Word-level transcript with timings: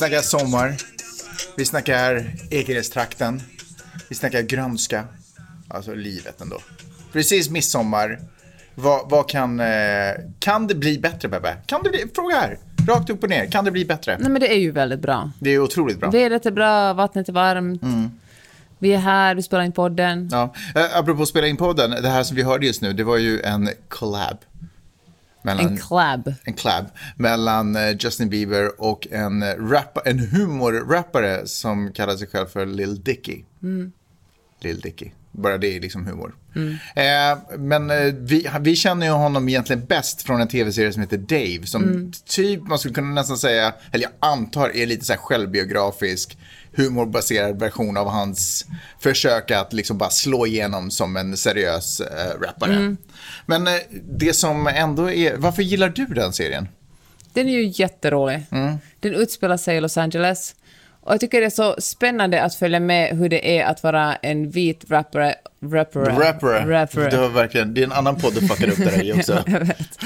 Snackar 0.00 0.20
sommar. 0.20 0.76
Vi 1.56 1.64
snackar 1.64 2.30
Ekeröstrakten. 2.50 3.42
Vi 4.08 4.14
snackar 4.14 4.42
grönska. 4.42 5.04
Alltså 5.68 5.94
livet 5.94 6.40
ändå. 6.40 6.58
Precis 7.12 7.50
midsommar. 7.50 8.20
Vad, 8.74 9.10
vad 9.10 9.28
kan... 9.28 9.60
Eh, 9.60 9.66
kan 10.38 10.66
det 10.66 10.74
bli 10.74 10.98
bättre, 10.98 11.28
Bebbe? 11.28 11.56
Kan 11.66 11.82
det 11.82 11.90
bli... 11.90 12.06
Fråga 12.14 12.36
här. 12.36 12.58
Rakt 12.88 13.10
upp 13.10 13.22
och 13.22 13.28
ner. 13.28 13.46
Kan 13.46 13.64
det 13.64 13.70
bli 13.70 13.84
bättre? 13.84 14.16
Nej, 14.20 14.30
men 14.30 14.40
det 14.40 14.52
är 14.52 14.58
ju 14.58 14.70
väldigt 14.70 15.00
bra. 15.00 15.30
Det 15.38 15.50
är 15.50 15.58
otroligt 15.58 16.00
bra. 16.00 16.10
Vädret 16.10 16.46
är 16.46 16.50
bra, 16.50 16.92
vattnet 16.92 17.28
är 17.28 17.32
varmt. 17.32 17.82
Mm. 17.82 18.10
Vi 18.78 18.92
är 18.92 18.98
här, 18.98 19.34
vi 19.34 19.42
spelar 19.42 19.64
in 19.64 19.72
podden. 19.72 20.28
Ja. 20.32 20.54
Eh, 20.74 20.98
apropå 20.98 21.26
spela 21.26 21.46
in 21.46 21.56
podden, 21.56 21.90
det 21.90 22.08
här 22.08 22.22
som 22.22 22.36
vi 22.36 22.42
hörde 22.42 22.66
just 22.66 22.82
nu, 22.82 22.92
det 22.92 23.04
var 23.04 23.16
ju 23.16 23.40
en 23.40 23.70
collab. 23.88 24.38
Mellan, 25.42 25.66
En 25.66 25.78
collab. 25.78 26.34
en 26.44 26.54
collab 26.54 26.86
mellan 27.16 27.76
eh, 27.76 27.96
Justin 28.00 28.28
Bieber 28.28 28.80
och 28.80 29.06
en, 29.10 29.42
eh, 29.42 29.54
rap, 29.56 29.98
en 30.04 30.18
humorrappare 30.18 31.46
som 31.46 31.92
kallar 31.92 32.16
sig 32.16 32.28
själv 32.28 32.46
för 32.46 32.66
Lil 32.66 33.02
Dicky. 33.02 33.42
Lil 34.60 34.80
Dicky. 34.80 35.10
Bara 35.32 35.58
det 35.58 35.76
är 35.76 35.80
liksom 35.80 36.06
humor. 36.06 36.34
Eh, 36.94 37.38
men 37.58 37.90
eh, 37.90 38.14
vi, 38.18 38.50
vi 38.60 38.76
känner 38.76 39.06
ju 39.06 39.12
honom 39.12 39.48
egentligen 39.48 39.84
bäst 39.84 40.22
från 40.22 40.40
en 40.40 40.48
tv-serie 40.48 40.92
som 40.92 41.02
heter 41.02 41.18
Dave. 41.18 41.66
Som 41.66 42.12
typ, 42.26 42.62
man 42.68 42.78
skulle 42.78 42.94
kunna 42.94 43.08
nästan 43.14 43.38
säga, 43.38 43.74
eller 43.92 44.04
jag 44.04 44.30
antar 44.30 44.76
är 44.76 44.86
lite 44.86 45.04
så 45.04 45.12
här 45.12 45.20
självbiografisk, 45.20 46.38
humorbaserad 46.72 47.60
version 47.60 47.96
av 47.96 48.08
hans 48.08 48.66
försök 49.00 49.50
att 49.50 49.72
liksom 49.72 49.98
bara 49.98 50.10
slå 50.10 50.46
igenom 50.46 50.90
som 50.90 51.16
en 51.16 51.36
seriös 51.36 52.00
eh, 52.00 52.40
rappare. 52.40 52.96
Men 53.50 53.66
eh, 53.66 53.74
det 54.18 54.32
som 54.32 54.66
ändå 54.66 55.10
är, 55.10 55.36
varför 55.36 55.62
gillar 55.62 55.88
du 55.88 56.06
den 56.06 56.32
serien? 56.32 56.68
Den 57.32 57.48
är 57.48 57.52
ju 57.52 57.72
jätterolig. 57.74 58.42
Mm. 58.50 58.76
Den 59.00 59.14
utspelar 59.14 59.56
sig 59.56 59.76
i 59.76 59.80
Los 59.80 59.96
Angeles. 59.96 60.54
Och 61.00 61.12
jag 61.12 61.20
tycker 61.20 61.40
det 61.40 61.46
är 61.46 61.50
så 61.50 61.74
spännande 61.78 62.42
att 62.42 62.54
följa 62.54 62.80
med 62.80 63.18
hur 63.18 63.28
det 63.28 63.58
är 63.58 63.64
att 63.64 63.82
vara 63.82 64.14
en 64.14 64.50
vit 64.50 64.84
rappare. 64.88 65.34
Rappare. 65.62 66.04
Rappare. 66.04 66.82
rappare. 66.82 67.10
Det, 67.10 67.16
var 67.16 67.28
verkligen, 67.28 67.74
det 67.74 67.80
är 67.80 67.84
en 67.84 67.92
annan 67.92 68.16
podd 68.16 68.34
du 68.34 68.48
fuckade 68.48 68.72
upp 68.72 68.78
det 68.78 68.84
där 68.84 69.04
i 69.04 69.12
också. 69.12 69.32
Vet. 69.46 69.98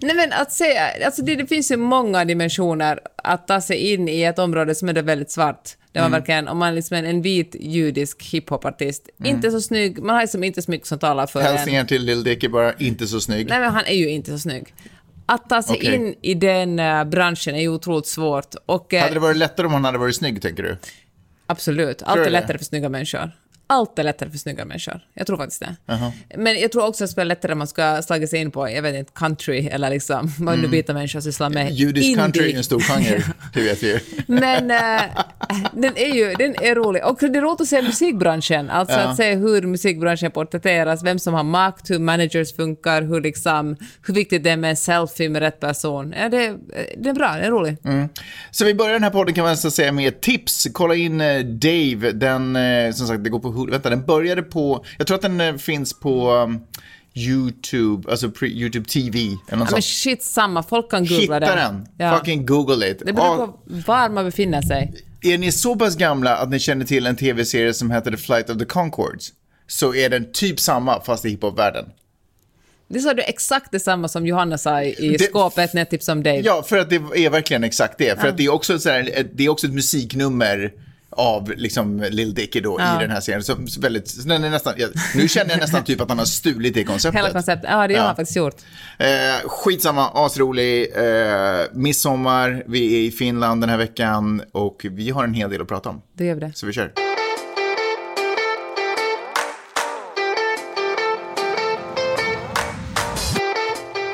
Nej 0.00 0.16
men 0.16 0.32
att 0.32 0.52
säga, 0.52 0.82
alltså 1.06 1.22
det, 1.22 1.34
det 1.34 1.46
finns 1.46 1.70
ju 1.70 1.76
många 1.76 2.24
dimensioner 2.24 3.00
att 3.16 3.48
ta 3.48 3.60
sig 3.60 3.92
in 3.92 4.08
i 4.08 4.22
ett 4.22 4.38
område 4.38 4.74
som 4.74 4.88
är 4.88 5.02
väldigt 5.02 5.30
svart. 5.30 5.76
Där 5.94 6.00
Mm. 6.00 6.10
man 6.10 6.20
verkligen, 6.20 6.48
om 6.48 6.58
man 6.58 6.68
är 6.68 6.72
liksom 6.72 6.96
en, 6.96 7.04
en 7.04 7.22
vit 7.22 7.56
judisk 7.60 8.22
hiphopartist, 8.22 9.08
inte 9.24 9.50
så 9.50 9.60
snygg, 9.60 9.98
man 10.02 10.14
har 10.14 10.22
liksom 10.22 10.44
inte 10.44 10.62
så 10.62 10.70
mycket 10.70 10.86
som 10.86 10.98
talar 10.98 11.26
för 11.26 11.40
en. 11.40 11.46
Hälsningar 11.46 11.84
till 11.84 12.02
Lil 12.04 12.24
Dicky 12.24 12.48
bara, 12.48 12.72
inte 12.72 13.06
så 13.06 13.20
snygg. 13.20 13.48
Nej 13.48 13.60
men 13.60 13.72
han 13.72 13.84
är 13.86 13.94
ju 13.94 14.08
inte 14.10 14.30
så 14.30 14.38
snygg. 14.38 14.74
Att 15.26 15.48
ta 15.48 15.62
sig 15.62 15.76
Okej. 15.76 15.94
in 15.94 16.14
i 16.22 16.34
den 16.34 16.78
eh, 16.78 17.04
branschen 17.04 17.54
är 17.54 17.60
ju 17.60 17.68
otroligt 17.68 18.06
svårt. 18.06 18.54
Och, 18.66 18.94
eh, 18.94 19.00
Hade 19.02 19.14
det 19.14 19.20
varit 19.20 19.36
lättare 19.36 19.66
om 19.66 19.72
han 19.72 19.84
hade 19.84 19.98
varit 19.98 20.16
snygg, 20.16 20.42
tänker 20.42 20.62
du? 20.62 20.76
Absolut. 21.46 22.02
Allt 22.02 22.20
är 22.20 22.24
det? 22.24 22.30
lättare 22.30 22.58
för 22.58 22.64
snygga 22.64 22.88
människor. 22.88 23.30
Allt 23.74 23.98
är 23.98 24.02
lättare 24.02 24.30
för 24.30 24.38
snygga 24.38 24.64
människor. 24.64 25.00
Jag 25.14 25.26
tror 25.26 25.36
faktiskt 25.36 25.60
det. 25.60 25.76
Men 26.36 26.60
jag 26.60 26.72
tror 26.72 26.86
också 26.86 27.04
att 27.04 27.16
det 27.16 27.20
är 27.20 27.24
lättare 27.24 27.52
om 27.52 27.58
man 27.58 27.66
ska 27.66 28.02
slagga 28.02 28.26
sig 28.26 28.40
in 28.40 28.50
på, 28.50 28.70
jag 28.70 28.82
vet 28.82 28.94
inte, 28.94 29.12
country 29.14 29.66
eller 29.66 29.90
liksom, 29.90 30.32
vad 30.38 30.58
nu 30.58 30.68
vita 30.68 30.94
människor 30.94 31.20
sysslar 31.20 31.50
med. 31.50 31.72
Judisk 31.72 32.06
Indie. 32.06 32.22
country 32.22 32.52
är 32.52 32.56
en 32.56 32.64
stor 32.64 32.80
genre, 32.80 33.22
det 33.54 33.60
vet 33.60 33.82
vi 33.82 33.92
ju. 33.92 34.00
Men 34.26 34.70
eh, 34.70 35.02
den 35.72 35.96
är 35.96 36.14
ju 36.14 36.34
den 36.34 36.54
är 36.62 36.74
rolig. 36.74 37.04
Och 37.04 37.18
det 37.20 37.26
är 37.38 37.42
roligt 37.42 37.60
att 37.60 37.68
se 37.68 37.82
musikbranschen. 37.82 38.70
Alltså 38.70 38.98
att 38.98 39.16
se 39.16 39.34
hur 39.34 39.62
musikbranschen 39.62 40.30
porträtteras, 40.30 41.04
vem 41.04 41.18
som 41.18 41.34
har 41.34 41.44
makt, 41.44 41.90
hur 41.90 41.98
managers 41.98 42.56
funkar, 42.56 43.02
hur, 43.02 43.20
liksom, 43.20 43.76
hur 44.06 44.14
viktigt 44.14 44.44
det 44.44 44.50
är 44.50 44.56
med 44.56 44.70
en 44.70 44.76
selfie 44.76 45.28
med 45.28 45.42
rätt 45.42 45.60
person. 45.60 46.14
Ja, 46.18 46.28
det, 46.28 46.56
det 46.96 47.08
är 47.08 47.14
bra, 47.14 47.32
det 47.36 47.46
är 47.46 47.50
roligt. 47.50 47.80
Så 48.50 48.64
vi 48.64 48.74
börjar 48.74 48.92
den 48.92 49.02
här 49.02 49.10
podden 49.10 49.34
kan 49.34 49.44
man 49.44 49.52
nästan 49.52 49.70
säga 49.70 49.92
med 49.92 50.08
ett 50.08 50.20
tips. 50.20 50.66
Kolla 50.72 50.94
in 50.94 51.20
eh, 51.20 51.40
Dave, 51.40 52.12
den, 52.12 52.56
eh, 52.56 52.92
som 52.92 53.06
sagt, 53.06 53.24
det 53.24 53.30
går 53.30 53.40
på 53.40 53.52
Hulu. 53.64 53.72
Vänta, 53.72 53.90
den 53.90 54.04
började 54.06 54.42
på, 54.42 54.84
jag 54.98 55.06
tror 55.06 55.14
att 55.14 55.22
den 55.22 55.40
eh, 55.40 55.56
finns 55.56 56.00
på 56.00 56.32
um, 56.32 56.60
YouTube, 57.16 58.10
alltså 58.10 58.30
pre, 58.30 58.46
YouTube 58.48 58.88
TV. 58.88 59.18
Eller 59.48 59.64
Ja, 59.64 59.68
men 59.72 59.82
shit 59.82 60.22
samma, 60.22 60.62
folk 60.62 60.90
kan 60.90 61.06
googla 61.06 61.20
Hitta 61.20 61.40
den. 61.40 61.56
den, 61.56 61.86
Ja. 61.98 62.18
fucking 62.18 62.46
google 62.46 62.90
it. 62.90 63.02
Det 63.06 63.12
beror 63.12 63.26
Ja, 63.26 63.46
på 63.46 63.58
var 63.86 64.08
man 64.08 64.24
befinner 64.24 64.62
sig. 64.62 64.94
Är 65.22 65.38
ni 65.38 65.52
så 65.52 65.76
pass 65.76 65.96
gamla 65.96 66.36
att 66.36 66.50
ni 66.50 66.58
känner 66.58 66.84
till 66.84 67.06
en 67.06 67.16
tv-serie 67.16 67.74
som 67.74 67.90
heter 67.90 68.10
The 68.10 68.16
Flight 68.16 68.50
of 68.50 68.58
the 68.58 68.64
Conchords, 68.64 69.32
så 69.66 69.94
är 69.94 70.08
den 70.10 70.32
typ 70.32 70.60
samma 70.60 71.00
fast 71.00 71.24
i 71.24 71.28
hiphop-världen. 71.28 71.84
Det 72.88 73.00
sa 73.00 73.14
du 73.14 73.22
exakt 73.22 73.72
detsamma 73.72 74.08
som 74.08 74.26
Johanna 74.26 74.58
sa 74.58 74.82
i, 74.82 75.16
Det- 75.18 75.24
skåpet 75.24 75.74
när 75.74 75.80
jag 75.80 75.90
tipsade 75.90 76.16
om 76.18 76.22
Dave. 76.22 76.40
Ja, 76.40 76.62
för 76.62 76.78
att 76.78 76.90
det 76.90 76.96
är 76.96 77.30
verkligen 77.30 77.64
exakt 77.64 77.98
det. 77.98 78.20
För 78.20 78.28
att 78.28 78.36
det 78.36 78.44
är 78.44 78.52
också, 78.52 78.78
så 78.78 78.88
här, 78.90 79.10
ett- 79.14 79.30
det 79.34 79.44
är 79.44 79.48
också 79.48 79.66
ett 79.66 79.72
musiknummer 79.72 80.72
av 81.16 81.52
liksom 81.56 82.06
Lil 82.10 82.34
Dicky 82.34 82.60
då 82.60 82.76
Ja. 82.80 82.96
i 82.96 83.02
den 83.02 83.10
här 83.10 83.20
serien. 83.20 83.42
Så, 83.44 83.56
så 83.66 83.80
väldigt, 83.80 84.08
så 84.08 84.28
den 84.28 84.44
är 84.44 84.50
nästan, 84.50 84.74
ja, 84.76 84.86
nu 85.14 85.28
känner 85.28 85.50
jag 85.50 85.60
nästan 85.60 85.84
typ 85.84 86.00
att 86.00 86.08
han 86.08 86.18
har 86.18 86.24
stulit 86.24 86.74
det 86.74 86.84
konceptet. 86.84 87.18
Hela 87.20 87.30
konceptet. 87.32 87.70
Ja, 87.72 87.88
det 87.88 87.94
har 87.94 88.00
Ja. 88.00 88.06
han 88.06 88.16
faktiskt 88.16 88.36
gjort. 88.36 88.56
Eh, 88.98 89.08
skitsamma, 89.48 90.10
asrolig. 90.14 90.88
Eh, 90.96 91.60
midsommar, 91.72 92.62
vi 92.66 92.94
är 92.94 93.08
i 93.08 93.10
Finland 93.10 93.62
den 93.62 93.70
här 93.70 93.76
veckan 93.78 94.42
och 94.52 94.86
vi 94.90 95.10
har 95.10 95.24
en 95.24 95.34
hel 95.34 95.50
del 95.50 95.62
att 95.62 95.68
prata 95.68 95.88
om. 95.88 96.02
Då 96.18 96.24
gör 96.24 96.34
vi 96.34 96.40
det. 96.40 96.52
Så 96.54 96.66
vi 96.66 96.72
kör. 96.72 96.92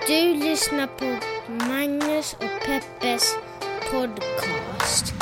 Du 0.07 0.35
lyssnar 0.35 0.87
på 0.87 1.17
Magnus 1.69 2.33
och 2.39 2.67
Peppes 2.67 3.35
podcast. 3.91 5.15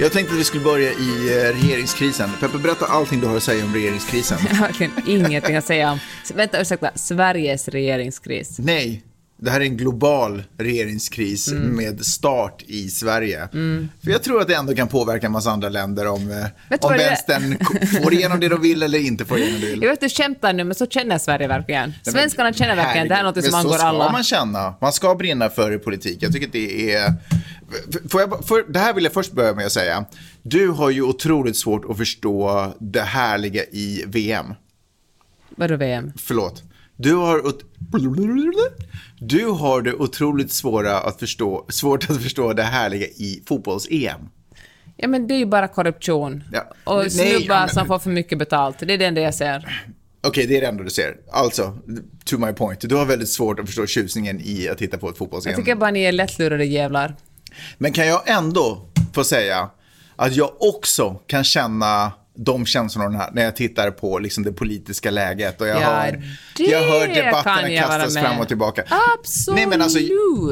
Jag 0.00 0.12
tänkte 0.12 0.34
att 0.34 0.40
vi 0.40 0.44
skulle 0.44 0.64
börja 0.64 0.90
i 0.90 1.28
eh, 1.28 1.62
regeringskrisen. 1.62 2.30
Peppe, 2.40 2.58
berätta 2.58 2.86
allting 2.86 3.20
du 3.20 3.26
har 3.26 3.36
att 3.36 3.42
säga 3.42 3.64
om 3.64 3.74
regeringskrisen. 3.74 4.38
Jag 4.48 4.54
har 4.56 4.66
verkligen 4.66 4.92
ingenting 5.06 5.56
att 5.56 5.64
säga 5.64 5.92
om. 5.92 5.98
Vänta, 6.34 6.60
ursäkta. 6.60 6.90
Sveriges 6.94 7.68
regeringskris. 7.68 8.58
Nej, 8.58 9.02
det 9.38 9.50
här 9.50 9.60
är 9.60 9.64
en 9.64 9.76
global 9.76 10.42
regeringskris 10.58 11.48
Mm. 11.52 11.76
med 11.76 12.06
start 12.06 12.62
i 12.66 12.88
Sverige. 12.88 13.48
För 14.04 14.10
jag 14.10 14.22
tror 14.22 14.40
att 14.40 14.48
det 14.48 14.54
ändå 14.54 14.74
kan 14.74 14.88
påverka 14.88 15.26
en 15.26 15.32
massa 15.32 15.50
andra 15.50 15.68
länder 15.68 16.06
om, 16.06 16.30
eh, 16.30 16.46
Vet 16.70 16.84
om 16.84 16.92
vänstern 16.92 17.58
får 18.02 18.12
igenom 18.12 18.40
det 18.40 18.48
de 18.48 18.62
vill 18.62 18.82
eller 18.82 18.98
inte 18.98 19.24
får 19.24 19.38
igenom 19.38 19.60
det 19.60 19.66
de 19.66 19.70
vill. 19.70 19.82
Jag 19.82 19.88
vet 19.88 20.02
att 20.02 20.08
du 20.10 20.22
skämtar 20.22 20.52
nu, 20.52 20.64
men 20.64 20.74
så 20.74 20.86
känner 20.86 21.18
Sverige 21.18 21.48
verkligen. 21.48 21.92
Svenskarna 22.02 22.52
känner 22.52 22.76
verkligen. 22.76 23.08
Det 23.08 23.14
här 23.14 23.20
är 23.20 23.24
något 23.24 23.34
Herregud, 23.36 23.52
som 23.52 23.58
men 23.58 23.66
angår 23.66 23.72
så 23.72 23.78
ska 23.78 23.86
alla. 23.88 24.12
man 24.12 24.24
känna. 24.24 24.74
Man 24.80 24.92
ska 24.92 25.14
brinna 25.14 25.48
för 25.50 25.78
politik. 25.78 26.18
Jag 26.20 26.32
tycker 26.32 26.46
att 26.46 26.52
det 26.52 26.92
är... 26.92 27.14
Får 28.08 28.20
jag, 28.20 28.44
för, 28.44 28.72
det 28.72 28.78
här 28.78 28.94
vill 28.94 29.04
jag 29.04 29.12
först 29.12 29.32
börja 29.32 29.54
med 29.54 29.66
att 29.66 29.72
säga. 29.72 30.04
Du 30.42 30.68
har 30.68 30.90
ju 30.90 31.02
otroligt 31.02 31.56
svårt 31.56 31.90
att 31.90 31.96
förstå 31.96 32.66
det 32.80 33.00
härliga 33.02 33.62
i 33.64 34.04
VM. 34.06 34.46
Vadå 35.56 35.76
VM? 35.76 36.12
Förlåt. 36.16 36.62
Du 36.96 37.14
har, 37.14 37.42
du 39.28 39.44
har 39.46 39.82
det 39.82 39.94
otroligt 39.94 40.52
svåra 40.52 40.98
att 41.00 41.18
förstå, 41.20 41.66
svårt 41.68 42.10
att 42.10 42.22
förstå 42.22 42.52
det 42.52 42.62
härliga 42.62 43.06
i 43.06 43.42
fotbolls-EM. 43.46 44.28
Ja, 44.96 45.08
men 45.08 45.26
det 45.26 45.34
är 45.34 45.38
ju 45.38 45.46
bara 45.46 45.68
korruption. 45.68 46.44
Ja. 46.52 46.66
Och 46.84 46.98
Nej, 46.98 47.10
snubbar 47.10 47.54
ja, 47.54 47.60
men- 47.60 47.68
som 47.68 47.86
får 47.86 47.98
för 47.98 48.10
mycket 48.10 48.38
betalt. 48.38 48.76
Det 48.78 48.94
är 48.94 48.98
det 48.98 49.04
enda 49.04 49.20
jag 49.20 49.34
ser. 49.34 49.82
Okej, 50.26 50.46
det 50.46 50.56
är 50.56 50.60
det 50.60 50.66
enda 50.66 50.84
du 50.84 50.90
ser. 50.90 51.16
Alltså, 51.32 51.78
to 52.24 52.38
my 52.38 52.52
point. 52.52 52.80
Du 52.80 52.94
har 52.96 53.04
väldigt 53.06 53.28
svårt 53.28 53.60
att 53.60 53.66
förstå 53.66 53.86
tjusningen 53.86 54.40
i 54.44 54.68
att 54.68 54.78
titta 54.78 54.98
på 54.98 55.08
ett 55.08 55.18
fotbolls-EM. 55.18 55.50
Jag 55.50 55.56
tycker 55.56 55.74
bara 55.74 55.90
ni 55.90 56.02
är 56.02 56.12
lättlurade 56.12 56.64
jävlar. 56.64 57.16
Men 57.78 57.92
kan 57.92 58.06
jag 58.06 58.22
ändå 58.26 58.88
få 59.14 59.24
säga 59.24 59.70
att 60.16 60.36
jag 60.36 60.50
också 60.62 61.20
kan 61.26 61.44
känna 61.44 62.12
de 62.36 62.66
känslorna 62.66 63.30
när 63.32 63.44
jag 63.44 63.56
tittar 63.56 63.90
på 63.90 64.18
liksom 64.18 64.44
det 64.44 64.52
politiska 64.52 65.10
läget 65.10 65.60
och 65.60 65.66
jag 65.66 65.76
Ja, 65.76 65.82
hör, 65.82 66.20
jag 66.58 66.82
hör 66.82 67.08
debatterna 67.14 67.68
kastas 67.68 68.14
fram 68.18 68.40
och 68.40 68.48
tillbaka. 68.48 68.84
Absolut. 69.18 69.56
Nej, 69.56 69.66
men 69.66 69.82
alltså, 69.82 69.98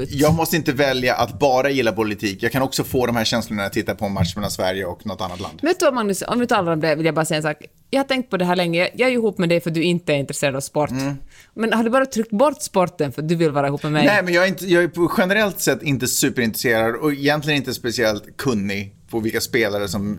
jag 0.08 0.34
måste 0.34 0.56
inte 0.56 0.72
välja 0.72 1.14
att 1.14 1.38
bara 1.38 1.70
gilla 1.70 1.92
politik. 1.92 2.42
Jag 2.42 2.52
kan 2.52 2.62
också 2.62 2.84
få 2.84 3.06
de 3.06 3.16
här 3.16 3.24
känslorna 3.24 3.56
när 3.56 3.64
jag 3.64 3.72
tittar 3.72 3.94
på 3.94 4.04
en 4.04 4.12
match 4.12 4.36
mellan 4.36 4.50
Sverige 4.50 4.84
och 4.84 5.06
något 5.06 5.20
annat 5.20 5.40
land. 5.40 5.58
Vet 5.62 5.78
du 5.80 5.84
vad 5.84 5.94
Magnus, 5.94 6.22
om 6.28 6.40
vi 6.40 6.46
talar 6.46 6.72
om 6.72 6.80
det 6.80 6.94
vill 6.94 7.06
jag 7.06 7.14
bara 7.14 7.24
säga 7.24 7.36
en 7.36 7.42
sak. 7.42 7.56
Jag 7.90 8.00
har 8.00 8.04
tänkt 8.08 8.30
på 8.30 8.36
det 8.36 8.44
här 8.44 8.56
länge. 8.56 8.88
Jag- 8.94 9.08
är 9.08 9.12
ihop 9.12 9.38
med 9.38 9.48
dig 9.48 9.60
för 9.60 9.70
att 9.70 9.74
du 9.74 9.82
inte 9.82 10.12
är 10.12 10.16
intresserad 10.16 10.56
av 10.56 10.60
sport. 10.60 10.90
Men 11.54 11.72
har 11.72 11.84
du 11.84 11.90
bara 11.90 12.06
tryckt 12.06 12.30
bort 12.30 12.62
sporten 12.62 13.12
för 13.12 13.22
att 13.22 13.28
du 13.28 13.34
vill 13.34 13.50
vara 13.50 13.66
ihop 13.66 13.82
med 13.82 13.92
mig? 13.92 14.06
Nej, 14.06 14.22
men 14.22 14.34
jag 14.34 14.44
är, 14.44 14.48
inte, 14.48 14.66
jag 14.66 14.82
är 14.84 14.90
generellt 15.18 15.60
sett 15.60 15.82
inte 15.82 16.06
superintresserad 16.06 16.94
och 16.96 17.12
egentligen 17.12 17.56
inte 17.56 17.74
speciellt 17.74 18.36
kunnig 18.36 18.94
på 19.10 19.20
vilka 19.20 19.40
spelare 19.40 19.88
som 19.88 20.18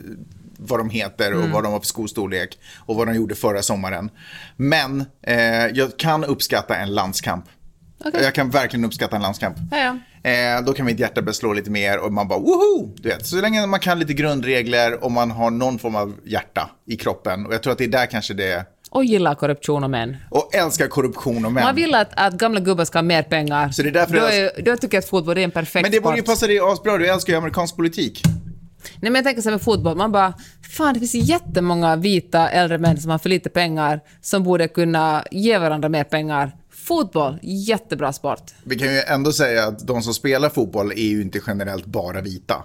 vad 0.68 0.80
de 0.80 0.90
heter 0.90 1.34
och 1.34 1.50
vad 1.50 1.64
de 1.64 1.72
har 1.74 1.80
för 1.80 1.88
skostorlek 1.88 2.58
och 2.86 2.96
vad 2.96 3.08
de 3.08 3.16
gjorde 3.16 3.36
förra 3.36 3.62
sommaren. 3.62 4.10
Men 4.58 5.06
eh, 5.28 5.38
jag 5.74 5.98
kan 5.98 6.24
uppskatta 6.24 6.76
en 6.78 6.94
landskamp. 6.96 7.46
Okej. 8.06 8.24
Jag 8.24 8.34
kan 8.36 8.50
verkligen 8.50 8.86
uppskatta 8.86 9.16
en 9.16 9.22
landskamp. 9.22 9.58
Ja, 9.72 9.78
ja. 9.78 9.98
Eh, 10.32 10.62
då 10.66 10.74
kan 10.74 10.86
mitt 10.86 11.00
hjärta 11.00 11.22
börja 11.22 11.34
slå 11.34 11.54
lite 11.54 11.72
mer 11.72 12.00
och 12.00 12.14
man 12.14 12.28
bara 12.28 12.40
woho! 12.40 12.94
Du 12.96 13.10
vet, 13.10 13.26
så 13.26 13.36
länge 13.42 13.66
man 13.68 13.80
kan 13.80 14.00
lite 14.00 14.14
grundregler 14.14 15.04
och 15.04 15.12
man 15.12 15.32
har 15.32 15.52
någon 15.52 15.80
form 15.80 15.96
av 15.96 16.14
hjärta 16.26 16.70
i 16.88 16.96
kroppen. 16.98 17.46
Och 17.46 17.54
jag 17.54 17.64
tror 17.64 17.72
att 17.74 17.78
det 17.78 17.84
är 17.84 17.88
där 17.88 18.06
kanske 18.06 18.34
det. 18.34 18.66
Och 18.92 19.06
gillar 19.06 19.36
korruption 19.36 19.84
och 19.84 19.90
män. 19.90 20.18
Och 20.30 20.56
älskar 20.56 20.88
korruption 20.88 21.46
och 21.46 21.52
män. 21.54 21.64
Man 21.64 21.76
vill 21.76 21.96
att, 21.96 22.10
att 22.16 22.34
gamla 22.34 22.60
gubbar 22.60 22.86
ska 22.86 22.98
ha 22.98 23.04
mer 23.04 23.24
pengar. 23.24 23.70
Så 23.70 23.82
det 23.84 23.90
är 23.90 23.94
därför 23.94 24.14
då, 24.14 24.20
jag- 24.20 24.38
är, 24.38 24.62
då 24.62 24.78
tycker 24.78 24.98
jag 24.98 25.02
att 25.02 25.10
fotboll 25.10 25.38
är 25.38 25.42
en 25.42 25.52
perfekt 25.52 25.82
Men 25.84 25.92
det 25.92 26.02
borde 26.02 26.16
ju 26.16 26.22
sport. 26.22 26.34
passa 26.34 26.48
dig 26.48 26.60
asbra, 26.60 26.98
du 26.98 27.08
älskar 27.08 27.34
ju 27.34 27.38
amerikansk 27.38 27.76
politik. 27.76 28.22
Nej, 28.92 29.12
men 29.12 29.16
jag 29.16 29.24
tänker 29.24 29.42
så 29.42 29.50
här 29.50 29.54
med 29.56 29.62
fotboll, 29.62 29.98
man 29.98 30.12
bara, 30.12 30.34
fan 30.78 30.94
det 30.94 31.00
finns 31.00 31.14
jättemånga 31.30 31.96
vita 31.96 32.50
äldre 32.50 32.78
män 32.78 33.02
som 33.02 33.12
har 33.12 33.18
för 33.18 33.30
lite 33.30 33.50
pengar, 33.50 34.00
som 34.22 34.44
borde 34.44 34.68
kunna 34.68 35.24
ge 35.32 35.58
varandra 35.58 35.90
mer 35.90 36.04
pengar. 36.04 36.52
Fotboll, 36.72 37.40
jättebra 37.42 38.14
sport. 38.14 38.44
Vi 38.64 38.76
kan 38.76 38.94
ju 38.94 39.00
ändå 39.02 39.32
säga 39.34 39.68
att 39.68 39.88
de 39.88 40.02
som 40.02 40.14
spelar 40.14 40.50
fotboll 40.50 40.92
är 40.92 40.96
ju 41.08 41.22
inte 41.22 41.40
generellt 41.48 41.86
bara 41.86 42.22
vita. 42.22 42.64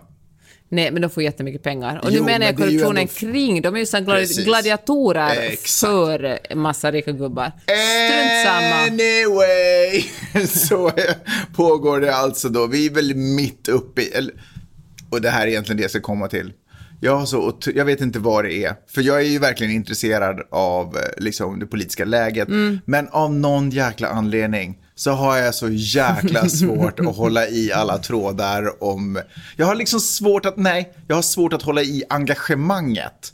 Nej, 0.72 0.90
men 0.92 1.02
de 1.02 1.08
får 1.10 1.22
jättemycket 1.22 1.62
pengar. 1.62 2.00
Och 2.04 2.10
nu 2.10 2.16
Jo, 2.18 2.24
menar 2.24 2.46
jag 2.46 2.58
men 2.58 2.68
korruptionen 2.68 2.98
ändå- 2.98 3.12
kring, 3.12 3.62
de 3.62 3.74
är 3.76 3.78
ju 3.80 4.04
Precis. 4.06 4.44
gladiatorer 4.44 5.30
Exakt. 5.40 5.80
för 5.80 6.38
en 6.50 6.58
massa 6.58 6.92
rika 6.92 7.12
gubbar. 7.12 7.52
Strunt 7.62 8.46
samma. 8.46 8.86
Anyway, 8.86 10.02
så 10.46 10.90
pågår 11.56 12.00
det 12.00 12.14
alltså 12.14 12.48
då. 12.48 12.66
Vi 12.66 12.86
är 12.86 12.90
väl 12.90 13.14
mitt 13.14 13.68
uppe 13.68 14.02
i, 14.02 14.10
eller, 14.10 14.34
och 15.10 15.20
det 15.20 15.30
här 15.30 15.42
är 15.42 15.46
egentligen 15.46 15.76
det 15.76 15.82
jag 15.82 15.90
ska 15.90 16.00
komma 16.00 16.28
till. 16.28 16.52
Jag, 17.02 17.28
så, 17.28 17.58
jag 17.74 17.84
vet 17.84 18.00
inte 18.00 18.18
vad 18.18 18.44
det 18.44 18.64
är, 18.64 18.74
för 18.88 19.02
jag 19.02 19.16
är 19.20 19.26
ju 19.26 19.38
verkligen 19.38 19.72
intresserad 19.72 20.40
av 20.50 20.96
eh, 20.96 21.02
liksom, 21.16 21.58
det 21.58 21.66
politiska 21.66 22.04
läget. 22.04 22.48
Men 22.84 23.08
av 23.08 23.34
någon 23.34 23.70
jäkla 23.70 24.08
anledning 24.08 24.78
så 24.94 25.10
har 25.10 25.36
jag 25.36 25.54
så 25.54 25.68
jäkla 25.68 26.48
svårt 26.48 27.00
att 27.00 27.16
hålla 27.16 27.48
i 27.48 27.72
alla 27.72 27.98
trådar 27.98 28.84
om... 28.84 29.20
Jag 29.56 29.66
har 29.66 29.74
liksom 29.74 30.00
svårt 30.00 30.46
att, 30.46 30.56
nej, 30.56 30.92
jag 31.08 31.14
har 31.14 31.22
svårt 31.22 31.52
att 31.52 31.62
hålla 31.62 31.82
i 31.82 32.04
engagemanget. 32.08 33.32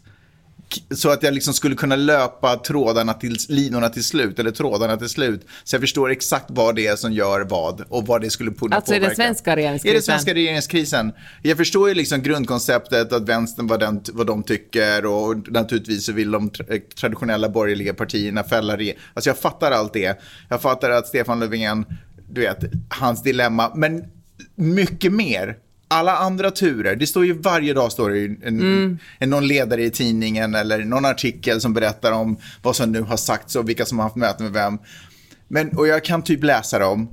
Så 0.95 1.11
att 1.11 1.23
jag 1.23 1.35
liksom 1.35 1.55
skulle 1.55 1.75
kunna 1.77 1.97
löpa 1.97 2.57
trådarna 2.57 3.15
till, 3.15 3.37
linorna 3.49 3.89
till 3.89 4.05
slut, 4.05 4.39
eller 4.39 4.51
trådarna 4.51 4.97
till 4.97 5.09
slut. 5.09 5.47
Så 5.65 5.75
jag 5.75 5.81
förstår 5.81 6.11
exakt 6.11 6.45
vad 6.49 6.75
det 6.77 6.87
är 6.87 6.97
som 6.97 7.13
gör 7.13 7.41
vad 7.41 7.81
och 7.89 8.07
vad 8.07 8.21
det 8.21 8.31
skulle 8.31 8.51
kunna 8.51 8.77
Alltså 8.77 8.93
påverka. 8.93 9.07
den 9.07 9.17
svenska 9.17 9.57
regeringskrisen? 9.57 9.91
I 9.91 9.95
den 9.95 10.03
svenska 10.03 10.35
regeringskrisen. 10.35 11.13
Jag 11.43 11.57
förstår 11.57 11.89
ju 11.89 11.95
liksom 11.95 12.23
grundkonceptet 12.23 13.13
att 13.13 13.29
vänstern 13.29 13.67
vad, 13.67 13.81
den, 13.81 14.01
vad 14.13 14.27
de 14.27 14.43
tycker 14.43 15.07
och 15.07 15.53
naturligtvis 15.53 16.07
så 16.07 16.13
vill 16.13 16.31
de 16.31 16.51
tra- 16.51 16.81
traditionella 17.01 17.49
borgerliga 17.49 17.95
partierna 17.95 18.45
fälla 18.45 18.77
regeringen. 18.77 19.03
Alltså 19.15 19.31
jag 19.31 19.39
fattar 19.39 19.71
allt 19.73 19.93
det. 19.93 20.21
Jag 20.49 20.63
fattar 20.63 20.91
att 20.91 21.07
Stefan 21.07 21.41
Löfven, 21.41 21.85
du 22.31 22.41
vet, 22.41 22.59
hans 22.89 23.23
dilemma. 23.23 23.73
Men 23.75 24.05
mycket 24.55 25.13
mer. 25.13 25.57
Alla 25.89 26.17
andra 26.17 26.51
turer, 26.51 26.97
det 26.97 27.07
står 27.07 27.27
ju 27.27 27.33
varje 27.33 27.75
dag 27.75 27.93
står 27.93 28.11
det 28.11 28.25
en, 28.25 28.99
en, 29.19 29.31
någon 29.31 29.49
ledare 29.49 29.85
i 29.85 29.91
tidningen 29.91 30.55
eller 30.55 30.85
någon 30.85 31.05
artikel 31.05 31.61
som 31.61 31.75
berättar 31.75 32.13
om 32.13 32.37
vad 32.63 32.77
som 32.77 32.93
nu 32.93 33.01
har 33.01 33.17
sagts 33.17 33.57
och 33.57 33.69
vilka 33.69 33.87
som 33.87 33.99
har 33.99 34.05
haft 34.05 34.17
möten 34.17 34.45
med 34.47 34.53
vem. 34.53 34.79
Men, 35.49 35.69
och 35.69 35.87
jag 35.87 36.05
kan 36.05 36.23
typ 36.23 36.45
läsa 36.45 36.79
dem. 36.79 37.09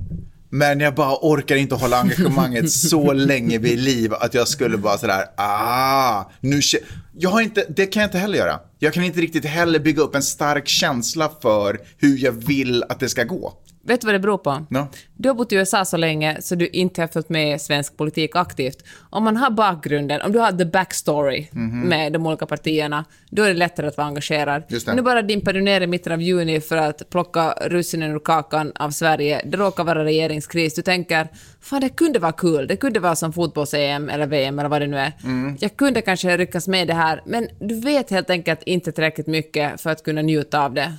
Men 0.50 0.80
jag 0.80 0.94
bara 0.94 1.18
orkar 1.20 1.56
inte 1.56 1.74
hålla 1.74 2.00
engagemanget 2.00 2.72
så 2.72 3.12
länge 3.12 3.58
vid 3.58 3.78
liv 3.78 4.14
att 4.14 4.34
jag 4.34 4.48
skulle 4.48 4.78
bara 4.78 4.98
sådär, 4.98 5.24
ah, 5.36 6.24
nu 6.40 6.60
kä-" 6.60 6.78
jag 7.16 7.30
har 7.30 7.40
inte, 7.40 7.66
Det 7.68 7.86
kan 7.86 8.00
jag 8.00 8.08
inte 8.08 8.18
heller 8.18 8.38
göra. 8.38 8.60
Jag 8.78 8.94
kan 8.94 9.04
inte 9.04 9.20
riktigt 9.20 9.44
heller 9.44 9.78
bygga 9.78 10.02
upp 10.02 10.14
en 10.14 10.22
stark 10.22 10.68
känsla 10.68 11.30
för 11.42 11.80
hur 11.98 12.24
jag 12.24 12.32
vill 12.32 12.82
att 12.82 13.00
det 13.00 13.08
ska 13.08 13.24
gå. 13.24 13.52
Vet 13.86 14.00
du 14.00 14.06
vad 14.06 14.14
det 14.14 14.18
beror 14.18 14.38
på? 14.38 14.66
Ja. 14.70 14.88
Du 15.16 15.28
har 15.28 15.34
bott 15.34 15.52
i 15.52 15.56
USA 15.56 15.84
så 15.84 15.96
länge 15.96 16.36
så 16.40 16.54
du 16.54 16.68
inte 16.68 17.00
har 17.00 17.08
följt 17.08 17.28
med 17.28 17.60
svensk 17.60 17.96
politik 17.96 18.36
aktivt. 18.36 18.84
Om 19.10 19.24
man 19.24 19.36
har 19.36 19.50
bakgrunden, 19.50 20.22
om 20.22 20.32
du 20.32 20.38
har 20.38 20.52
the 20.52 20.64
backstory 20.64 21.48
med 21.84 22.12
de 22.12 22.26
olika 22.26 22.46
partierna, 22.46 23.04
då 23.30 23.42
är 23.42 23.48
det 23.48 23.54
lättare 23.54 23.86
att 23.86 23.96
vara 23.96 24.06
engagerad. 24.06 24.62
Nu 24.94 25.02
bara 25.02 25.22
dimper 25.22 25.52
du 25.52 25.60
ner 25.60 25.80
i 25.80 25.86
mitten 25.86 26.12
av 26.12 26.22
juni 26.22 26.60
för 26.60 26.76
att 26.76 27.10
plocka 27.10 27.54
russinen 27.66 28.10
ur 28.10 28.18
kakan 28.18 28.72
av 28.74 28.90
Sverige. 28.90 29.42
Det 29.44 29.56
råkar 29.56 29.84
vara 29.84 30.04
regeringskris. 30.04 30.74
Du 30.74 30.82
tänker, 30.82 31.28
fan 31.64 31.80
det 31.80 31.88
kunde 31.88 32.18
vara 32.18 32.32
kul. 32.32 32.66
Det 32.66 32.76
kunde 32.76 33.00
vara 33.00 33.16
som 33.16 33.32
fotbolls-EM 33.32 34.08
eller 34.08 34.26
VM 34.26 34.58
eller 34.58 34.68
vad 34.68 34.82
det 34.82 34.86
nu 34.86 34.98
är. 34.98 35.12
Mm. 35.24 35.56
Jag 35.60 35.76
kunde 35.76 36.02
kanske 36.02 36.36
ryckas 36.36 36.68
med 36.68 36.86
det 36.88 36.94
här, 36.94 37.22
men 37.26 37.48
du 37.60 37.80
vet 37.80 38.10
helt 38.10 38.30
enkelt 38.30 38.62
inte 38.62 38.92
tillräckligt 38.92 39.26
mycket 39.26 39.80
för 39.80 39.90
att 39.90 40.02
kunna 40.02 40.22
njuta 40.22 40.64
av 40.64 40.74
det. 40.74 40.92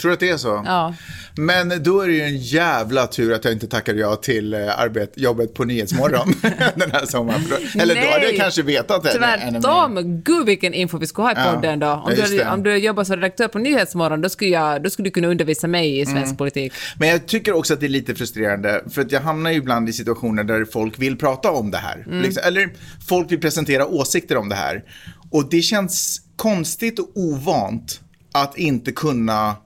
Tror 0.00 0.08
du 0.10 0.14
att 0.14 0.20
det 0.20 0.28
är 0.28 0.36
så? 0.36 0.62
Ja. 0.66 0.94
Men 1.36 1.82
då 1.82 2.00
är 2.00 2.08
det 2.08 2.14
ju 2.14 2.20
en 2.22 2.36
jävla 2.36 3.06
tur 3.06 3.32
att 3.32 3.44
jag 3.44 3.52
inte 3.52 3.66
tackade 3.66 4.00
ja 4.00 4.16
till 4.16 4.54
eh, 4.54 4.78
arbet, 4.78 5.12
jobbet 5.16 5.54
på 5.54 5.64
Nyhetsmorgon 5.64 6.34
den 6.74 6.90
här 6.90 7.06
sommaren. 7.06 7.40
Eller 7.78 7.94
då 7.94 8.00
hade 8.00 8.10
jag 8.10 8.20
Nej. 8.22 8.38
kanske 8.38 8.62
vetat 8.62 9.02
det. 9.02 9.12
Tvärtom! 9.12 10.22
Gud 10.24 10.46
vilken 10.46 10.74
info 10.74 10.98
vi 10.98 11.06
skulle 11.06 11.24
ha 11.26 11.32
i 11.32 11.34
Ja, 11.36 11.52
podden 11.54 11.78
då. 11.78 11.86
Om, 11.86 12.12
ja, 12.16 12.26
du, 12.28 12.44
om 12.44 12.62
du 12.62 12.76
jobbar 12.76 13.04
som 13.04 13.16
redaktör 13.16 13.48
på 13.48 13.58
Nyhetsmorgon, 13.58 14.20
då 14.20 14.28
skulle, 14.28 14.50
jag, 14.50 14.82
då 14.82 14.90
skulle 14.90 15.06
du 15.08 15.10
kunna 15.12 15.28
undervisa 15.28 15.66
mig 15.68 16.00
i 16.00 16.06
svensk 16.06 16.22
Mm. 16.24 16.36
politik. 16.36 16.72
Men 16.98 17.08
jag 17.08 17.26
tycker 17.26 17.52
också 17.52 17.74
att 17.74 17.80
det 17.80 17.86
är 17.86 17.88
lite 17.88 18.14
frustrerande, 18.14 18.84
för 18.90 19.02
att 19.02 19.12
jag 19.12 19.20
hamnar 19.20 19.50
ju 19.50 19.56
ibland 19.56 19.88
i 19.88 19.92
situationer 19.92 20.44
där 20.44 20.64
folk 20.64 20.98
vill 20.98 21.18
prata 21.18 21.50
om 21.50 21.70
det 21.70 21.78
här. 21.78 22.06
Liksom, 22.22 22.42
eller 22.46 22.68
folk 23.08 23.32
vill 23.32 23.40
presentera 23.40 23.86
åsikter 23.86 24.36
om 24.36 24.48
det 24.48 24.54
här. 24.54 24.82
Och 25.30 25.48
det 25.50 25.62
känns 25.62 26.20
konstigt 26.36 26.98
och 26.98 27.10
ovant 27.14 28.00
att 28.34 28.58
inte 28.58 28.92
kunna 28.92 29.56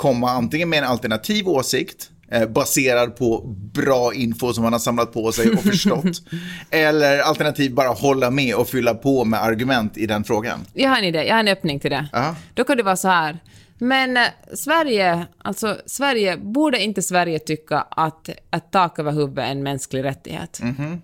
komma 0.00 0.30
antingen 0.30 0.68
med 0.68 0.78
en 0.78 0.84
alternativ 0.84 1.48
åsikt, 1.48 2.10
eh, 2.30 2.48
baserad 2.48 3.16
på 3.16 3.42
bra 3.74 4.14
info 4.14 4.52
som 4.52 4.64
man 4.64 4.72
har 4.72 4.80
samlat 4.80 5.12
på 5.12 5.32
sig 5.32 5.50
och 5.50 5.62
förstått. 5.62 6.22
eller 6.70 7.18
alternativ 7.18 7.74
bara 7.74 7.88
hålla 7.88 8.30
med 8.30 8.54
och 8.54 8.68
fylla 8.68 8.94
på 8.94 9.24
med 9.24 9.42
argument 9.42 9.96
i 9.96 10.06
den 10.06 10.24
frågan. 10.24 10.66
Jag 10.72 10.90
har 10.90 10.98
en 10.98 11.04
idé, 11.04 11.24
jag 11.24 11.34
har 11.34 11.40
en 11.40 11.48
öppning 11.48 11.80
till 11.80 11.90
det. 11.90 12.08
Ja. 12.12 12.36
Då 12.54 12.64
kan 12.64 12.76
det 12.76 12.82
vara 12.82 12.96
så 12.96 13.08
här. 13.08 13.38
Men 13.78 14.16
eh, 14.16 14.22
Sverige, 14.54 15.26
alltså 15.38 15.76
Sverige, 15.86 16.36
borde 16.36 16.82
inte 16.82 17.02
Sverige 17.02 17.38
tycka 17.38 17.80
att 17.90 18.28
ett 18.28 18.70
tak 18.70 18.98
över 18.98 19.12
huvudet 19.12 19.44
är 19.44 19.50
en 19.50 19.62
mänsklig 19.62 20.04
rättighet? 20.04 20.60
Mhm. 20.62 21.02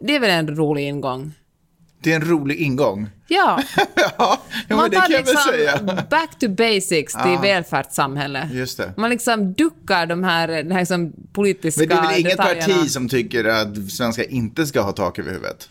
Det 0.00 0.16
är 0.16 0.20
väl 0.20 0.30
en 0.30 0.56
rolig 0.56 0.88
ingång? 0.88 1.32
Det 2.04 2.12
är 2.12 2.16
en 2.16 2.28
rolig 2.28 2.56
ingång. 2.56 3.08
Ja, 3.28 3.62
ja, 4.18 4.42
ja 4.68 4.76
man 4.76 4.90
tar 4.90 5.08
liksom 5.08 5.86
back 6.10 6.38
to 6.40 6.48
basics 6.48 7.12
till 7.12 7.38
välfärdssamhälle. 7.42 8.48
Just 8.52 8.78
det. 8.78 8.92
Man 8.96 9.10
liksom 9.10 9.52
duckar 9.52 10.06
de 10.06 10.24
här, 10.24 10.48
de 10.48 10.70
här 10.70 10.80
liksom 10.80 11.12
politiska 11.32 11.80
Men 11.80 11.88
det 11.88 11.94
är 11.94 12.08
väl 12.08 12.20
inget 12.20 12.30
detaljerna. 12.36 12.74
parti 12.74 12.90
som 12.90 13.08
tycker 13.08 13.44
att 13.44 13.90
svenskar 13.92 14.30
inte 14.30 14.66
ska 14.66 14.80
ha 14.80 14.92
tak 14.92 15.18
över 15.18 15.30
huvudet? 15.32 15.68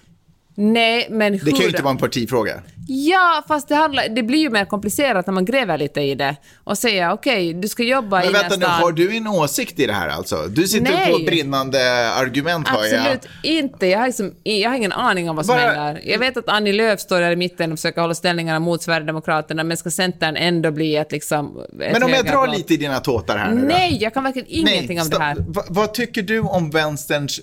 Nej, 0.56 1.08
men 1.10 1.34
hur... 1.34 1.46
Det 1.46 1.52
kan 1.52 1.60
ju 1.60 1.68
inte 1.68 1.82
vara 1.84 1.92
en 1.92 1.98
partifråga. 1.98 2.62
Ja, 2.88 3.44
fast 3.48 3.68
det, 3.68 3.76
handlar, 3.76 4.10
det 4.10 4.24
blir 4.24 4.40
ju 4.40 4.50
mer 4.50 4.66
komplicerat 4.66 5.28
när 5.28 5.34
man 5.34 5.46
gräver 5.46 5.78
lite 5.78 6.02
i 6.02 6.16
det 6.16 6.36
och 6.64 6.78
säger 6.78 7.12
okej, 7.12 7.54
du 7.54 7.68
ska 7.68 7.84
jobba 7.84 8.20
Men 8.20 8.30
i 8.30 8.32
vänta 8.32 8.56
nu, 8.56 8.66
har 8.66 8.92
du 8.92 9.18
en 9.18 9.28
åsikt 9.28 9.80
i 9.80 9.86
det 9.88 9.94
här 9.94 10.08
alltså? 10.10 10.48
Du 10.50 10.68
sitter 10.68 10.92
Nej. 10.92 11.12
på 11.14 11.20
brinnande 11.20 12.10
argument 12.12 12.68
har 12.68 12.86
jag. 12.86 12.94
Absolut 13.00 13.28
inte. 13.44 13.88
Jag 13.88 14.00
har, 14.00 14.06
liksom, 14.08 14.32
jag 14.44 14.70
har 14.70 14.78
ingen 14.78 14.92
aning 14.92 15.30
om 15.30 15.36
vad 15.36 15.46
som 15.46 15.56
Bara- 15.56 15.72
händer. 15.72 16.02
Jag 16.06 16.20
vet 16.20 16.38
att 16.38 16.50
Annie 16.50 16.74
Lööf 16.74 17.00
står 17.00 17.20
där 17.20 17.32
i 17.32 17.36
mitten 17.36 17.72
och 17.72 17.78
försöker 17.80 18.02
hålla 18.02 18.16
ställningarna 18.16 18.60
mot 18.60 18.82
Sverigedemokraterna, 18.84 19.64
men 19.64 19.78
ska 19.78 19.92
Centern 19.92 20.36
ändå 20.36 20.72
bli 20.72 20.96
ett 20.96 21.12
liksom... 21.12 21.58
Ett 21.62 21.94
Men 21.94 22.04
om 22.04 22.10
jag 22.10 22.26
drar 22.26 22.32
högerblock? 22.32 22.58
lite 22.58 22.74
i 22.74 22.78
dina 22.78 23.00
tåtar 23.00 23.38
här 23.38 23.52
nu 23.52 23.62
då? 23.62 23.68
Nej, 23.68 23.98
jag 24.02 24.14
kan 24.14 24.24
verkligen 24.24 24.48
ingenting 24.50 25.00
om 25.02 25.06
stopp. 25.06 25.20
det 25.20 25.26
här. 25.26 25.36
Va, 25.48 25.64
vad 25.70 25.94
tycker 25.94 26.22
du 26.22 26.40
om 26.40 26.70
vänsterns... 26.70 27.42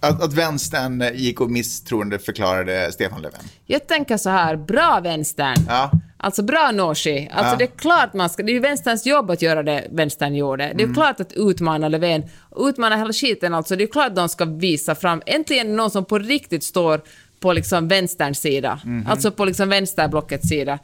Att, 0.00 0.22
att 0.22 0.32
vänstern 0.32 1.04
gick 1.14 1.40
och 1.40 1.50
misstroende 1.50 2.18
förklarade 2.18 2.92
Stefan 2.92 3.22
Löfven? 3.22 3.40
Jag 3.66 3.86
tänker 3.86 4.16
så 4.16 4.30
här, 4.30 4.56
bra 4.56 5.00
vänstern. 5.02 5.56
Ja. 5.68 5.90
Alltså 6.16 6.42
bra 6.42 6.70
Nooshi. 6.74 7.28
Alltså 7.32 7.52
Ja. 7.52 7.56
det 7.58 7.64
är 7.64 7.78
klart 7.78 8.12
man 8.14 8.30
ska, 8.30 8.42
det 8.42 8.52
är 8.52 8.54
ju 8.54 8.60
vänsterns 8.60 9.06
jobb 9.06 9.30
att 9.30 9.42
göra 9.42 9.62
det 9.62 9.86
vänstern 9.90 10.34
gjorde. 10.34 10.64
Det 10.64 10.82
är 10.82 10.84
Mm. 10.84 10.94
klart 10.94 11.20
att 11.20 11.32
utmana 11.32 11.88
Löfven, 11.88 12.22
utmana 12.56 12.96
hela 12.96 13.12
skiten 13.12 13.54
alltså. 13.54 13.76
Det 13.76 13.84
är 13.84 13.86
klart 13.88 14.06
att 14.06 14.16
de 14.16 14.28
ska 14.28 14.44
visa 14.44 14.94
fram, 14.94 15.22
äntligen 15.26 15.76
någon 15.76 15.90
som 15.90 16.04
på 16.04 16.18
riktigt 16.18 16.64
står 16.64 17.00
på 17.40 17.52
liksom 17.52 17.88
vänsterns 17.88 18.40
sida. 18.40 18.80
Mhm. 18.84 19.06
Alltså 19.06 19.30
på 19.30 19.44
liksom 19.44 19.68
vänsterblockets 19.68 20.48
sida. 20.48 20.78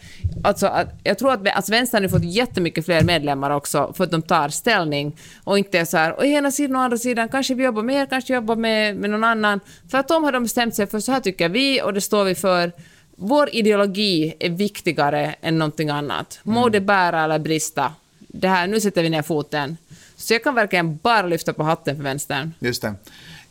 Alltså 0.44 0.66
att, 0.66 0.88
jag 1.02 1.18
tror 1.18 1.32
att 1.32 1.56
alltså 1.56 1.72
vänstern 1.72 2.02
har 2.02 2.08
fått 2.10 2.24
jättemycket 2.24 2.84
fler 2.84 3.02
medlemmar 3.02 3.50
också 3.50 3.92
för 3.96 4.04
att 4.04 4.10
de 4.10 4.22
tar 4.22 4.48
ställning 4.48 5.16
och 5.44 5.58
inte 5.58 5.78
är 5.78 5.84
så 5.84 5.96
här, 5.96 6.20
å 6.20 6.24
ena 6.24 6.50
sidan 6.50 6.76
och 6.76 6.82
andra 6.82 6.98
sidan, 6.98 7.28
kanske 7.28 7.54
vi 7.54 7.64
jobbar 7.64 7.82
med 7.82 7.96
er, 7.96 8.06
kanske 8.06 8.34
jobbar 8.34 8.56
med, 8.56 8.96
med 8.96 9.10
någon 9.10 9.24
annan. 9.24 9.60
För 9.90 9.98
att 9.98 10.08
de 10.08 10.24
har 10.24 10.32
de 10.32 10.42
bestämt 10.42 10.74
sig 10.74 10.86
för 10.86 11.00
så 11.00 11.12
här 11.12 11.20
tycker 11.20 11.48
vi 11.48 11.82
och 11.82 11.94
det 11.94 12.00
står 12.00 12.24
vi 12.24 12.34
för. 12.34 12.72
Vår 13.16 13.54
ideologi 13.54 14.34
är 14.38 14.50
viktigare 14.50 15.34
än 15.40 15.58
någonting 15.58 15.90
annat. 15.90 16.40
Må 16.42 16.68
det 16.68 16.80
bära 16.80 17.24
eller 17.24 17.38
brista. 17.38 17.92
Det 18.18 18.48
här, 18.48 18.66
nu 18.66 18.80
sätter 18.80 19.02
vi 19.02 19.10
ner 19.10 19.22
foten. 19.22 19.76
Så 20.16 20.34
jag 20.34 20.44
kan 20.44 20.54
verkligen 20.54 20.96
bara 20.96 21.26
lyfta 21.26 21.52
på 21.52 21.62
hatten 21.62 21.96
för 21.96 22.02
vänstern. 22.02 22.52
Just 22.58 22.82
det. 22.82 22.94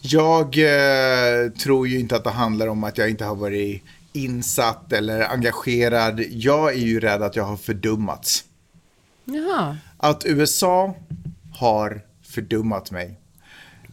Jag 0.05 0.57
eh, 0.57 1.49
tror 1.51 1.87
ju 1.87 1.99
inte 1.99 2.15
att 2.15 2.23
det 2.23 2.29
handlar 2.29 2.67
om 2.67 2.83
att 2.83 2.97
jag 2.97 3.09
inte 3.09 3.25
har 3.25 3.35
varit 3.35 3.83
insatt 4.13 4.93
eller 4.93 5.21
engagerad. 5.21 6.19
Jag 6.29 6.73
är 6.73 6.77
ju 6.77 6.99
rädd 6.99 7.21
att 7.21 7.35
jag 7.35 7.43
har 7.43 7.57
fördummats. 7.57 8.43
Jaha. 9.25 9.77
Att 9.97 10.25
USA 10.25 10.95
har 11.53 12.01
fördummat 12.23 12.91
mig. 12.91 13.19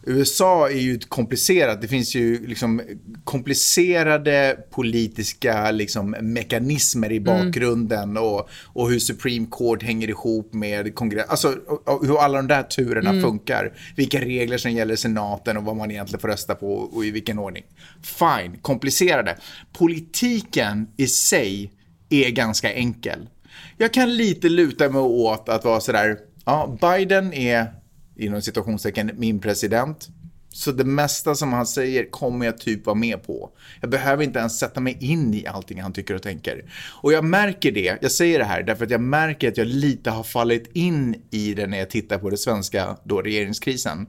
USA 0.03 0.69
är 0.69 0.79
ju 0.79 0.99
komplicerat. 0.99 1.81
Det 1.81 1.87
finns 1.87 2.15
ju 2.15 2.47
liksom 2.47 2.81
komplicerade 3.23 4.57
politiska 4.71 5.71
liksom 5.71 6.09
mekanismer 6.09 7.11
i 7.11 7.19
bakgrunden 7.19 8.03
mm. 8.03 8.23
och, 8.23 8.49
och 8.65 8.89
hur 8.89 8.99
Supreme 8.99 9.47
Court 9.51 9.83
hänger 9.83 10.09
ihop 10.09 10.53
med 10.53 10.95
kongress. 10.95 11.25
Alltså 11.29 11.55
hur 12.01 12.19
alla 12.19 12.37
de 12.37 12.47
där 12.47 12.63
turerna 12.63 13.09
mm. 13.09 13.21
funkar. 13.21 13.73
Vilka 13.95 14.21
regler 14.21 14.57
som 14.57 14.71
gäller 14.71 14.95
senaten 14.95 15.57
och 15.57 15.63
vad 15.63 15.75
man 15.75 15.91
egentligen 15.91 16.19
får 16.19 16.27
rösta 16.27 16.55
på 16.55 16.73
och 16.73 17.05
i 17.05 17.11
vilken 17.11 17.39
ordning. 17.39 17.63
Fine, 18.03 18.57
komplicerade. 18.61 19.37
Politiken 19.73 20.87
i 20.97 21.07
sig 21.07 21.71
är 22.09 22.29
ganska 22.29 22.73
enkel. 22.73 23.29
Jag 23.77 23.93
kan 23.93 24.17
lite 24.17 24.49
luta 24.49 24.89
mig 24.89 25.01
åt 25.01 25.49
att 25.49 25.65
vara 25.65 25.79
sådär, 25.79 26.17
ja, 26.45 26.77
Biden 26.81 27.33
är 27.33 27.80
inom 28.15 28.41
situationstecken 28.41 29.11
min 29.15 29.39
president. 29.39 30.09
Så 30.53 30.71
det 30.71 30.83
mesta 30.83 31.35
som 31.35 31.53
han 31.53 31.65
säger 31.65 32.11
kommer 32.11 32.45
jag 32.45 32.57
typ 32.57 32.85
vara 32.85 32.95
med 32.95 33.23
på. 33.23 33.49
Jag 33.81 33.89
behöver 33.89 34.23
inte 34.23 34.39
ens 34.39 34.59
sätta 34.59 34.79
mig 34.79 34.97
in 34.99 35.33
i 35.33 35.47
allting 35.47 35.81
han 35.81 35.93
tycker 35.93 36.13
och 36.15 36.21
tänker. 36.21 36.65
Och 37.01 37.13
jag 37.13 37.23
märker 37.23 37.71
det, 37.71 37.97
jag 38.01 38.11
säger 38.11 38.39
det 38.39 38.45
här 38.45 38.63
därför 38.63 38.85
att 38.85 38.91
jag 38.91 39.01
märker 39.01 39.47
att 39.47 39.57
jag 39.57 39.67
lite 39.67 40.09
har 40.09 40.23
fallit 40.23 40.69
in 40.73 41.15
i 41.31 41.53
det 41.53 41.67
när 41.67 41.77
jag 41.77 41.89
tittar 41.89 42.17
på 42.17 42.29
det 42.29 42.37
svenska 42.37 42.97
då 43.03 43.21
regeringskrisen. 43.21 44.07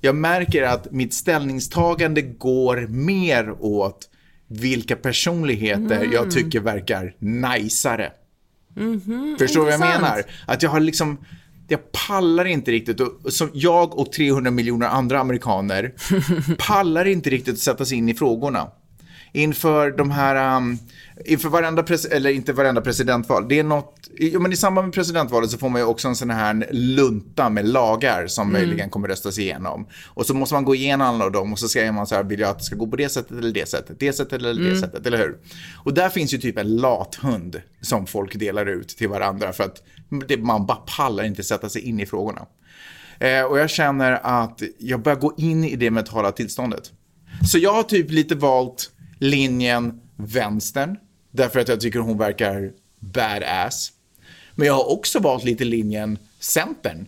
Jag 0.00 0.14
märker 0.14 0.62
att 0.62 0.92
mitt 0.92 1.14
ställningstagande 1.14 2.22
går 2.22 2.86
mer 2.86 3.54
åt 3.60 4.10
vilka 4.46 4.96
personligheter 4.96 5.96
mm. 5.96 6.12
jag 6.12 6.30
tycker 6.30 6.60
verkar 6.60 7.14
najsare. 7.18 8.12
Mm 8.76 9.00
-hmm. 9.00 9.38
Förstår 9.38 9.60
du 9.60 9.64
vad 9.64 9.72
jag 9.72 9.80
menar? 9.80 10.22
Att 10.46 10.62
jag 10.62 10.70
har 10.70 10.80
liksom 10.80 11.18
jag 11.68 11.92
pallar 11.92 12.44
inte 12.44 12.70
riktigt, 12.70 13.00
och, 13.00 13.32
som 13.32 13.50
jag 13.52 13.98
och 13.98 14.12
300 14.12 14.50
miljoner 14.50 14.86
andra 14.86 15.20
amerikaner 15.20 15.94
pallar 16.68 17.04
inte 17.04 17.30
riktigt 17.30 17.54
att 17.54 17.60
sätta 17.60 17.84
sig 17.84 17.98
in 17.98 18.08
i 18.08 18.14
frågorna. 18.14 18.68
Inför 19.32 19.90
de 19.90 20.10
här, 20.10 20.56
um, 20.56 20.78
inför 21.24 21.48
varenda, 21.48 21.84
eller 22.10 22.30
inte 22.30 22.52
varenda 22.52 22.80
presidentval, 22.80 23.48
det 23.48 23.58
är 23.58 23.64
något, 23.64 24.10
ja, 24.18 24.38
men 24.38 24.52
i 24.52 24.56
samband 24.56 24.86
med 24.86 24.94
presidentvalet 24.94 25.50
så 25.50 25.58
får 25.58 25.68
man 25.68 25.80
ju 25.80 25.86
också 25.86 26.08
en 26.08 26.16
sån 26.16 26.30
här 26.30 26.68
lunta 26.70 27.48
med 27.48 27.68
lagar 27.68 28.26
som 28.26 28.48
mm. 28.48 28.60
möjligen 28.60 28.90
kommer 28.90 29.08
röstas 29.08 29.38
igenom. 29.38 29.86
Och 30.06 30.26
så 30.26 30.34
måste 30.34 30.54
man 30.54 30.64
gå 30.64 30.74
igenom 30.74 31.06
alla 31.06 31.30
dem 31.30 31.52
och 31.52 31.58
så 31.58 31.68
säger 31.68 31.92
man 31.92 32.06
så 32.06 32.14
här, 32.14 32.24
vill 32.24 32.40
jag 32.40 32.50
att 32.50 32.58
det 32.58 32.64
ska 32.64 32.76
gå 32.76 32.86
på 32.86 32.96
det 32.96 33.08
sättet 33.08 33.38
eller 33.38 33.52
det 33.52 33.68
sättet, 33.68 34.00
det 34.00 34.12
sättet 34.12 34.32
eller 34.32 34.62
det 34.62 34.68
mm. 34.68 34.80
sättet, 34.80 35.06
eller 35.06 35.18
hur? 35.18 35.38
Och 35.84 35.94
där 35.94 36.08
finns 36.08 36.34
ju 36.34 36.38
typ 36.38 36.58
en 36.58 36.76
lathund 36.76 37.62
som 37.80 38.06
folk 38.06 38.36
delar 38.36 38.66
ut 38.66 38.88
till 38.88 39.08
varandra 39.08 39.52
för 39.52 39.64
att 39.64 39.82
det, 40.28 40.36
man 40.36 40.66
bara 40.66 40.78
pallar 40.96 41.24
inte 41.24 41.42
sätta 41.42 41.68
sig 41.68 41.82
in 41.82 42.00
i 42.00 42.06
frågorna. 42.06 42.46
Eh, 43.20 43.42
och 43.42 43.58
jag 43.58 43.70
känner 43.70 44.12
att 44.22 44.62
jag 44.78 45.02
börjar 45.02 45.18
gå 45.18 45.34
in 45.36 45.64
i 45.64 45.76
det 45.76 45.90
mentala 45.90 46.32
tillståndet. 46.32 46.92
Så 47.44 47.58
jag 47.58 47.72
har 47.72 47.82
typ 47.82 48.10
lite 48.10 48.34
valt 48.34 48.90
linjen 49.18 50.00
vänstern, 50.16 50.96
därför 51.30 51.60
att 51.60 51.68
jag 51.68 51.80
tycker 51.80 51.98
hon 51.98 52.18
verkar 52.18 52.72
badass. 52.98 53.92
Men 54.54 54.66
jag 54.66 54.74
har 54.74 54.90
också 54.90 55.18
valt 55.18 55.44
lite 55.44 55.64
linjen 55.64 56.18
centern, 56.40 57.06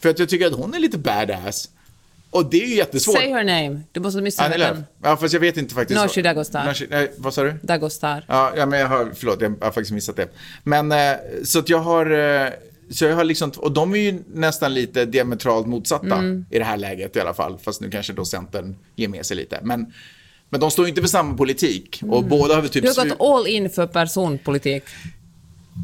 för 0.00 0.08
att 0.08 0.18
jag 0.18 0.28
tycker 0.28 0.46
att 0.46 0.54
hon 0.54 0.74
är 0.74 0.78
lite 0.78 0.98
badass. 0.98 1.68
Och 2.30 2.50
det 2.50 2.62
är 2.62 2.66
ju 2.66 2.74
jättesvårt. 2.74 3.16
Say 3.16 3.28
her 3.28 3.44
name. 3.44 3.80
Du 3.92 4.00
måste 4.00 4.20
missa 4.20 4.48
den. 4.48 4.84
Ja, 5.02 5.16
fast 5.16 5.34
jag 5.34 5.40
vet 5.40 5.56
inte 5.56 5.74
faktiskt. 5.74 6.00
Nooshi 6.00 6.22
Dagostar. 6.22 6.64
Nooshi, 6.64 6.86
nej, 6.90 7.12
vad 7.16 7.34
sa 7.34 7.42
du? 7.42 7.54
Dagostar. 7.62 8.24
Ja, 8.28 8.52
ja, 8.56 8.66
men 8.66 8.80
jag 8.80 8.88
har, 8.88 9.10
förlåt, 9.14 9.40
jag 9.40 9.50
har 9.60 9.70
faktiskt 9.70 9.92
missat 9.92 10.16
det. 10.16 10.28
Men, 10.64 10.92
eh, 10.92 11.14
så 11.44 11.58
att 11.58 11.68
jag 11.68 11.78
har, 11.78 12.10
eh, 12.10 12.50
så 12.90 13.04
jag 13.04 13.16
har 13.16 13.24
liksom, 13.24 13.50
och 13.50 13.72
de 13.72 13.94
är 13.94 13.98
ju 13.98 14.22
nästan 14.32 14.74
lite 14.74 15.04
diametralt 15.04 15.66
motsatta 15.66 16.14
mm. 16.14 16.46
i 16.50 16.58
det 16.58 16.64
här 16.64 16.76
läget 16.76 17.16
i 17.16 17.20
alla 17.20 17.34
fall. 17.34 17.58
Fast 17.58 17.80
nu 17.80 17.90
kanske 17.90 18.12
då 18.12 18.24
Centern 18.24 18.76
ger 18.96 19.08
med 19.08 19.26
sig 19.26 19.36
lite. 19.36 19.60
Men, 19.62 19.92
men 20.50 20.60
de 20.60 20.70
står 20.70 20.88
inte 20.88 21.00
för 21.00 21.08
samma 21.08 21.36
politik. 21.36 22.02
Och 22.02 22.18
mm. 22.18 22.28
båda 22.28 22.54
har 22.54 22.62
vi 22.62 22.68
typ... 22.68 22.82
Du 22.82 22.88
har 22.88 23.08
gått 23.08 23.20
all 23.20 23.46
in 23.46 23.70
för 23.70 23.86
personpolitik. 23.86 24.84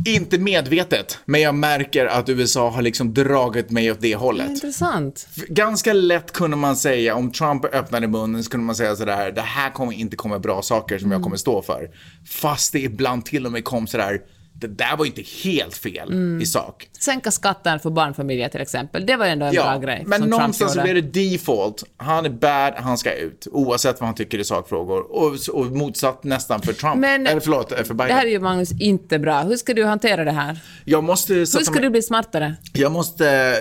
Inte 0.07 0.39
medvetet, 0.39 1.19
men 1.25 1.41
jag 1.41 1.55
märker 1.55 2.07
att 2.07 2.29
USA 2.29 2.71
har 2.71 2.83
liksom 2.83 3.15
dragit 3.15 3.71
mig 3.71 3.91
åt 3.91 4.01
det 4.01 4.15
hållet. 4.15 4.51
Intressant. 4.51 5.29
Ganska 5.49 5.93
lätt 5.93 6.33
kunde 6.33 6.57
man 6.57 6.77
säga, 6.77 7.15
om 7.15 7.33
Trump 7.33 7.65
öppnade 7.65 8.09
munnen 8.09 8.45
så 8.45 8.51
kunde 8.51 8.67
man 8.67 8.75
säga 8.77 8.97
sådär, 8.97 9.33
det 9.33 9.41
här 9.41 9.71
kommer 9.71 9.93
inte 9.93 10.17
komma 10.17 10.39
bra 10.39 10.63
saker 10.63 10.99
som 10.99 11.07
mm. 11.07 11.17
jag 11.17 11.23
kommer 11.23 11.37
stå 11.37 11.63
för. 11.63 11.91
Fast 12.29 12.73
det 12.73 12.81
ibland 12.81 13.25
till 13.25 13.47
och 13.47 13.53
med 13.53 13.65
kom 13.65 13.87
sådär, 13.87 14.21
det 14.55 14.67
där 14.67 14.97
var 14.97 15.05
inte 15.05 15.23
helt 15.45 15.77
fel 15.77 16.13
mm. 16.13 16.41
i 16.41 16.47
sak. 16.47 16.89
Sänka 17.01 17.31
skatten 17.31 17.81
för 17.81 17.91
barnfamiljer 17.91 18.49
till 18.49 18.61
exempel, 18.61 19.07
det 19.07 19.17
var 19.17 19.27
ändå 19.27 19.47
en 19.47 19.55
ja, 19.55 19.63
bra 19.63 19.79
grej. 19.79 20.03
Men 20.07 20.21
någonstans 20.21 20.83
blir 20.83 20.95
det 20.95 21.01
default. 21.01 21.85
Han 21.97 22.27
är 22.27 22.31
bad, 22.31 22.75
han 22.77 22.99
ska 22.99 23.15
ut. 23.15 23.47
Oavsett 23.53 24.01
vad 24.01 24.07
han 24.07 24.15
tycker 24.15 24.39
i 24.39 24.45
sakfrågor. 24.45 25.13
Och, 25.13 25.35
och 25.53 25.67
motsatt 25.67 26.25
nästan 26.25 26.63
för 26.63 26.73
Trump. 26.73 26.97
Men, 26.97 27.27
Eller 27.27 27.41
förlåt, 27.41 27.69
för 27.69 27.95
Biden. 27.95 27.97
Det 27.97 28.15
här 28.15 28.27
är 28.27 28.31
ju 28.31 28.41
Magnus 28.41 28.81
inte 28.81 29.19
bra. 29.19 29.43
Hur 29.43 29.57
ska 29.57 29.75
du 29.75 29.85
hantera 29.85 30.25
det 30.25 30.33
här? 30.33 30.61
Jag 30.85 31.05
måste... 31.05 31.35
Hur 31.35 31.47
ska 31.47 31.81
du 31.81 31.91
bli 31.91 32.03
smartare? 32.03 32.55
Jag 32.73 32.93
måste 32.93 33.57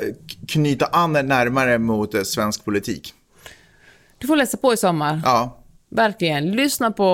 knyta 0.48 0.86
an 0.86 1.13
närmare 1.13 1.77
mot 1.77 2.13
eh, 2.13 2.21
svensk 2.21 2.65
politik. 2.65 3.13
Du 4.17 4.27
får 4.27 4.36
läsa 4.36 4.57
på 4.57 4.74
i 4.74 4.77
sommar. 4.77 5.21
Ja. 5.25 5.61
Verkligen. 5.95 6.51
Lyssna 6.51 6.91
på 6.91 7.05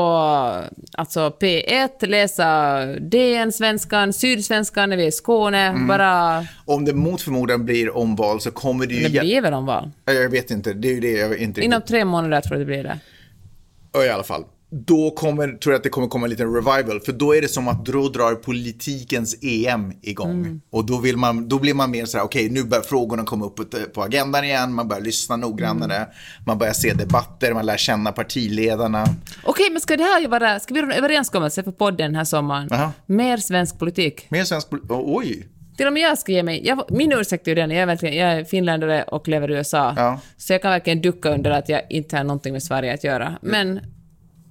alltså 0.92 1.38
P1, 1.40 2.06
läsa 2.06 2.86
DN, 2.86 3.52
Svenskan, 3.52 4.14
Sydsvenskan 4.14 4.90
när 4.90 4.98
vi 4.98 5.04
är 5.04 5.08
i 5.08 5.12
Skåne. 5.12 5.62
Mm. 5.62 5.88
Bara... 5.88 6.46
Om 6.66 6.86
det 6.86 6.94
mot 6.94 7.22
förmodan 7.22 7.66
blir 7.66 7.98
omval 7.98 8.42
så 8.42 8.52
kommer 8.52 8.86
det 8.86 8.94
ju... 8.94 9.08
Det 9.08 9.20
blir 9.20 9.42
väl 9.42 9.54
omval? 9.54 9.92
Jag 10.06 10.30
vet 10.30 10.52
inte. 10.52 10.74
Det 10.74 10.88
är 10.88 10.94
ju 10.94 11.00
det 11.00 11.12
jag 11.12 11.38
inte 11.38 11.62
Inom 11.62 11.82
tre 11.82 12.06
månader 12.06 12.42
tror 12.42 12.56
jag 12.60 12.62
det 12.62 12.66
blir 12.66 12.84
det. 12.84 14.06
I 14.06 14.10
alla 14.10 14.24
fall 14.24 14.44
då 14.70 15.12
kommer, 15.12 15.48
tror 15.48 15.74
jag 15.74 15.78
att 15.78 15.84
det 15.84 15.90
kommer 15.90 16.08
komma 16.08 16.26
en 16.26 16.30
liten 16.30 16.54
revival. 16.54 17.00
För 17.00 17.12
då 17.12 17.36
är 17.36 17.42
det 17.42 17.48
som 17.48 17.68
att 17.68 17.86
då 17.86 18.10
drar 18.10 18.36
politikens 18.36 19.36
EM 19.42 19.94
igång. 20.02 20.32
Mm. 20.32 20.62
Och 20.70 20.86
då, 20.86 20.98
vill 20.98 21.18
man, 21.18 21.48
då 21.48 21.60
blir 21.60 21.74
man 21.74 21.92
mer 21.92 22.06
så 22.06 22.18
här, 22.18 22.26
okej 22.26 22.46
okay, 22.46 22.54
nu 22.54 22.64
börjar 22.64 22.84
frågorna 22.84 23.24
komma 23.24 23.46
upp 23.46 23.60
på 23.94 24.04
agendan 24.04 24.44
igen. 24.44 24.74
Man 24.74 24.88
börjar 24.88 25.02
lyssna 25.02 25.36
noggrannare. 25.36 25.96
Mm. 25.96 26.10
Man 26.46 26.58
börjar 26.58 26.74
se 26.74 26.94
debatter, 26.94 27.54
man 27.54 27.66
lär 27.66 27.78
känna 27.78 28.12
partiledarna. 28.12 29.02
Okej, 29.04 29.18
okay, 29.46 29.70
men 29.72 29.82
ska 29.82 29.98
det 29.98 30.04
här 30.04 30.28
vara, 30.28 30.60
ska 30.60 30.74
vi 30.74 30.80
göra 30.80 30.94
en 30.94 30.98
överenskommelse 30.98 31.64
för 31.64 31.72
podden 31.72 31.98
den 31.98 32.16
här 32.16 32.24
sommaren? 32.24 32.72
Aha. 32.72 32.92
Mer 33.06 33.38
svensk 33.38 33.80
politik. 33.80 34.26
Mer 34.30 34.44
svensk 34.44 34.70
politik, 34.70 34.92
oh, 34.92 35.18
oj. 35.18 35.48
Till 35.78 35.88
och 35.88 35.94
med 35.94 36.02
jag 36.02 36.18
ska 36.18 36.32
ge 36.32 36.44
mig, 36.44 36.68
jag, 36.68 36.84
min 36.90 37.14
ursäkt 37.14 37.48
är 37.48 37.52
ju 37.52 37.56
den, 37.56 37.72
jag 37.72 37.82
är, 37.82 37.86
verkligen, 37.86 38.16
jag 38.16 38.32
är 38.32 38.44
finländare 38.44 39.04
och 39.04 39.28
lever 39.28 39.52
i 39.52 39.54
USA. 39.54 39.94
Ja. 39.98 40.20
Så 40.38 40.54
jag 40.54 40.62
kan 40.62 40.72
verkligen 40.72 41.02
ducka 41.02 41.30
under 41.30 41.52
att 41.52 41.70
jag 41.70 41.82
inte 41.90 42.18
har 42.18 42.24
någonting 42.24 42.54
med 42.54 42.64
Sverige 42.64 42.94
att 42.94 43.04
göra. 43.04 43.38
Men 43.42 43.80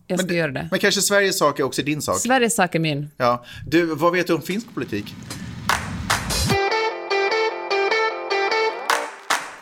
jag 0.07 0.19
ska 0.19 0.27
men, 0.27 0.37
göra 0.37 0.53
det. 0.53 0.69
Men 0.71 0.81
kanske 0.81 1.03
Sveriges 1.03 1.39
sak 1.39 1.59
är 1.59 1.65
också 1.65 1.83
din 1.83 2.03
sak? 2.03 2.19
Sveriges 2.19 2.55
sak 2.55 2.75
är 2.75 2.79
min. 2.79 3.11
Ja. 3.17 3.45
Du, 3.67 3.85
vad 3.85 4.13
vet 4.13 4.27
du 4.27 4.35
om 4.35 4.43
finsk 4.43 4.75
politik? 4.75 5.15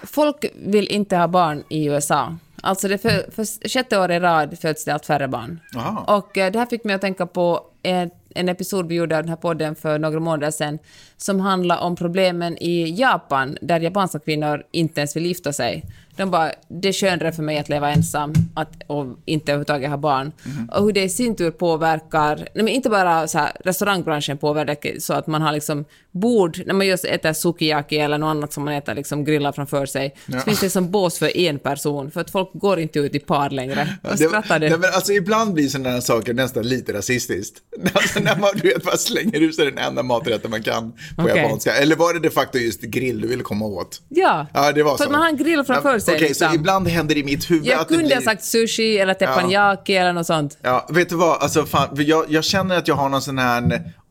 Folk 0.02 0.44
vill 0.54 0.88
inte 0.88 1.16
ha 1.16 1.28
barn 1.28 1.64
i 1.68 1.86
USA. 1.86 2.36
Alltså 2.62 2.88
det 2.88 2.98
för, 2.98 3.30
för 3.30 3.68
sjätte 3.68 3.98
år 3.98 4.10
i 4.10 4.20
rad 4.20 4.58
föds 4.60 4.84
det 4.84 4.94
allt 4.94 5.06
färre 5.06 5.28
barn. 5.28 5.60
Aha. 5.76 6.16
Och 6.16 6.38
eh, 6.38 6.52
det 6.52 6.58
här 6.58 6.66
fick 6.66 6.84
mig 6.84 6.94
att 6.94 7.00
tänka 7.00 7.26
på 7.26 7.66
ett 7.82 8.12
en 8.34 8.48
episod 8.48 8.88
vi 8.88 8.94
gjorde 8.94 9.16
av 9.16 9.22
den 9.22 9.28
här 9.28 9.36
podden 9.36 9.74
för 9.74 9.98
några 9.98 10.20
månader 10.20 10.50
sedan 10.50 10.78
som 11.16 11.40
handlar 11.40 11.80
om 11.80 11.96
problemen 11.96 12.58
i 12.58 12.94
Japan 13.00 13.58
där 13.60 13.80
japanska 13.80 14.18
kvinnor 14.18 14.62
inte 14.70 15.00
ens 15.00 15.16
vill 15.16 15.26
gifta 15.26 15.52
sig. 15.52 15.84
De 16.16 16.30
bara, 16.30 16.52
det 16.68 16.88
är 16.88 16.92
skönare 16.92 17.32
för 17.32 17.42
mig 17.42 17.58
att 17.58 17.68
leva 17.68 17.90
ensam 17.90 18.32
att, 18.54 18.82
och 18.86 19.06
inte 19.24 19.52
överhuvudtaget 19.52 19.90
ha 19.90 19.96
barn. 19.96 20.32
Mm. 20.44 20.68
Och 20.68 20.84
hur 20.84 20.92
det 20.92 21.02
i 21.02 21.08
sin 21.08 21.36
tur 21.36 21.50
påverkar, 21.50 22.36
nej 22.36 22.64
men 22.64 22.68
inte 22.68 22.90
bara 22.90 23.28
så 23.28 23.38
här, 23.38 23.52
restaurangbranschen 23.64 24.38
påverkar 24.38 25.00
så 25.00 25.14
att 25.14 25.26
man 25.26 25.42
har 25.42 25.52
liksom 25.52 25.84
bord, 26.14 26.62
när 26.66 26.74
man 26.74 26.86
just 26.86 27.04
äter 27.04 27.32
sukiyaki 27.32 27.98
eller 27.98 28.18
något 28.18 28.26
annat 28.26 28.52
som 28.52 28.64
man 28.64 28.74
äter 28.74 28.94
liksom 28.94 29.24
grillar 29.24 29.52
framför 29.52 29.86
sig, 29.86 30.16
ja. 30.26 30.38
så 30.38 30.44
finns 30.44 30.60
det 30.60 30.70
som 30.70 30.90
bås 30.90 31.18
för 31.18 31.36
en 31.36 31.58
person, 31.58 32.10
för 32.10 32.20
att 32.20 32.30
folk 32.30 32.50
går 32.52 32.78
inte 32.78 32.98
ut 32.98 33.14
i 33.14 33.18
par 33.18 33.50
längre. 33.50 33.88
Vad 34.02 34.18
skrattar 34.18 34.58
du? 34.58 34.68
Nej, 34.68 34.78
men 34.78 34.90
alltså 34.94 35.12
ibland 35.12 35.54
blir 35.54 35.68
sådana 35.68 35.90
här 35.90 36.00
saker 36.00 36.34
nästan 36.34 36.68
lite 36.68 36.92
rasistiskt. 36.92 37.58
Alltså 37.94 38.20
när 38.20 38.36
man 38.36 38.50
du 38.54 38.68
vet, 38.68 38.84
bara 38.84 38.96
slänger 38.96 39.40
ut 39.40 39.54
sig 39.54 39.64
den 39.64 39.78
enda 39.78 40.02
maträtten 40.02 40.50
man 40.50 40.62
kan 40.62 40.92
på 41.16 41.22
okay. 41.22 41.36
japanska. 41.36 41.74
Eller 41.74 41.96
var 41.96 42.14
det 42.14 42.20
de 42.20 42.30
facto 42.30 42.58
just 42.58 42.80
grill 42.80 43.20
du 43.20 43.28
ville 43.28 43.42
komma 43.42 43.64
åt? 43.64 44.00
Ja, 44.08 44.46
ja 44.54 44.72
det 44.72 44.82
var 44.82 44.92
så. 44.92 44.96
så 44.96 45.04
att 45.04 45.10
man 45.10 45.20
har 45.20 45.28
en 45.28 45.36
grill 45.36 45.64
framför 45.64 45.98
sig. 45.98 46.12
Okej, 46.12 46.16
okay, 46.16 46.28
liksom. 46.28 46.48
så 46.48 46.54
ibland 46.54 46.88
händer 46.88 47.14
det 47.14 47.20
i 47.20 47.24
mitt 47.24 47.50
huvud 47.50 47.66
jag 47.66 47.80
att 47.80 47.88
blir... 47.88 47.98
Jag 47.98 48.02
kunde 48.02 48.14
ha 48.14 48.22
sagt 48.22 48.44
sushi 48.44 48.98
eller 48.98 49.14
teppanyaki 49.14 49.94
ja. 49.94 50.00
eller 50.00 50.12
något 50.12 50.26
sånt. 50.26 50.58
Ja, 50.62 50.88
vet 50.90 51.08
du 51.08 51.16
vad, 51.16 51.42
alltså 51.42 51.66
fan, 51.66 51.88
jag, 51.96 52.24
jag 52.28 52.44
känner 52.44 52.78
att 52.78 52.88
jag 52.88 52.94
har 52.94 53.08
någon 53.08 53.22
sån 53.22 53.38
här 53.38 53.60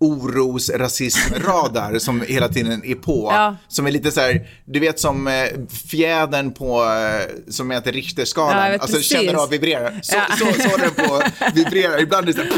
oros 0.04 0.70
rasismradar 0.70 2.00
som 2.00 2.22
hela 2.22 2.50
tiden 2.50 2.86
är 2.86 2.96
på. 2.96 3.30
Ja. 3.32 3.56
Som 3.68 3.88
är 3.88 3.92
lite 3.92 4.12
så 4.12 4.20
här, 4.20 4.48
du 4.66 4.80
vet 4.80 5.00
som 5.00 5.28
eh, 5.28 5.34
fjädern 5.90 6.54
på, 6.54 6.84
eh, 6.84 7.52
som 7.52 7.72
heter 7.72 7.92
Richterskalan. 7.92 8.58
Ja, 8.58 8.74
alltså 8.74 8.98
precis. 8.98 9.12
känner 9.12 9.34
av 9.34 9.50
vibrerar. 9.50 10.00
Så, 10.04 10.16
ja. 10.16 10.36
så, 10.38 10.46
så, 10.46 10.70
så 10.70 10.78
den 10.78 10.92
på 11.08 11.22
vibrerar. 11.56 12.02
Ibland 12.02 12.30
är 12.30 12.34
det 12.34 12.40
så 12.40 12.42
här, 12.42 12.52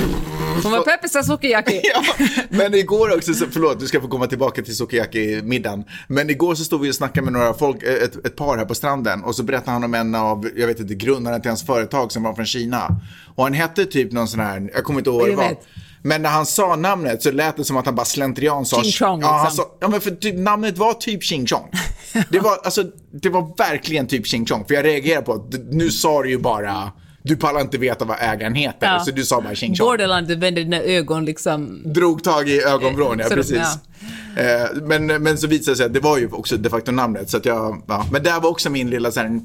Hon 0.63 0.71
var 0.71 0.83
peppis 0.83 1.11
sa 1.11 1.23
sukiyaki. 1.23 1.81
ja, 1.83 2.25
men 2.49 2.73
igår 2.73 3.15
också, 3.15 3.33
så, 3.33 3.45
förlåt 3.51 3.79
du 3.79 3.87
ska 3.87 4.01
få 4.01 4.07
komma 4.07 4.27
tillbaka 4.27 4.61
till 4.61 4.75
sukiyaki-middagen. 4.75 5.83
Men 6.07 6.29
igår 6.29 6.55
så 6.55 6.63
stod 6.63 6.81
vi 6.81 6.91
och 6.91 6.95
snackade 6.95 7.25
med 7.25 7.33
några 7.33 7.53
folk, 7.53 7.83
eh, 7.83 7.93
ett, 7.93 8.25
ett 8.25 8.35
par 8.35 8.57
här 8.57 8.65
på 8.65 8.75
stranden 8.75 9.23
och 9.23 9.35
så 9.35 9.43
berättade 9.43 9.71
han 9.71 9.83
om 9.83 9.93
en 9.93 10.15
av, 10.15 10.49
jag 10.55 10.67
vet 10.67 10.79
inte, 10.79 10.95
grundaren 10.95 11.41
till 11.41 11.49
hans 11.49 11.65
företag 11.65 12.11
som 12.11 12.23
var 12.23 12.33
från 12.33 12.45
Kina. 12.45 13.01
Och 13.35 13.43
han 13.43 13.53
hette 13.53 13.85
typ 13.85 14.11
någon 14.11 14.27
sån 14.27 14.39
här, 14.39 14.69
jag 14.73 14.83
kommer 14.83 14.99
inte 14.99 15.09
ihåg 15.09 15.19
vad 15.19 15.29
det 15.29 15.35
var. 15.35 15.49
vet. 15.49 15.67
Men 16.05 16.21
när 16.21 16.29
han 16.29 16.45
sa 16.45 16.75
namnet 16.75 17.23
så 17.23 17.31
lät 17.31 17.57
det 17.57 17.63
som 17.63 17.77
att 17.77 17.85
han 17.85 17.95
bara 17.95 18.05
slentrian 18.05 18.65
sa... 18.65 18.83
Ching 18.83 18.91
Chong, 18.91 19.21
ja, 19.21 19.43
liksom. 19.43 19.65
sa, 19.65 19.71
ja, 19.79 19.87
men 19.87 20.01
för 20.01 20.11
typ, 20.11 20.37
namnet 20.39 20.77
var 20.77 20.93
typ 20.93 21.23
Ching 21.23 21.47
Chong. 21.47 21.69
Det 22.31 22.39
var, 22.39 22.57
alltså, 22.63 22.83
det 23.21 23.29
var 23.29 23.57
verkligen 23.57 24.07
typ 24.07 24.27
Ching 24.27 24.45
Chong. 24.45 24.65
För 24.65 24.73
jag 24.73 24.85
reagerade 24.85 25.25
på 25.25 25.33
att 25.33 25.53
nu 25.71 25.89
sa 25.91 26.23
du 26.23 26.29
ju 26.29 26.37
bara, 26.37 26.91
du 27.23 27.35
pallar 27.35 27.61
inte 27.61 27.77
veta 27.77 28.05
vad 28.05 28.17
ägaren 28.19 28.55
heter. 28.55 28.87
Ja. 28.87 28.99
Så 28.99 29.11
du 29.11 29.25
sa 29.25 29.41
bara 29.41 29.55
Ching 29.55 29.75
Chong 29.75 29.87
Borderland, 29.87 30.27
du 30.27 30.35
vände 30.35 30.63
dina 30.63 30.81
ögon 30.81 31.25
liksom. 31.25 31.81
drog 31.93 32.23
tag 32.23 32.49
i 32.49 32.61
ögonvrån, 32.61 33.19
ja 33.19 33.29
det- 33.29 33.35
precis. 33.35 33.57
Eh, 33.57 34.81
Men, 34.81 35.05
men 35.05 35.37
så 35.37 35.47
visade 35.47 35.71
det 35.71 35.77
sig 35.77 35.85
att 35.85 35.93
det 35.93 35.99
var 35.99 36.17
ju 36.17 36.29
också 36.31 36.57
de 36.57 36.69
facto 36.69 36.91
namnet. 36.91 37.29
Så 37.29 37.37
att 37.37 37.45
jag, 37.45 37.81
ja. 37.87 38.05
Men 38.11 38.23
där 38.23 38.39
var 38.39 38.49
också 38.49 38.69
min 38.69 38.89
lilla 38.89 39.11
så 39.11 39.19
här, 39.19 39.39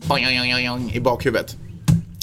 i 0.96 1.00
bakhuvudet. 1.00 1.56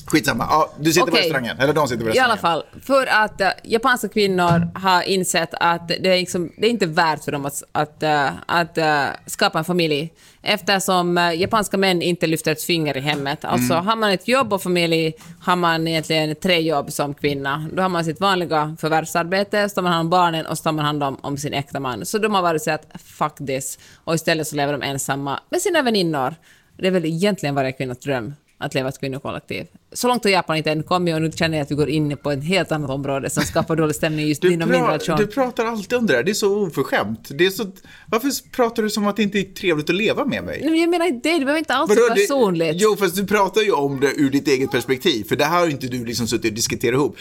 Skitsamma, 0.07 0.47
ja, 0.49 0.73
du 0.79 0.93
sitter 0.93 1.05
på 1.05 1.11
Okej. 1.11 1.21
restaurangen. 1.21 1.59
Eller 1.59 1.73
de 1.73 1.87
sitter 1.87 2.03
på 2.03 2.09
I 2.09 2.11
restaurangen. 2.11 2.31
alla 2.31 2.41
fall, 2.41 2.63
för 2.81 3.07
att 3.07 3.41
äh, 3.41 3.49
japanska 3.63 4.07
kvinnor 4.07 4.79
har 4.79 5.01
insett 5.01 5.49
att 5.53 5.87
det 5.87 6.09
är, 6.13 6.17
liksom, 6.17 6.51
det 6.57 6.67
är 6.67 6.71
inte 6.71 6.85
värt 6.85 7.23
för 7.23 7.31
dem 7.31 7.45
att, 7.45 7.63
att, 7.71 8.03
äh, 8.03 8.29
att 8.45 8.77
äh, 8.77 9.05
skapa 9.25 9.59
en 9.59 9.65
familj 9.65 10.13
eftersom 10.41 11.33
japanska 11.35 11.77
män 11.77 12.01
inte 12.01 12.27
lyfter 12.27 12.51
ett 12.51 12.63
finger 12.63 12.97
i 12.97 12.99
hemmet. 12.99 13.45
Alltså 13.45 13.73
har 13.73 13.95
man 13.95 14.11
ett 14.11 14.27
jobb 14.27 14.53
och 14.53 14.63
familj 14.63 15.13
har 15.41 15.55
man 15.55 15.87
egentligen 15.87 16.35
tre 16.35 16.59
jobb 16.61 16.91
som 16.91 17.13
kvinna. 17.13 17.69
Då 17.73 17.81
har 17.81 17.89
man 17.89 18.05
sitt 18.05 18.19
vanliga 18.19 18.75
förvärvsarbete, 18.79 19.69
så 19.69 19.75
tar 19.75 19.81
man 19.81 19.91
hand 19.91 20.05
om 20.05 20.09
barnen 20.09 20.45
och 20.45 20.57
så 20.57 20.63
tar 20.63 20.71
man 20.71 20.85
hand 20.85 21.03
om, 21.03 21.17
om 21.21 21.37
sin 21.37 21.53
äkta 21.53 21.79
man. 21.79 22.05
Så 22.05 22.17
de 22.17 22.33
har 22.33 22.41
varit 22.41 22.63
så 22.63 22.71
att 22.71 22.85
fuck 23.03 23.35
this 23.47 23.79
och 24.03 24.15
istället 24.15 24.47
så 24.47 24.55
lever 24.55 24.73
de 24.73 24.81
ensamma 24.81 25.39
med 25.49 25.61
sina 25.61 25.81
väninnor. 25.81 26.35
Det 26.77 26.87
är 26.87 26.91
väl 26.91 27.05
egentligen 27.05 27.55
varje 27.55 27.71
kvinnas 27.71 27.99
dröm 27.99 28.33
att 28.57 28.73
leva 28.73 28.89
ett 28.89 28.99
kvinnokollektiv. 28.99 29.67
Så 29.93 30.07
långt 30.07 30.23
har 30.23 30.31
Japan 30.31 30.57
inte 30.57 30.71
än 30.71 30.83
kommit 30.83 31.15
och 31.15 31.21
nu 31.21 31.31
känner 31.31 31.57
jag 31.57 31.65
att 31.65 31.71
vi 31.71 31.75
går 31.75 31.89
in 31.89 32.17
på 32.17 32.31
ett 32.31 32.43
helt 32.43 32.71
annat 32.71 32.89
område 32.89 33.29
som 33.29 33.43
skapar 33.43 33.75
dålig 33.75 33.95
stämning 33.95 34.27
just 34.27 34.43
inom 34.43 34.69
min 34.69 34.81
relation. 34.81 35.17
du 35.17 35.27
pratar 35.27 35.65
alltid 35.65 35.97
om 35.97 36.05
det 36.05 36.13
där, 36.13 36.23
det 36.23 36.31
är 36.31 36.33
så 36.33 36.57
oförskämt. 36.57 37.29
Det 37.29 37.45
är 37.45 37.49
så, 37.49 37.71
varför 38.07 38.51
pratar 38.51 38.83
du 38.83 38.89
som 38.89 39.07
att 39.07 39.15
det 39.15 39.23
inte 39.23 39.39
är 39.39 39.43
trevligt 39.43 39.89
att 39.89 39.95
leva 39.95 40.25
med 40.25 40.43
mig? 40.43 40.59
Nej, 40.61 40.69
men 40.69 40.79
jag 40.79 40.89
menar 40.89 41.05
inte 41.05 41.29
det, 41.29 41.39
det 41.39 41.45
behöver 41.45 41.59
inte 41.59 41.73
alls 41.73 41.89
vara 41.89 42.15
personligt. 42.15 42.75
Jo, 42.75 42.95
fast 42.95 43.15
du 43.15 43.27
pratar 43.27 43.61
ju 43.61 43.71
om 43.71 43.99
det 43.99 44.11
ur 44.11 44.29
ditt 44.29 44.47
eget 44.47 44.71
perspektiv. 44.71 45.23
För 45.23 45.35
det 45.35 45.45
här 45.45 45.59
har 45.59 45.67
inte 45.67 45.87
du 45.87 46.05
liksom 46.05 46.27
suttit 46.27 46.51
och 46.51 46.55
diskuterat 46.55 46.93
ihop. 46.93 47.17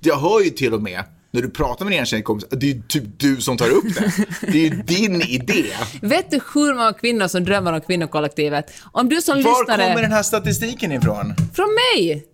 Jag 0.00 0.16
hör 0.16 0.40
ju 0.40 0.50
till 0.50 0.74
och 0.74 0.82
med 0.82 1.04
när 1.30 1.42
du 1.42 1.50
pratar 1.50 1.84
med 1.84 2.12
en 2.12 2.22
kompis, 2.22 2.48
att 2.52 2.60
det 2.60 2.70
är 2.70 2.82
typ 2.88 3.04
du 3.16 3.40
som 3.40 3.56
tar 3.56 3.70
upp 3.70 3.84
det. 3.94 4.12
Det 4.52 4.58
är 4.66 4.70
ju 4.70 4.82
din 4.86 5.22
idé. 5.22 5.64
Vet 6.02 6.30
du 6.30 6.40
hur 6.54 6.74
många 6.74 6.92
kvinnor 6.92 7.28
som 7.28 7.44
drömmer 7.44 7.72
om 7.72 7.80
kvinnokollektivet? 7.80 8.72
Om 8.92 9.08
du 9.08 9.20
som 9.22 9.42
Var 9.42 9.60
lyssnare... 9.60 9.88
kommer 9.88 10.02
den 10.02 10.12
här 10.12 10.22
statistiken 10.22 10.92
ifrån? 10.92 11.34
Från 11.54 11.68
mig! 11.94 12.24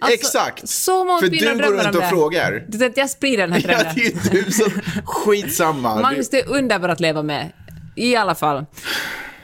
Alltså, 0.00 0.14
Exakt. 0.14 0.68
Så 0.68 1.04
många 1.04 1.18
För 1.20 1.26
kvinnor 1.28 1.54
du 1.54 1.58
går 1.64 1.72
runt 1.84 1.96
och 1.96 2.02
det. 2.02 2.08
frågar. 2.08 2.64
Du 2.68 2.78
tänkte 2.78 3.00
jag 3.00 3.10
sprider 3.10 3.46
den 3.46 3.52
här 3.52 3.60
Ja, 3.68 3.78
trenden. 3.78 3.94
det 4.32 4.38
är 4.38 4.44
du 4.44 4.50
som... 4.52 4.70
Skitsamma. 5.04 6.00
Magnus, 6.02 6.30
det 6.30 6.40
är 6.40 6.48
underbart 6.48 6.90
att 6.90 7.00
leva 7.00 7.22
med. 7.22 7.52
I 7.96 8.16
alla 8.16 8.34
fall. 8.34 8.66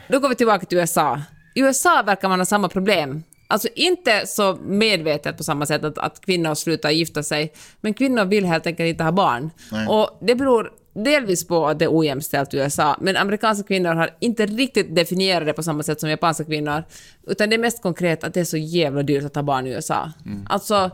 Då 0.09 0.19
går 0.19 0.29
vi 0.29 0.35
tillbaka 0.35 0.67
till 0.67 0.79
USA. 0.79 1.21
I 1.55 1.61
USA 1.61 2.03
verkar 2.07 2.29
man 2.29 2.41
ha 2.41 2.47
samma 2.47 2.69
problem. 2.69 3.23
Alltså 3.53 3.69
inte 3.75 4.27
så 4.27 4.59
medvetet 4.63 5.37
på 5.37 5.43
samma 5.43 5.67
sätt 5.67 5.85
att, 5.85 5.99
att 5.99 6.21
kvinnor 6.21 6.55
slutar 6.55 6.91
gifta 6.91 7.23
sig, 7.23 7.53
men 7.81 7.95
kvinnor 7.95 8.25
vill 8.25 8.45
helt 8.45 8.67
enkelt 8.67 8.89
inte 8.89 9.05
ha 9.05 9.13
barn. 9.13 9.51
Och 9.89 10.19
det 10.21 10.35
beror 10.35 10.73
delvis 10.95 11.47
på 11.47 11.67
att 11.67 11.79
det 11.79 11.85
är 11.85 11.99
ojämställt 11.99 12.55
i 12.55 12.57
USA, 12.57 12.97
men 13.01 13.17
amerikanska 13.17 13.67
kvinnor 13.67 13.95
har 13.95 14.11
inte 14.21 14.47
riktigt 14.47 14.97
definierat 14.97 15.47
det 15.47 15.53
på 15.53 15.63
samma 15.63 15.83
sätt 15.83 16.01
som 16.01 16.11
japanska 16.11 16.45
kvinnor, 16.45 16.85
utan 17.27 17.51
det 17.51 17.57
är 17.57 17.59
mest 17.59 17.83
konkret 17.83 18.25
att 18.25 18.35
det 18.35 18.41
är 18.41 18.45
så 18.45 18.57
jävla 18.57 19.03
dyrt 19.03 19.25
att 19.25 19.35
ha 19.35 19.43
barn 19.43 19.67
i 19.67 19.71
USA. 19.71 20.13
Alltså, 20.47 20.91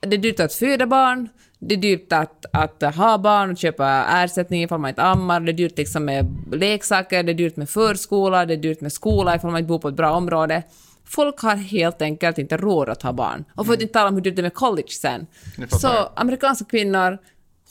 det 0.00 0.16
är 0.16 0.20
dyrt 0.20 0.40
att 0.40 0.54
föda 0.54 0.86
barn, 0.86 1.28
det 1.58 1.74
är 1.74 1.78
dyrt 1.78 2.12
att, 2.12 2.46
att 2.52 2.94
ha 2.94 3.18
barn 3.18 3.50
och 3.50 3.58
köpa 3.58 4.04
ersättning 4.08 4.62
ifall 4.62 4.80
man 4.80 4.88
inte 4.88 5.02
ammar, 5.02 5.40
det 5.40 5.52
är 5.52 5.56
dyrt 5.56 5.78
liksom 5.78 6.04
med 6.04 6.26
leksaker, 6.52 7.22
det 7.22 7.32
är 7.32 7.34
dyrt 7.34 7.56
med 7.56 7.68
förskola, 7.70 8.46
det 8.46 8.54
är 8.54 8.58
dyrt 8.58 8.80
med 8.80 8.92
skola 8.92 9.36
ifall 9.36 9.50
man 9.50 9.58
inte 9.58 9.68
bor 9.68 9.78
på 9.78 9.88
ett 9.88 9.94
bra 9.94 10.10
område. 10.10 10.62
Folk 11.04 11.40
har 11.40 11.56
helt 11.56 12.02
enkelt 12.02 12.38
inte 12.38 12.56
råd 12.56 12.88
att 12.88 13.02
ha 13.02 13.12
barn. 13.12 13.44
Och 13.54 13.66
för 13.66 13.72
att 13.72 13.80
inte 13.82 13.92
tala 13.92 14.08
om 14.08 14.14
hur 14.14 14.22
dyrt 14.22 14.36
det 14.36 14.40
är 14.40 14.42
med 14.42 14.54
college 14.54 14.88
sen. 14.88 15.26
Så 15.70 15.88
amerikanska 16.16 16.64
kvinnor 16.64 17.18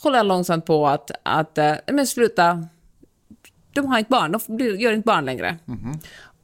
håller 0.02 0.24
långsamt 0.24 0.66
på 0.66 0.86
att, 0.86 1.10
att 1.22 1.58
äh, 1.58 1.74
men 1.92 2.06
sluta, 2.06 2.68
de 3.74 3.86
har 3.86 3.98
inte 3.98 4.10
barn, 4.10 4.40
de 4.58 4.64
gör 4.64 4.92
inte 4.92 5.06
barn 5.06 5.24
längre. 5.24 5.58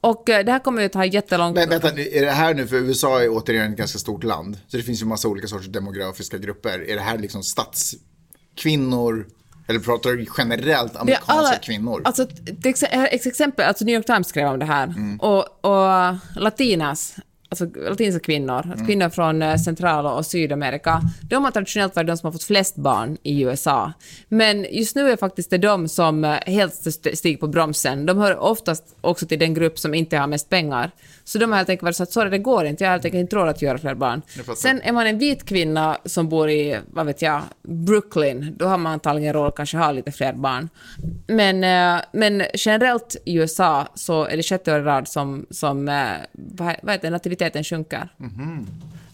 Och 0.01 0.29
äh, 0.29 0.45
det 0.45 0.51
här 0.51 0.59
kommer 0.59 0.81
ju 0.81 0.85
att 0.85 0.93
ta 0.93 1.05
jättelång 1.05 1.53
Men 1.53 1.69
vänta, 1.69 1.89
är 1.89 2.25
det 2.25 2.31
här 2.31 2.53
nu, 2.53 2.67
för 2.67 2.75
USA 2.75 3.21
är 3.21 3.29
återigen 3.29 3.71
ett 3.71 3.77
ganska 3.77 3.99
stort 3.99 4.23
land, 4.23 4.59
så 4.67 4.77
det 4.77 4.83
finns 4.83 5.01
ju 5.01 5.05
massa 5.05 5.27
olika 5.27 5.47
sorters 5.47 5.67
demografiska 5.67 6.37
grupper. 6.37 6.89
Är 6.89 6.95
det 6.95 7.01
här 7.01 7.17
liksom 7.17 7.43
stadskvinnor, 7.43 9.27
eller 9.71 9.83
pratar 9.83 10.09
du 10.09 10.25
generellt 10.37 10.95
amerikanska 10.95 11.33
alla- 11.33 11.55
kvinnor? 11.55 12.01
Alltså, 12.05 12.23
ett 13.11 13.25
exempel, 13.25 13.65
alltså 13.67 13.85
New 13.85 13.95
York 13.95 14.05
Times 14.05 14.27
skrev 14.27 14.47
om 14.47 14.59
det 14.59 14.65
här. 14.65 14.83
Mm. 14.83 15.19
Och, 15.19 15.65
och 15.65 16.15
latinas, 16.35 17.15
alltså 17.51 17.65
latinska 17.79 18.19
kvinnor, 18.19 18.61
Mm. 18.65 18.85
kvinnor 18.87 19.09
från 19.09 19.41
eh, 19.41 19.55
Central 19.57 20.05
och 20.05 20.25
Sydamerika, 20.25 21.01
de 21.29 21.43
har 21.43 21.51
traditionellt 21.51 21.95
varit 21.95 22.07
de 22.07 22.17
som 22.17 22.27
har 22.27 22.31
fått 22.31 22.43
flest 22.43 22.75
barn 22.75 23.17
i 23.23 23.41
USA. 23.41 23.93
Men 24.27 24.65
just 24.71 24.95
nu 24.95 25.11
är 25.11 25.17
faktiskt 25.17 25.49
det 25.49 25.57
de 25.57 25.87
som 25.87 26.23
eh, 26.25 26.31
helt 26.31 26.87
st- 26.87 27.15
stiger 27.15 27.37
på 27.37 27.47
bromsen. 27.47 28.05
De 28.05 28.17
hör 28.17 28.37
oftast 28.37 28.95
också 29.01 29.25
till 29.27 29.39
den 29.39 29.53
grupp 29.53 29.79
som 29.79 29.93
inte 29.93 30.17
har 30.17 30.27
mest 30.27 30.49
pengar. 30.49 30.91
Så 31.23 31.37
de 31.37 31.49
har 31.51 31.57
helt 31.57 31.69
enkelt 31.69 31.83
varit 31.83 31.95
så 31.95 32.03
att 32.03 32.11
sorry, 32.11 32.29
det 32.29 32.37
går 32.37 32.65
inte, 32.65 32.83
jag 32.83 32.89
har 32.89 32.93
helt 32.93 33.05
enkelt 33.05 33.21
inte 33.21 33.35
råd 33.35 33.49
att 33.49 33.61
göra 33.61 33.77
fler 33.77 33.95
barn. 33.95 34.21
Sen 34.57 34.81
är 34.81 34.91
man 34.91 35.07
en 35.07 35.17
vit 35.19 35.45
kvinna 35.45 35.97
som 36.05 36.29
bor 36.29 36.49
i, 36.49 36.77
vad 36.87 37.05
vet 37.05 37.21
jag, 37.21 37.41
Brooklyn, 37.63 38.55
då 38.57 38.65
har 38.65 38.77
man 38.77 38.93
antagligen 38.93 39.33
råd 39.33 39.47
att 39.47 39.55
kanske 39.55 39.77
ha 39.77 39.91
lite 39.91 40.11
fler 40.11 40.33
barn. 40.33 40.69
Men, 41.27 41.63
eh, 41.63 42.01
men 42.13 42.43
generellt 42.53 43.15
i 43.25 43.33
USA 43.35 43.87
så 43.95 44.25
är 44.25 44.37
det 44.37 44.43
sjätte 44.43 44.73
år 44.73 44.79
i 44.79 44.83
rad 44.83 45.07
som, 45.07 45.45
som 45.49 45.85
vad 46.33 46.75
vad 46.81 46.93
heter 46.93 47.01
det, 47.01 47.09
nativiteten 47.41 47.63
sjunker. 47.63 48.09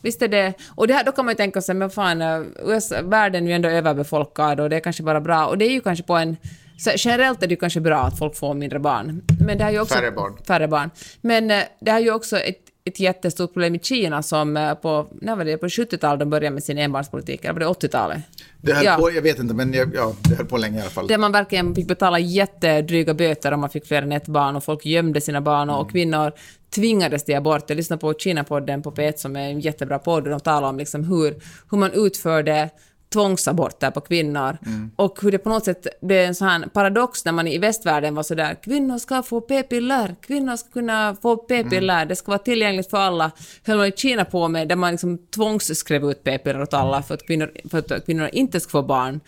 Visst 0.01 0.21
är 0.21 0.27
det, 0.27 0.53
och 0.75 0.87
det 0.87 0.93
här, 0.93 1.03
då 1.03 1.11
kan 1.11 1.25
man 1.25 1.31
ju 1.31 1.35
tänka 1.35 1.61
sig, 1.61 1.75
men 1.75 1.89
fan, 1.89 2.21
eh, 2.21 2.41
USA, 2.65 3.01
världen 3.01 3.43
är 3.43 3.47
ju 3.47 3.53
ändå 3.53 3.69
överbefolkad 3.69 4.59
och 4.59 4.69
det 4.69 4.75
är 4.75 4.79
kanske 4.79 5.03
bara 5.03 5.21
bra, 5.21 5.47
och 5.47 5.57
det 5.57 5.65
är 5.65 5.71
ju 5.71 5.81
kanske 5.81 6.03
på 6.03 6.15
en 6.15 6.37
så 6.79 6.91
generellt 6.97 7.43
är 7.43 7.47
det 7.47 7.53
ju 7.53 7.59
kanske 7.59 7.79
bra 7.79 7.99
att 7.99 8.17
folk 8.17 8.35
får 8.35 8.53
mindre 8.53 8.79
barn. 8.79 9.21
Men 9.45 9.57
det 9.57 9.63
har 9.63 9.71
ju 9.71 9.79
också, 9.79 9.95
Färre 9.95 10.11
barn. 10.11 10.33
Färre 10.47 10.67
barn. 10.67 10.89
Men 11.21 11.51
eh, 11.51 11.63
det 11.79 11.91
har 11.91 11.99
ju 11.99 12.11
också 12.11 12.37
ett, 12.37 12.59
ett 12.85 12.99
jättestort 12.99 13.53
problem 13.53 13.75
i 13.75 13.79
Kina 13.79 14.23
som 14.23 14.57
eh, 14.57 14.73
på, 14.73 15.07
när 15.21 15.35
var 15.35 15.45
det, 15.45 15.57
på 15.57 15.67
70-talet 15.67 16.19
de 16.19 16.29
började 16.29 16.53
med 16.53 16.63
sin 16.63 16.77
enbarnspolitik, 16.77 17.43
eller 17.43 17.53
var 17.53 17.59
det 17.59 17.87
80-talet? 17.87 18.17
Det 18.61 18.73
höll 18.73 18.85
ja. 18.85 18.95
på, 18.95 19.11
jag 19.11 19.21
vet 19.21 19.39
inte, 19.39 19.53
men 19.53 19.73
jag, 19.73 19.95
ja, 19.95 20.13
det 20.29 20.35
höll 20.35 20.45
på 20.45 20.57
länge 20.57 20.77
i 20.77 20.81
alla 20.81 20.89
fall. 20.89 21.07
Där 21.07 21.17
man 21.17 21.31
verkligen 21.31 21.75
fick 21.75 21.87
betala 21.87 22.19
jättedryga 22.19 23.13
böter 23.13 23.51
om 23.51 23.59
man 23.59 23.69
fick 23.69 23.85
fler 23.85 24.01
än 24.01 24.11
ett 24.11 24.27
barn 24.27 24.55
och 24.55 24.63
folk 24.63 24.85
gömde 24.85 25.21
sina 25.21 25.41
barn 25.41 25.69
och 25.69 25.91
kvinnor 25.91 26.31
tvingades 26.75 27.23
till 27.23 27.35
abort. 27.35 27.63
Jag 27.67 27.75
lyssnade 27.75 27.99
på 27.99 28.13
Kina-podden 28.13 28.83
på 28.83 28.91
P1 28.91 29.17
som 29.17 29.35
är 29.35 29.49
en 29.49 29.59
jättebra 29.59 29.99
podd 29.99 30.23
och 30.23 30.29
de 30.29 30.39
talar 30.39 30.69
om 30.69 30.77
liksom 30.77 31.03
hur, 31.03 31.35
hur 31.71 31.77
man 31.77 31.91
utförde 31.93 32.69
tvångsaborter 33.13 33.91
på 33.91 34.01
kvinnor 34.01 34.57
och 34.95 35.19
hur 35.21 35.31
det 35.31 35.37
på 35.37 35.49
något 35.49 35.65
sätt 35.65 35.87
blev 36.01 36.25
en 36.25 36.35
sån 36.35 36.47
här 36.47 36.67
paradox 36.73 37.25
när 37.25 37.31
man 37.31 37.47
i 37.47 37.57
västvärlden 37.57 38.15
var 38.15 38.23
sådär 38.23 38.55
kvinnor 38.63 38.97
ska 38.97 39.23
få 39.23 39.41
p-piller, 39.41 40.15
kvinnor 40.21 40.55
ska 40.55 40.69
kunna 40.69 41.15
få 41.21 41.37
p-piller, 41.37 42.05
det 42.05 42.15
ska 42.15 42.31
vara 42.31 42.39
tillgängligt 42.39 42.89
för 42.89 42.97
alla. 42.97 43.31
Höll 43.65 43.77
man 43.77 43.87
i 43.87 43.91
Kina 43.91 44.25
på 44.25 44.47
med 44.47 44.67
där 44.67 44.75
man 44.75 44.91
liksom 44.91 45.17
tvångsskrev 45.17 46.11
ut 46.11 46.23
p-piller 46.23 46.61
åt 46.61 46.73
alla 46.73 47.03
för 47.03 47.13
att 47.13 47.27
kvinnor, 47.27 47.51
för 47.69 47.77
att 47.77 48.05
kvinnorna 48.05 48.29
inte 48.29 48.59
ska 48.59 48.71
få 48.71 48.81
barn. 48.81 49.19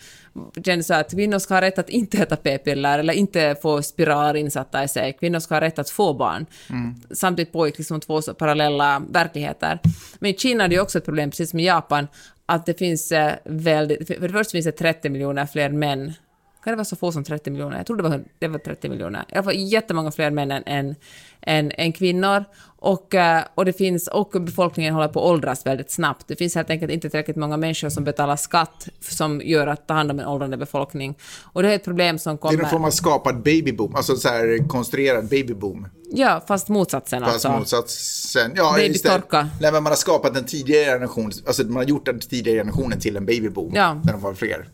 Kände 0.64 0.84
så 0.84 0.94
att 0.94 1.10
kvinnor 1.10 1.38
ska 1.38 1.54
ha 1.54 1.60
rätt 1.60 1.78
att 1.78 1.88
inte 1.88 2.18
äta 2.18 2.36
p-piller 2.36 2.98
eller 2.98 3.12
inte 3.12 3.56
få 3.62 3.82
spiraler 3.82 4.34
insatta 4.34 4.84
i 4.84 4.88
sig. 4.88 5.16
Kvinnor 5.20 5.38
ska 5.38 5.54
ha 5.54 5.60
rätt 5.60 5.78
att 5.78 5.90
få 5.90 6.14
barn. 6.14 6.46
Samtidigt 7.10 7.52
pågick 7.52 7.78
liksom 7.78 8.00
två 8.00 8.22
parallella 8.22 9.02
verkligheter. 9.10 9.78
Men 10.18 10.30
i 10.30 10.36
Kina 10.36 10.64
är 10.64 10.68
det 10.68 10.74
ju 10.74 10.80
också 10.80 10.98
ett 10.98 11.04
problem, 11.04 11.30
precis 11.30 11.50
som 11.50 11.60
i 11.60 11.66
Japan, 11.66 12.06
att 12.50 12.66
det 12.66 12.78
finns 12.78 13.12
eh, 13.12 13.34
väldigt... 13.44 14.06
För 14.06 14.28
det 14.28 14.28
första 14.28 14.50
finns 14.50 14.66
det 14.66 14.72
30 14.72 15.08
miljoner 15.08 15.46
fler 15.46 15.68
män 15.68 16.12
kan 16.64 16.72
det 16.72 16.76
vara 16.76 16.84
så 16.84 16.96
få 16.96 17.12
som 17.12 17.24
30 17.24 17.50
miljoner? 17.50 17.76
Jag 17.76 17.86
tror 17.86 17.96
det 17.96 18.02
var, 18.02 18.24
det 18.38 18.48
var 18.48 18.58
30 18.58 18.88
miljoner. 18.88 19.24
I 19.28 19.34
alla 19.34 19.42
fall 19.42 19.56
jättemånga 19.56 20.10
fler 20.10 20.30
män 20.30 20.50
än, 20.50 20.62
än, 20.66 20.94
än, 21.40 21.72
än 21.72 21.92
kvinnor. 21.92 22.44
Och, 22.82 23.14
eh, 23.14 23.42
och, 23.54 23.64
det 23.64 23.72
finns, 23.72 24.08
och 24.08 24.30
befolkningen 24.30 24.94
håller 24.94 25.08
på 25.08 25.20
att 25.20 25.26
åldras 25.26 25.66
väldigt 25.66 25.90
snabbt. 25.90 26.28
Det 26.28 26.36
finns 26.36 26.54
helt 26.54 26.70
enkelt 26.70 26.92
inte 26.92 27.10
tillräckligt 27.10 27.36
många 27.36 27.56
människor 27.56 27.88
som 27.88 28.04
betalar 28.04 28.36
skatt 28.36 28.88
som 29.00 29.40
gör 29.44 29.66
att 29.66 29.86
ta 29.86 29.94
hand 29.94 30.10
om 30.10 30.20
en 30.20 30.26
åldrande 30.26 30.56
befolkning. 30.56 31.18
Och 31.42 31.62
det 31.62 31.70
är 31.70 31.76
ett 31.76 31.84
problem 31.84 32.18
som 32.18 32.38
kommer... 32.38 32.56
Det 32.56 32.60
är 32.60 32.62
någon 32.62 32.70
form 32.70 32.84
av 32.84 32.90
skapad 32.90 33.42
babyboom, 33.42 33.94
alltså 33.96 34.16
så 34.16 34.28
här 34.28 34.68
konstruerad 34.68 35.28
babyboom. 35.28 35.86
Ja, 36.12 36.44
fast 36.48 36.68
motsatsen 36.68 37.22
Fast 37.22 37.32
alltså. 37.32 37.48
motsatsen, 37.52 38.52
ja 38.56 38.80
istället. 38.80 39.24
Nej, 39.32 39.72
men 39.72 39.72
man 39.72 39.86
har 39.86 39.94
skapat 39.94 40.36
en 40.36 40.44
tidigare 40.44 40.84
generation, 40.84 41.32
alltså 41.46 41.62
man 41.64 41.76
har 41.76 41.84
gjort 41.84 42.06
den 42.06 42.20
tidigare 42.20 42.58
generationen 42.58 43.00
till 43.00 43.16
en 43.16 43.26
babyboom. 43.26 43.72
Ja. 43.74 43.94
När 43.94 44.12
de 44.12 44.20
var 44.20 44.34
fler. 44.34 44.68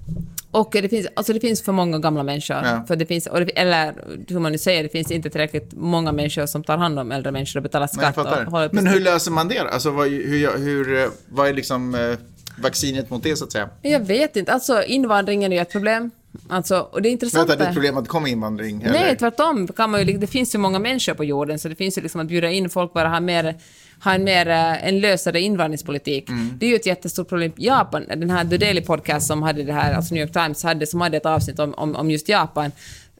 Och 0.56 0.68
det 0.72 0.88
finns, 0.88 1.06
alltså 1.14 1.32
det 1.32 1.40
finns 1.40 1.62
för 1.62 1.72
många 1.72 1.98
gamla 1.98 2.22
människor. 2.22 2.56
Ja. 2.56 2.84
För 2.88 2.96
det 2.96 3.06
finns, 3.06 3.26
och 3.26 3.40
det, 3.40 3.58
eller 3.58 3.94
hur 4.28 4.38
man 4.40 4.52
nu 4.52 4.58
säger, 4.58 4.82
det 4.82 4.88
finns 4.88 5.10
inte 5.10 5.30
tillräckligt 5.30 5.72
många 5.72 6.12
människor 6.12 6.46
som 6.46 6.64
tar 6.64 6.76
hand 6.76 6.98
om 6.98 7.12
äldre 7.12 7.32
människor 7.32 7.58
och 7.58 7.62
betalar 7.62 7.88
Nej, 7.92 8.02
skatt. 8.02 8.18
och 8.18 8.24
fattar. 8.24 8.68
på 8.68 8.74
Men 8.76 8.86
hur 8.86 9.00
löser 9.00 9.30
man 9.30 9.48
det? 9.48 9.60
Alltså 9.60 9.90
vad, 9.90 10.08
hur, 10.08 10.58
hur, 10.58 11.02
eh, 11.02 11.08
vad 11.28 11.48
är 11.48 11.52
liksom 11.52 11.94
eh, 11.94 12.18
vaccinet 12.62 13.10
mot 13.10 13.22
det 13.22 13.36
så 13.36 13.44
att 13.44 13.52
säga? 13.52 13.68
Jag 13.82 14.00
vet 14.00 14.36
inte. 14.36 14.52
Alltså 14.52 14.82
invandringen 14.82 15.52
är 15.52 15.56
ju 15.56 15.62
ett 15.62 15.72
problem. 15.72 16.10
Alltså, 16.48 16.78
och 16.78 17.02
det 17.02 17.08
är 17.08 17.10
intressant. 17.10 17.48
Vänta, 17.48 17.56
det 17.56 17.64
är 17.64 17.68
ett 17.68 17.74
problem 17.74 17.96
att 17.96 18.08
kommer 18.08 18.28
invandring? 18.28 18.82
eller? 18.82 18.92
Nej, 18.92 19.16
tvärtom. 19.16 19.68
Kan 19.68 19.90
man 19.90 20.06
ju, 20.06 20.18
det 20.18 20.26
finns 20.26 20.54
ju 20.54 20.58
många 20.58 20.78
människor 20.78 21.14
på 21.14 21.24
jorden, 21.24 21.58
så 21.58 21.68
det 21.68 21.74
finns 21.74 21.98
ju 21.98 22.02
liksom 22.02 22.20
att 22.20 22.26
bjuda 22.26 22.50
in 22.50 22.70
folk 22.70 22.92
bara 22.92 23.08
ha 23.08 23.20
mer 23.20 23.54
ha 24.00 24.14
en 24.14 24.24
mer 24.24 24.48
eh, 24.48 24.88
en 24.88 25.00
lösare 25.00 25.40
invandringspolitik. 25.40 26.28
Mm. 26.28 26.58
Det 26.58 26.66
är 26.66 26.70
ju 26.70 26.76
ett 26.76 26.86
jättestort 26.86 27.28
problem. 27.28 27.52
Japan, 27.56 28.04
den 28.08 28.30
här 28.30 28.44
The 28.44 28.56
Daily 28.56 28.80
Podcast 28.80 29.26
som 29.26 29.42
hade 29.42 29.62
det 29.62 29.72
här, 29.72 29.92
alltså 29.94 30.14
New 30.14 30.22
York 30.22 30.32
Times 30.32 30.62
hade, 30.62 30.86
som 30.86 31.00
hade 31.00 31.16
ett 31.16 31.26
avsnitt 31.26 31.58
om, 31.58 31.74
om, 31.74 31.96
om 31.96 32.10
just 32.10 32.28
Japan, 32.28 32.72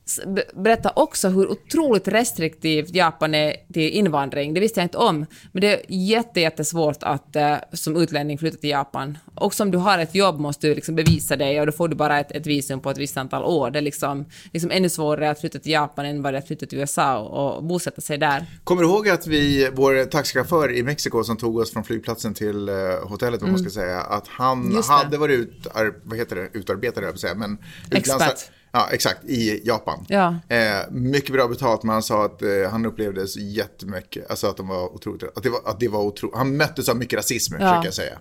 s- 0.07 0.21
be- 0.27 0.45
berättar 0.55 0.93
också 0.99 1.29
hur 1.29 1.51
otroligt 1.51 2.09
restriktivt 2.09 2.95
Japan 2.95 3.35
är 3.35 3.57
till 3.73 3.91
invandring. 3.91 4.55
Det 4.55 4.61
visste 4.61 4.81
jag 4.81 4.85
inte 4.85 4.99
om. 4.99 5.27
Men 5.53 5.61
det 5.61 5.67
är 5.75 5.81
jätte, 5.89 6.41
jättesvårt 6.41 7.03
att 7.03 7.37
eh, 7.37 7.57
som 7.73 7.97
utlänning 7.97 8.39
flytta 8.39 8.57
till 8.57 8.71
Japan. 8.71 9.19
Och 9.35 9.61
om 9.61 9.71
du 9.71 9.79
har 9.79 9.99
ett 9.99 10.15
jobb 10.15 10.41
måste 10.41 10.67
du 10.67 10.75
liksom 10.75 10.95
bevisa 10.95 11.37
dig 11.37 11.61
och 11.61 11.67
då 11.67 11.73
får 11.73 11.89
du 11.89 11.97
bara 11.97 12.21
ett, 12.21 12.33
ett 12.33 12.47
visum 12.47 12.81
på 12.81 12.91
ett 12.91 12.99
visst 12.99 13.17
antal 13.17 13.45
år. 13.45 13.71
Det 13.71 13.79
är 13.79 13.83
liksom, 13.83 14.25
liksom 14.53 14.71
ännu 14.71 14.89
svårare 14.89 15.31
att 15.31 15.41
flytta 15.41 15.59
till 15.59 15.73
Japan 15.73 16.07
än 16.07 16.23
vad 16.23 16.33
det 16.33 16.37
är 16.37 16.41
att 16.41 16.47
flytta 16.47 16.67
till 16.67 16.79
USA 16.79 17.19
och, 17.19 17.57
och 17.57 17.65
bosätta 17.65 18.01
sig 18.01 18.19
där. 18.19 18.47
Kommer 18.65 18.83
du 18.83 18.89
ihåg 18.89 19.09
att 19.09 19.27
vi, 19.27 19.71
vår 19.73 20.05
taxichaufför 20.05 20.73
i 20.73 20.83
Mexiko 20.83 21.25
som 21.25 21.37
tog 21.37 21.57
oss 21.59 21.73
från 21.73 21.85
flygplatsen 21.85 22.35
till 22.35 22.69
eh, 22.69 22.75
hotellet, 23.03 23.43
vad 23.43 23.51
man 23.51 23.59
ska 23.59 23.71
säga, 23.71 24.01
att 24.01 24.29
han 24.29 24.67
Mm. 24.67 24.83
Hade 24.89 25.19
varit 25.19 25.39
ut, 25.39 25.67
ar, 25.75 25.95
vad 26.03 26.19
heter 26.19 26.37
det, 26.37 26.49
utarbetad, 26.59 27.01
höll 27.01 27.11
jag 27.11 27.19
säga, 27.19 27.35
men 27.35 27.59
Expert. 27.91 28.51
Ja, 28.77 28.89
exakt, 28.93 29.25
i 29.25 29.61
Japan. 29.65 30.05
Ja. 30.09 30.35
Eh, 30.49 30.91
mycket 30.91 31.33
bra 31.33 31.49
betalt, 31.49 31.83
men 31.83 31.93
han 31.93 32.03
sa 32.03 32.25
att 32.25 32.43
eh, 32.43 32.49
han 32.71 32.87
upplevde 32.87 33.27
så 33.27 33.41
jättemycket, 33.41 34.31
alltså 34.31 34.47
att 34.47 34.57
de 34.57 34.69
var 34.69 34.95
otroligt, 34.95 35.23
att 35.37 35.43
det 35.43 35.51
var, 35.51 35.61
att 35.65 35.81
det 35.81 35.89
var 35.89 36.03
otroligt, 36.03 36.37
han 36.37 36.57
möttes 36.57 36.89
av 36.89 36.97
mycket 36.97 37.19
rasism, 37.19 37.55
Ja. 37.55 37.59
försöker 37.61 37.87
jag 37.87 37.95
säga. 37.95 38.19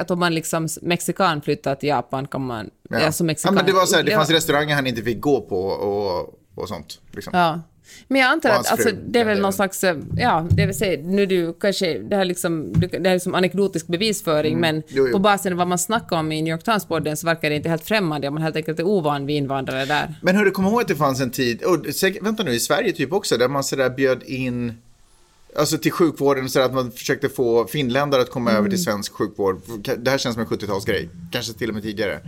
Att 0.00 0.10
om 0.10 0.18
man 0.18 0.34
liksom 0.34 0.68
mexikan 0.82 1.42
flyttar 1.42 1.74
till 1.74 1.88
Japan 1.88 2.26
kan 2.26 2.46
man... 2.46 2.70
Ja. 2.90 3.00
ja, 3.00 3.24
mexikan, 3.24 3.54
men 3.54 3.66
det 3.66 3.72
var 3.72 3.86
så 3.86 3.96
här, 3.96 4.02
det 4.02 4.14
fanns 4.14 4.30
restauranger 4.30 4.74
han 4.74 4.86
inte 4.86 5.02
fick 5.02 5.20
gå 5.20 5.40
på 5.40 5.64
och, 5.64 6.34
och 6.54 6.68
sånt. 6.68 7.00
Liksom. 7.12 7.30
Ja. 7.36 7.60
Men 8.08 8.20
jag 8.20 8.30
antar 8.30 8.50
att 8.50 8.72
alltså, 8.72 8.88
det 9.06 9.20
är 9.20 9.24
väl 9.24 9.40
någon 9.40 9.52
slags, 9.52 9.84
eh, 9.84 9.96
ja, 10.16 10.46
det 10.50 10.66
vill 10.66 10.78
säga, 10.78 11.00
nu 11.04 11.26
du 11.26 11.52
kanske, 11.60 11.98
det 11.98 12.16
här 12.16 12.24
liksom, 12.24 12.72
det 12.72 12.98
här 12.98 13.06
är 13.06 13.14
liksom 13.14 13.34
anekdotisk 13.34 13.86
bevisföring, 13.86 14.60
men 14.60 14.70
Mm. 14.70 14.82
Jo, 14.88 15.06
jo. 15.06 15.12
på 15.12 15.18
basen 15.18 15.52
av 15.52 15.58
vad 15.58 15.68
man 15.68 15.78
snackar 15.78 16.16
om 16.16 16.32
i 16.32 16.42
New 16.42 16.52
York 16.52 16.64
Times-podden 16.64 17.16
så 17.16 17.26
verkar 17.26 17.50
det 17.50 17.56
inte 17.56 17.68
helt 17.68 17.84
främmande 17.84 18.28
om 18.28 18.34
man 18.34 18.42
helt 18.42 18.56
enkelt 18.56 18.78
är 18.78 18.86
ovan 18.86 19.26
vid 19.26 19.36
invandrare 19.36 19.84
där. 19.84 20.14
Men 20.22 20.36
hörru, 20.36 20.50
kom 20.50 20.66
ihåg 20.66 20.80
att 20.80 20.88
det 20.88 20.96
fanns 20.96 21.20
en 21.20 21.30
tid, 21.30 21.62
och 21.62 21.94
säkert, 21.94 22.22
vänta 22.22 22.42
nu, 22.42 22.52
i 22.52 22.60
Sverige 22.60 22.92
typ 22.92 23.12
också, 23.12 23.36
där 23.36 23.48
man 23.48 23.64
sådär 23.64 23.90
bjöd 23.90 24.22
in, 24.22 24.72
alltså 25.56 25.78
till 25.78 25.92
sjukvården, 25.92 26.48
så 26.50 26.60
att 26.60 26.74
man 26.74 26.92
försökte 26.92 27.28
få 27.28 27.66
finländare 27.66 28.22
att 28.22 28.30
komma 28.30 28.52
över 28.52 28.68
till 28.68 28.82
svensk 28.82 29.12
sjukvård. 29.12 29.62
Det 29.98 30.10
här 30.10 30.18
känns 30.18 30.34
som 30.34 30.42
en 30.42 30.48
70-talsgrej, 30.48 31.08
kanske 31.32 31.52
till 31.52 31.68
och 31.68 31.74
med 31.74 31.82
tidigare. 31.82 32.20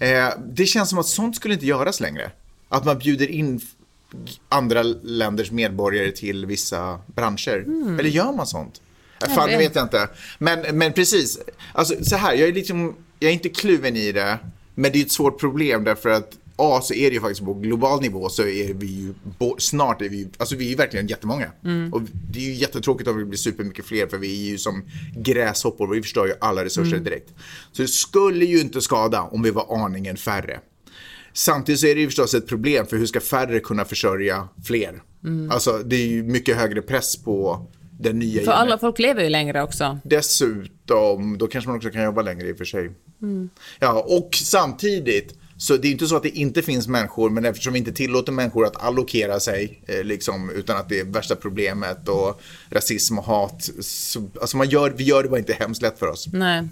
Eh, 0.00 0.28
det 0.46 0.66
känns 0.66 0.90
som 0.90 0.98
att 0.98 1.06
sånt 1.06 1.36
skulle 1.36 1.54
inte 1.54 1.66
göras 1.66 2.00
längre. 2.00 2.30
Att 2.68 2.84
man 2.84 2.98
bjuder 2.98 3.30
in 3.30 3.60
andra 4.48 4.82
länders 5.02 5.50
medborgare 5.50 6.10
till 6.10 6.46
vissa 6.46 7.00
branscher. 7.06 7.64
Eller 7.98 8.10
gör 8.10 8.32
man 8.32 8.46
sånt? 8.46 8.80
Jag 9.20 9.34
Fan, 9.34 9.48
det 9.48 9.56
vet. 9.56 9.70
vet 9.70 9.76
jag 9.76 9.84
inte. 9.84 10.08
Men, 10.38 10.78
men 10.78 10.92
precis, 10.92 11.38
alltså 11.72 12.04
så 12.04 12.16
här, 12.16 12.34
jag 12.34 12.48
är 12.48 12.52
liksom, 12.52 12.96
jag 13.18 13.28
är 13.28 13.32
inte 13.32 13.48
kluven 13.48 13.96
i 13.96 14.12
det, 14.12 14.38
men 14.74 14.92
det 14.92 14.98
är 14.98 15.02
ett 15.02 15.12
svårt 15.12 15.40
problem 15.40 15.84
därför 15.84 16.08
att 16.08 16.38
A, 16.56 16.80
så 16.82 16.94
är 16.94 17.10
det 17.10 17.14
ju 17.14 17.20
faktiskt 17.20 17.44
på 17.44 17.54
global 17.54 18.00
nivå 18.00 18.28
så 18.28 18.42
är 18.42 18.74
vi 18.74 18.86
ju, 18.86 19.14
snart 19.58 20.02
är 20.02 20.08
vi, 20.08 20.28
alltså 20.38 20.56
vi 20.56 20.64
är 20.66 20.70
ju 20.70 20.76
verkligen 20.76 21.06
jättemånga. 21.06 21.50
Och 21.92 22.02
det 22.30 22.38
är 22.38 22.44
ju 22.44 22.54
jättetråkigt 22.54 23.08
om 23.08 23.18
vi 23.18 23.24
blir 23.24 23.38
supermycket 23.38 23.84
fler 23.84 24.06
för 24.06 24.18
vi 24.18 24.46
är 24.46 24.50
ju 24.50 24.58
som 24.58 24.84
gräshoppor, 25.16 25.86
vi 25.86 26.02
förstör 26.02 26.26
ju 26.26 26.34
alla 26.40 26.64
resurser 26.64 26.98
direkt. 26.98 27.30
Så 27.72 27.82
det 27.82 27.88
skulle 27.88 28.44
ju 28.44 28.60
inte 28.60 28.80
skada 28.80 29.22
om 29.22 29.42
vi 29.42 29.50
var 29.50 29.84
aningen 29.84 30.16
färre. 30.16 30.60
Samtidigt 31.34 31.80
så 31.80 31.86
är 31.86 31.94
det 31.94 32.00
ju 32.00 32.06
förstås 32.06 32.34
ett 32.34 32.46
problem 32.46 32.86
för 32.86 32.96
hur 32.96 33.06
ska 33.06 33.20
färre 33.20 33.60
kunna 33.60 33.84
försörja 33.84 34.48
fler? 34.64 35.02
Alltså 35.50 35.78
det 35.78 35.96
är 35.96 36.06
ju 36.06 36.22
mycket 36.22 36.56
högre 36.56 36.82
press 36.82 37.16
på 37.16 37.66
den 38.00 38.18
nya 38.18 38.44
För 38.44 38.52
alla 38.52 38.78
folk 38.78 38.98
lever 38.98 39.22
ju 39.22 39.28
längre 39.28 39.62
också. 39.62 39.98
Dessutom, 40.04 41.38
då 41.38 41.46
kanske 41.46 41.68
man 41.68 41.76
också 41.76 41.90
kan 41.90 42.02
jobba 42.02 42.22
längre 42.22 42.48
i 42.48 42.52
och 42.52 42.58
för 42.58 42.64
sig. 42.64 42.90
Ja, 43.78 44.04
och 44.08 44.30
samtidigt, 44.34 45.34
så 45.62 45.76
det 45.76 45.88
är 45.88 45.92
inte 45.92 46.06
så 46.06 46.16
att 46.16 46.22
det 46.22 46.38
inte 46.38 46.62
finns 46.62 46.88
människor, 46.88 47.30
men 47.30 47.44
eftersom 47.44 47.72
vi 47.72 47.78
inte 47.78 47.92
tillåter 47.92 48.32
människor 48.32 48.66
att 48.66 48.82
allokera 48.82 49.40
sig, 49.40 49.82
eh, 49.86 50.04
liksom, 50.04 50.50
utan 50.50 50.76
att 50.76 50.88
det 50.88 51.00
är 51.00 51.04
värsta 51.04 51.36
problemet 51.36 52.08
och 52.08 52.40
rasism 52.70 53.18
och 53.18 53.24
hat, 53.24 53.70
så, 53.80 54.30
alltså 54.40 54.56
man 54.56 54.68
gör, 54.68 54.90
vi 54.90 55.04
gör 55.04 55.22
det 55.22 55.28
bara 55.28 55.38
inte 55.38 55.52
hemskt 55.52 55.82
lätt 55.82 55.98
för 55.98 56.06
oss. 56.06 56.26
Nej. 56.32 56.62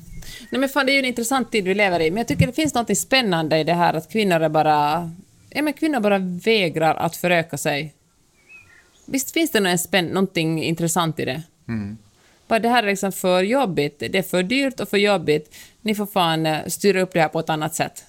Nej 0.51 0.61
men 0.61 0.69
fan, 0.69 0.87
det 0.87 0.93
är 0.93 0.95
ju 0.95 0.99
en 0.99 1.05
intressant 1.05 1.53
tid 1.53 1.65
vi 1.65 1.75
lever 1.75 2.01
i. 2.01 2.11
Men 2.11 2.19
jag 2.19 2.29
tycker 2.29 2.47
det 2.47 2.53
finns 2.53 2.75
något 2.75 2.99
spännande 2.99 3.59
i 3.59 3.65
det 3.65 3.75
här 3.75 3.95
att 3.95 4.13
kvinnor 4.13 4.41
är 4.41 4.49
bara... 4.49 5.11
Ja, 5.51 5.63
men 5.63 5.73
kvinnor 5.73 6.01
bara 6.01 6.19
vägrar 6.19 6.95
att 6.95 7.17
föröka 7.17 7.59
sig. 7.59 7.95
Visst 9.07 9.31
finns 9.31 9.51
det 9.51 9.79
spänn, 9.79 10.07
någonting 10.07 10.63
intressant 10.63 11.21
i 11.21 11.25
det? 11.25 11.43
Bara 12.49 12.59
det 12.59 12.69
här 12.69 12.83
är 12.83 12.87
liksom 12.87 13.13
för 13.13 13.43
jobbigt. 13.43 13.99
Det 13.99 14.19
är 14.19 14.23
för 14.23 14.43
dyrt 14.43 14.81
och 14.81 14.89
för 14.89 14.99
jobbigt. 14.99 15.55
Ni 15.83 15.95
får 15.95 16.07
fan 16.07 16.47
eh, 16.47 16.67
styra 16.67 17.01
upp 17.01 17.13
det 17.13 17.21
här 17.21 17.29
på 17.29 17.41
ett 17.41 17.51
annat 17.51 17.75
sätt. 17.75 18.05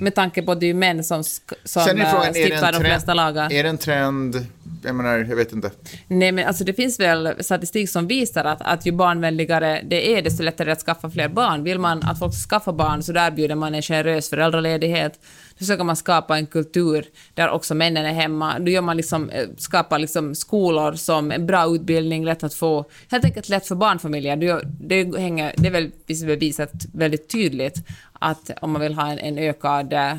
Med 0.00 0.14
tanke 0.14 0.42
på 0.42 0.52
att 0.52 0.60
det 0.60 0.66
är 0.66 0.74
män 0.74 1.04
som, 1.04 1.24
som 1.24 1.82
Sen 1.82 2.00
är 2.00 2.04
eh, 2.04 2.10
frågan, 2.10 2.36
är 2.36 2.72
de 2.72 2.80
flesta 2.80 3.14
lagar. 3.14 3.48
trend, 3.48 3.58
är 3.58 3.62
det 3.62 3.68
en 3.68 3.78
trend, 3.78 4.46
jag 4.84 4.94
menar, 4.94 5.18
jag 5.18 5.36
vet 5.36 5.52
inte. 5.52 5.70
Nej, 6.06 6.32
men 6.32 6.46
alltså 6.46 6.64
det 6.64 6.74
finns 6.74 7.00
väl 7.00 7.34
statistik 7.40 7.90
som 7.90 8.06
visar 8.06 8.44
att, 8.44 8.62
att 8.62 8.86
ju 8.86 8.92
barnvänligare 8.92 9.82
det 9.84 10.14
är, 10.14 10.22
desto 10.22 10.42
lättare 10.42 10.64
är 10.64 10.66
det 10.66 10.72
att 10.72 10.82
skaffa 10.82 11.10
fler 11.10 11.28
barn. 11.28 11.64
Vill 11.64 11.78
man 11.78 12.02
att 12.02 12.18
folk 12.18 12.34
ska 12.34 12.48
skaffa 12.48 12.72
barn 12.72 13.02
så 13.02 13.12
där 13.12 13.30
bjuder 13.30 13.54
man 13.54 13.74
en 13.74 13.82
generös 13.82 14.30
föräldraledighet. 14.30 15.20
Försöker 15.58 15.84
man 15.84 15.96
skapa 15.96 16.38
en 16.38 16.46
kultur 16.46 17.04
där 17.34 17.50
också 17.50 17.74
männen 17.74 18.06
är 18.06 18.12
hemma. 18.12 18.58
Då 18.58 18.70
gör 18.70 18.82
man 18.82 18.96
liksom, 18.96 19.30
eh, 19.30 19.48
skapar 19.56 19.98
liksom 19.98 20.34
skolor 20.34 20.92
som 20.92 21.32
en 21.32 21.46
bra 21.46 21.74
utbildning, 21.74 22.24
lätt 22.24 22.44
att 22.44 22.54
få. 22.54 22.84
Helt 23.10 23.24
enkelt 23.24 23.48
lätt 23.48 23.66
för 23.66 23.74
barnfamiljer. 23.74 24.36
Det, 24.80 25.18
hänger, 25.18 25.54
det 25.56 25.66
är 25.66 25.72
väl 25.72 25.90
bevisat 26.26 26.72
väldigt 26.92 27.28
tydligt 27.28 27.76
att 28.12 28.50
om 28.60 28.70
man 28.70 28.82
vill 28.82 28.94
ha 28.94 29.10
en, 29.10 29.18
en 29.18 29.38
ökad 29.38 29.92
eh, 29.92 30.16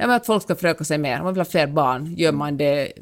Ja, 0.00 0.06
men 0.06 0.16
att 0.16 0.26
folk 0.26 0.42
ska 0.42 0.54
föröka 0.54 0.84
sig 0.84 0.98
mer. 0.98 1.18
Om 1.18 1.24
man 1.24 1.34
vill 1.34 1.40
ha 1.40 1.44
fler 1.44 1.66
barn 1.66 2.14
gör 2.16 2.32
man 2.32 2.56
det, 2.56 2.92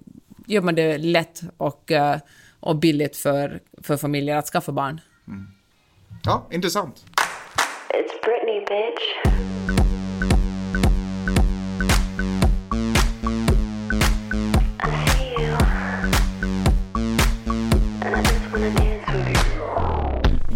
gör 0.46 0.60
man 0.60 0.74
det 0.74 0.98
lätt 0.98 1.42
och, 1.56 1.92
eh, 1.92 2.16
och 2.60 2.76
billigt 2.76 3.16
för, 3.16 3.60
för 3.82 3.96
familjer 3.96 4.36
att 4.36 4.46
skaffa 4.46 4.72
barn. 4.72 5.00
Ja, 6.24 6.46
intressant. 6.50 7.04
It's 7.88 8.24
Britney, 8.24 8.60
bitch. 8.60 9.57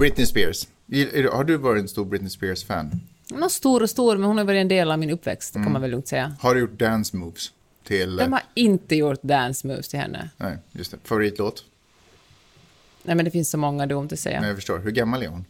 Britney 0.03 0.27
Spears. 0.27 0.69
Är- 0.93 1.33
Har 1.33 1.45
du 1.45 1.57
varit 1.57 1.83
en 1.83 1.89
stor 1.89 2.05
Britney 2.05 2.31
Spears-fan? 2.31 3.01
Hon 3.31 3.43
är 3.43 3.49
stor 3.49 3.83
och 3.83 3.91
stor, 3.91 4.17
men 4.17 4.27
hon 4.29 4.39
har 4.39 4.45
varit 4.45 4.61
en 4.61 4.69
del 4.69 4.91
av 4.91 4.99
min 4.99 5.11
uppväxt, 5.11 5.55
det 5.55 5.63
kan 5.63 5.73
man 5.73 5.83
väl 5.83 5.91
lugnt 5.91 6.09
säga. 6.09 6.37
Har 6.41 6.55
du 6.55 6.61
gjort 6.61 6.79
dance 6.79 7.17
moves 7.17 7.51
till... 7.87 8.17
De 8.17 8.33
har 8.33 8.43
inte 8.55 8.97
gjort 8.97 9.23
dance 9.23 9.67
moves 9.67 9.89
till 9.89 9.99
henne. 9.99 10.31
Nej, 10.37 10.59
just 10.73 10.91
det. 10.91 10.97
Favoritlåt? 11.05 11.65
Nej, 13.03 13.17
men 13.17 13.25
det 13.25 13.31
finns 13.31 13.51
så 13.51 13.59
många 13.59 13.87
dumt 13.87 14.09
att 14.13 14.19
säga. 14.19 14.41
Nej, 14.41 14.49
jag 14.49 14.57
förstår. 14.57 14.79
Hur 14.79 14.91
gammal 14.91 15.23
är 15.23 15.29
hon? 15.29 15.45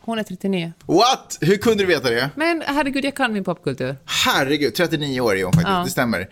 Hon 0.00 0.18
är 0.18 0.22
39. 0.22 0.72
What? 0.86 1.38
Hur 1.40 1.56
kunde 1.56 1.82
du 1.84 1.86
veta 1.86 2.10
det? 2.10 2.30
Men 2.36 2.62
herregud, 2.66 3.04
jag 3.04 3.14
kan 3.16 3.32
min 3.32 3.44
popkultur. 3.44 3.96
Herregud, 4.04 4.74
39 4.74 5.20
år 5.20 5.36
är 5.36 5.44
hon 5.44 5.52
faktiskt. 5.52 5.68
Ja. 5.72 5.84
Det 5.84 5.90
stämmer. 5.90 6.28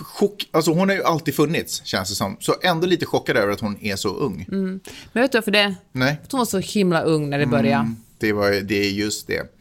Chock, 0.00 0.48
alltså 0.50 0.72
hon 0.72 0.88
har 0.88 0.96
ju 0.96 1.02
alltid 1.02 1.34
funnits, 1.34 1.84
känns 1.84 2.08
det 2.08 2.14
som. 2.14 2.36
Så 2.40 2.54
ändå 2.62 2.86
lite 2.86 3.06
chockad 3.06 3.36
över 3.36 3.52
att 3.52 3.60
hon 3.60 3.78
är 3.80 3.96
så 3.96 4.08
ung. 4.08 4.46
Men 4.48 4.80
vet 5.12 5.32
du 5.32 5.38
varför 5.38 5.50
det? 5.50 5.74
Nej, 5.92 6.20
att 6.24 6.32
hon 6.32 6.38
var 6.38 6.44
så 6.44 6.58
himla 6.58 7.02
ung 7.02 7.30
när 7.30 7.38
det 7.38 7.46
började. 7.46 7.94
det, 8.18 8.32
var, 8.32 8.50
det 8.50 8.74
är 8.74 8.90
just 8.90 9.26
det. 9.26 9.54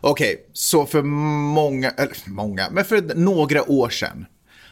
Okej, 0.00 0.46
så 0.52 0.86
för 0.86 1.02
många, 1.02 1.90
eller 1.90 2.16
många, 2.26 2.68
men 2.70 2.84
för 2.84 3.14
några 3.14 3.70
år 3.70 3.88
sedan 3.88 4.26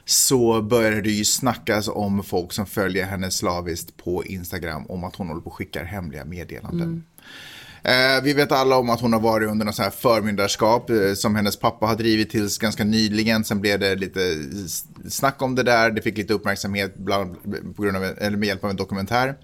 så 0.05 0.62
började 0.62 1.00
det 1.00 1.11
ju 1.11 1.24
snackas 1.24 1.88
om 1.88 2.22
folk 2.22 2.53
som 2.53 2.66
följer 2.66 3.05
henne 3.07 3.31
slaviskt 3.31 3.96
på 3.96 4.24
Instagram 4.24 4.87
om 4.87 5.05
att 5.05 5.16
hon 5.16 5.29
håller 5.29 5.40
på 5.40 5.46
och 5.50 5.55
skickar 5.57 5.85
hemliga 5.85 6.24
meddelanden. 6.24 7.05
Eh, 7.85 8.23
vi 8.23 8.33
vet 8.33 8.53
alla 8.53 8.77
om 8.77 8.90
att 8.90 9.01
hon 9.01 9.12
har 9.12 9.20
varit 9.20 9.51
under 9.51 9.66
något 9.66 9.75
så 9.75 9.83
här 9.83 9.90
förmyndarskap 9.90 10.90
eh, 10.90 11.14
som 11.14 11.35
hennes 11.37 11.57
pappa 11.57 11.87
har 11.87 11.97
drivit 11.97 12.31
tills 12.31 12.59
ganska 12.59 12.85
nyligen. 12.85 13.44
Sen 13.44 13.61
blev 13.61 13.81
det 13.81 13.94
lite 13.94 14.20
snack 15.09 15.42
om 15.42 15.55
det 15.55 15.62
där. 15.62 15.90
Det 15.90 16.03
fick 16.03 16.16
lite 16.16 16.35
uppmärksamhet 16.35 16.97
bland, 16.97 17.37
på 17.77 17.83
grund 17.83 17.97
av, 17.97 18.05
eller 18.05 18.37
med 18.37 18.47
hjälp 18.47 18.64
av 18.64 18.70
en 18.70 18.77
dokumentär. 18.77 19.35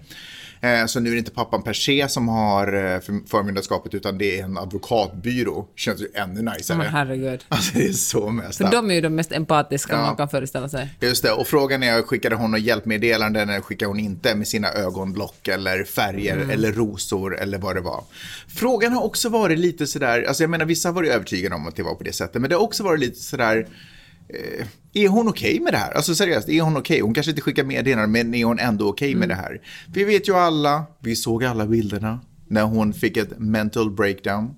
Eh, 0.63 0.85
så 0.85 0.99
nu 0.99 1.09
är 1.09 1.13
det 1.13 1.19
inte 1.19 1.31
pappan 1.31 1.63
per 1.63 1.73
se 1.73 2.07
som 2.09 2.27
har 2.27 2.67
eh, 2.67 2.99
för- 2.99 3.27
förmyndarskapet 3.29 3.93
utan 3.93 4.17
det 4.17 4.39
är 4.39 4.43
en 4.43 4.57
advokatbyrå. 4.57 5.67
Känns 5.75 6.01
ju 6.01 6.07
ännu 6.13 6.41
najsare. 6.41 6.77
Men 6.77 6.87
herregud. 6.87 7.45
Alltså 7.49 7.71
det 7.77 7.87
är 7.87 7.93
så 7.93 8.29
mest. 8.29 8.57
För 8.57 8.71
de 8.71 8.91
är 8.91 8.95
ju 8.95 9.01
de 9.01 9.15
mest 9.15 9.31
empatiska 9.31 9.93
Ja. 9.93 10.01
man 10.01 10.15
kan 10.15 10.29
föreställa 10.29 10.69
sig. 10.69 10.89
Just 10.99 11.23
det, 11.23 11.31
och 11.31 11.47
frågan 11.47 11.83
är, 11.83 12.01
skickade 12.01 12.35
hon 12.35 12.51
något 12.51 12.59
hjälpmeddelanden 12.61 13.49
eller 13.49 13.61
skickade 13.61 13.89
hon 13.89 13.99
inte 13.99 14.35
med 14.35 14.47
sina 14.47 14.71
ögonblock 14.71 15.47
eller 15.47 15.83
färger 15.83 16.35
Mm. 16.35 16.49
eller 16.49 16.71
rosor 16.71 17.37
eller 17.39 17.57
vad 17.57 17.75
det 17.75 17.81
var. 17.81 18.03
Frågan 18.47 18.93
har 18.93 19.03
också 19.03 19.29
varit 19.29 19.59
lite 19.59 19.87
sådär, 19.87 20.23
alltså 20.27 20.43
jag 20.43 20.49
menar 20.49 20.65
vissa 20.65 20.89
har 20.89 20.93
varit 20.93 21.11
övertygade 21.11 21.55
om 21.55 21.67
att 21.67 21.75
det 21.75 21.83
var 21.83 21.95
på 21.95 22.03
det 22.03 22.13
sättet, 22.13 22.41
men 22.41 22.49
det 22.49 22.55
har 22.55 22.63
också 22.63 22.83
varit 22.83 22.99
lite 22.99 23.19
sådär, 23.19 23.67
eh, 24.33 24.65
är 24.93 25.07
hon 25.07 25.27
okej 25.27 25.59
med 25.59 25.73
det 25.73 25.77
här? 25.77 25.91
Alltså 25.91 26.15
seriöst, 26.15 26.49
är 26.49 26.61
hon 26.61 26.77
okej? 26.77 26.99
Hon 26.99 27.13
kanske 27.13 27.29
inte 27.29 27.41
skickar 27.41 27.63
meddelanden, 27.63 28.11
men 28.11 28.33
är 28.35 28.45
hon 28.45 28.59
ändå 28.59 28.89
okej 28.89 29.15
med 29.15 29.25
Mm. 29.25 29.29
det 29.29 29.35
här? 29.35 29.61
Vi 29.93 30.03
vet 30.03 30.29
ju 30.29 30.35
alla, 30.35 30.83
vi 30.99 31.15
såg 31.15 31.43
alla 31.43 31.65
bilderna 31.65 32.19
när 32.47 32.63
hon 32.63 32.93
fick 32.93 33.17
ett 33.17 33.39
mental 33.39 33.91
breakdown 33.91 34.55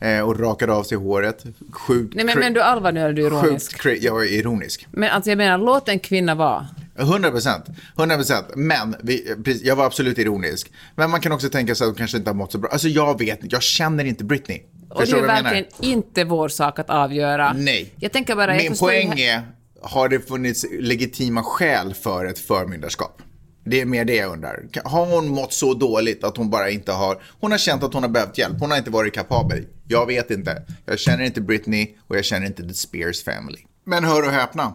eh, 0.00 0.20
och 0.20 0.40
rakade 0.40 0.72
av 0.72 0.82
sig 0.82 0.98
håret. 0.98 1.44
Sjukt 1.72 2.14
Nej 2.14 2.24
men, 2.24 2.38
men 2.38 2.52
du 2.52 2.60
allvar 2.60 2.92
nu 2.92 3.00
eller 3.00 3.12
du 3.12 3.22
är 3.22 3.26
ironisk? 3.26 3.82
Sjukt 3.82 4.02
jag 4.04 4.22
är 4.26 4.32
ironisk. 4.32 4.86
Men 4.90 5.10
alltså 5.10 5.30
jag 5.30 5.36
menar, 5.38 5.58
låt 5.58 5.88
en 5.88 5.98
kvinna 5.98 6.34
vara. 6.34 6.66
100 7.00 7.30
procent. 7.30 7.64
100 7.98 8.16
procent. 8.16 8.46
Men 8.56 8.96
vi, 9.02 9.36
jag 9.64 9.76
var 9.76 9.86
absolut 9.86 10.18
ironisk. 10.18 10.72
Men 10.96 11.10
man 11.10 11.20
kan 11.20 11.32
också 11.32 11.48
tänka 11.48 11.74
sig 11.74 11.84
att 11.84 11.88
hon 11.88 11.96
kanske 11.96 12.16
inte 12.16 12.30
har 12.30 12.34
mått 12.34 12.52
så 12.52 12.58
bra. 12.58 12.70
Alltså 12.70 12.88
jag 12.88 13.18
vet 13.18 13.42
inte, 13.42 13.54
jag 13.56 13.62
känner 13.62 14.04
inte 14.04 14.24
Britney. 14.24 14.62
Och 14.90 15.00
det 15.00 15.12
är 15.12 15.16
jag 15.16 15.22
verkligen 15.22 15.54
menar? 15.54 15.66
inte 15.94 16.24
vår 16.24 16.48
sak 16.48 16.78
att 16.78 16.90
avgöra. 16.90 17.52
Nej. 17.52 17.94
Jag 17.96 18.12
tänker 18.12 18.36
bara... 18.36 18.54
jag 18.54 18.62
Min 18.62 18.72
ju- 18.72 18.78
poäng 18.78 19.20
är, 19.20 19.42
har 19.82 20.08
det 20.08 20.28
funnits 20.28 20.66
legitima 20.70 21.42
skäl 21.42 21.94
för 21.94 22.24
ett 22.24 22.38
förmyndarskap? 22.38 23.22
Det 23.64 23.80
är 23.80 23.84
mer 23.84 24.04
det 24.04 24.16
jag 24.16 24.32
undrar. 24.32 24.62
Har 24.84 25.06
hon 25.06 25.28
mått 25.28 25.52
så 25.52 25.74
dåligt 25.74 26.24
att 26.24 26.36
hon 26.36 26.50
bara 26.50 26.70
inte 26.70 26.92
har... 26.92 27.22
Hon 27.40 27.50
har 27.50 27.58
känt 27.58 27.82
att 27.82 27.94
hon 27.94 28.02
har 28.02 28.10
behövt 28.10 28.38
hjälp. 28.38 28.56
Hon 28.60 28.70
har 28.70 28.78
inte 28.78 28.90
varit 28.90 29.14
kapabel. 29.14 29.66
Jag 29.88 30.06
vet 30.06 30.30
inte. 30.30 30.62
Jag 30.86 30.98
känner 30.98 31.24
inte 31.24 31.40
Britney 31.40 31.88
och 32.08 32.16
jag 32.16 32.24
känner 32.24 32.46
inte 32.46 32.62
The 32.68 32.74
Spears 32.74 33.24
family. 33.24 33.58
Men 33.84 34.04
hör 34.04 34.22
och 34.26 34.32
häpna. 34.32 34.72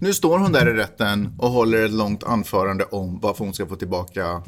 Nu 0.00 0.14
står 0.14 0.38
hon 0.38 0.52
där 0.52 0.68
i 0.68 0.72
rätten 0.72 1.34
och 1.38 1.50
håller 1.50 1.84
ett 1.84 1.92
långt 1.92 2.24
anförande 2.24 2.84
om 2.84 3.20
varför 3.20 3.44
hon 3.44 3.54
ska 3.54 3.66
få 3.66 3.76
tillbaka 3.76 4.42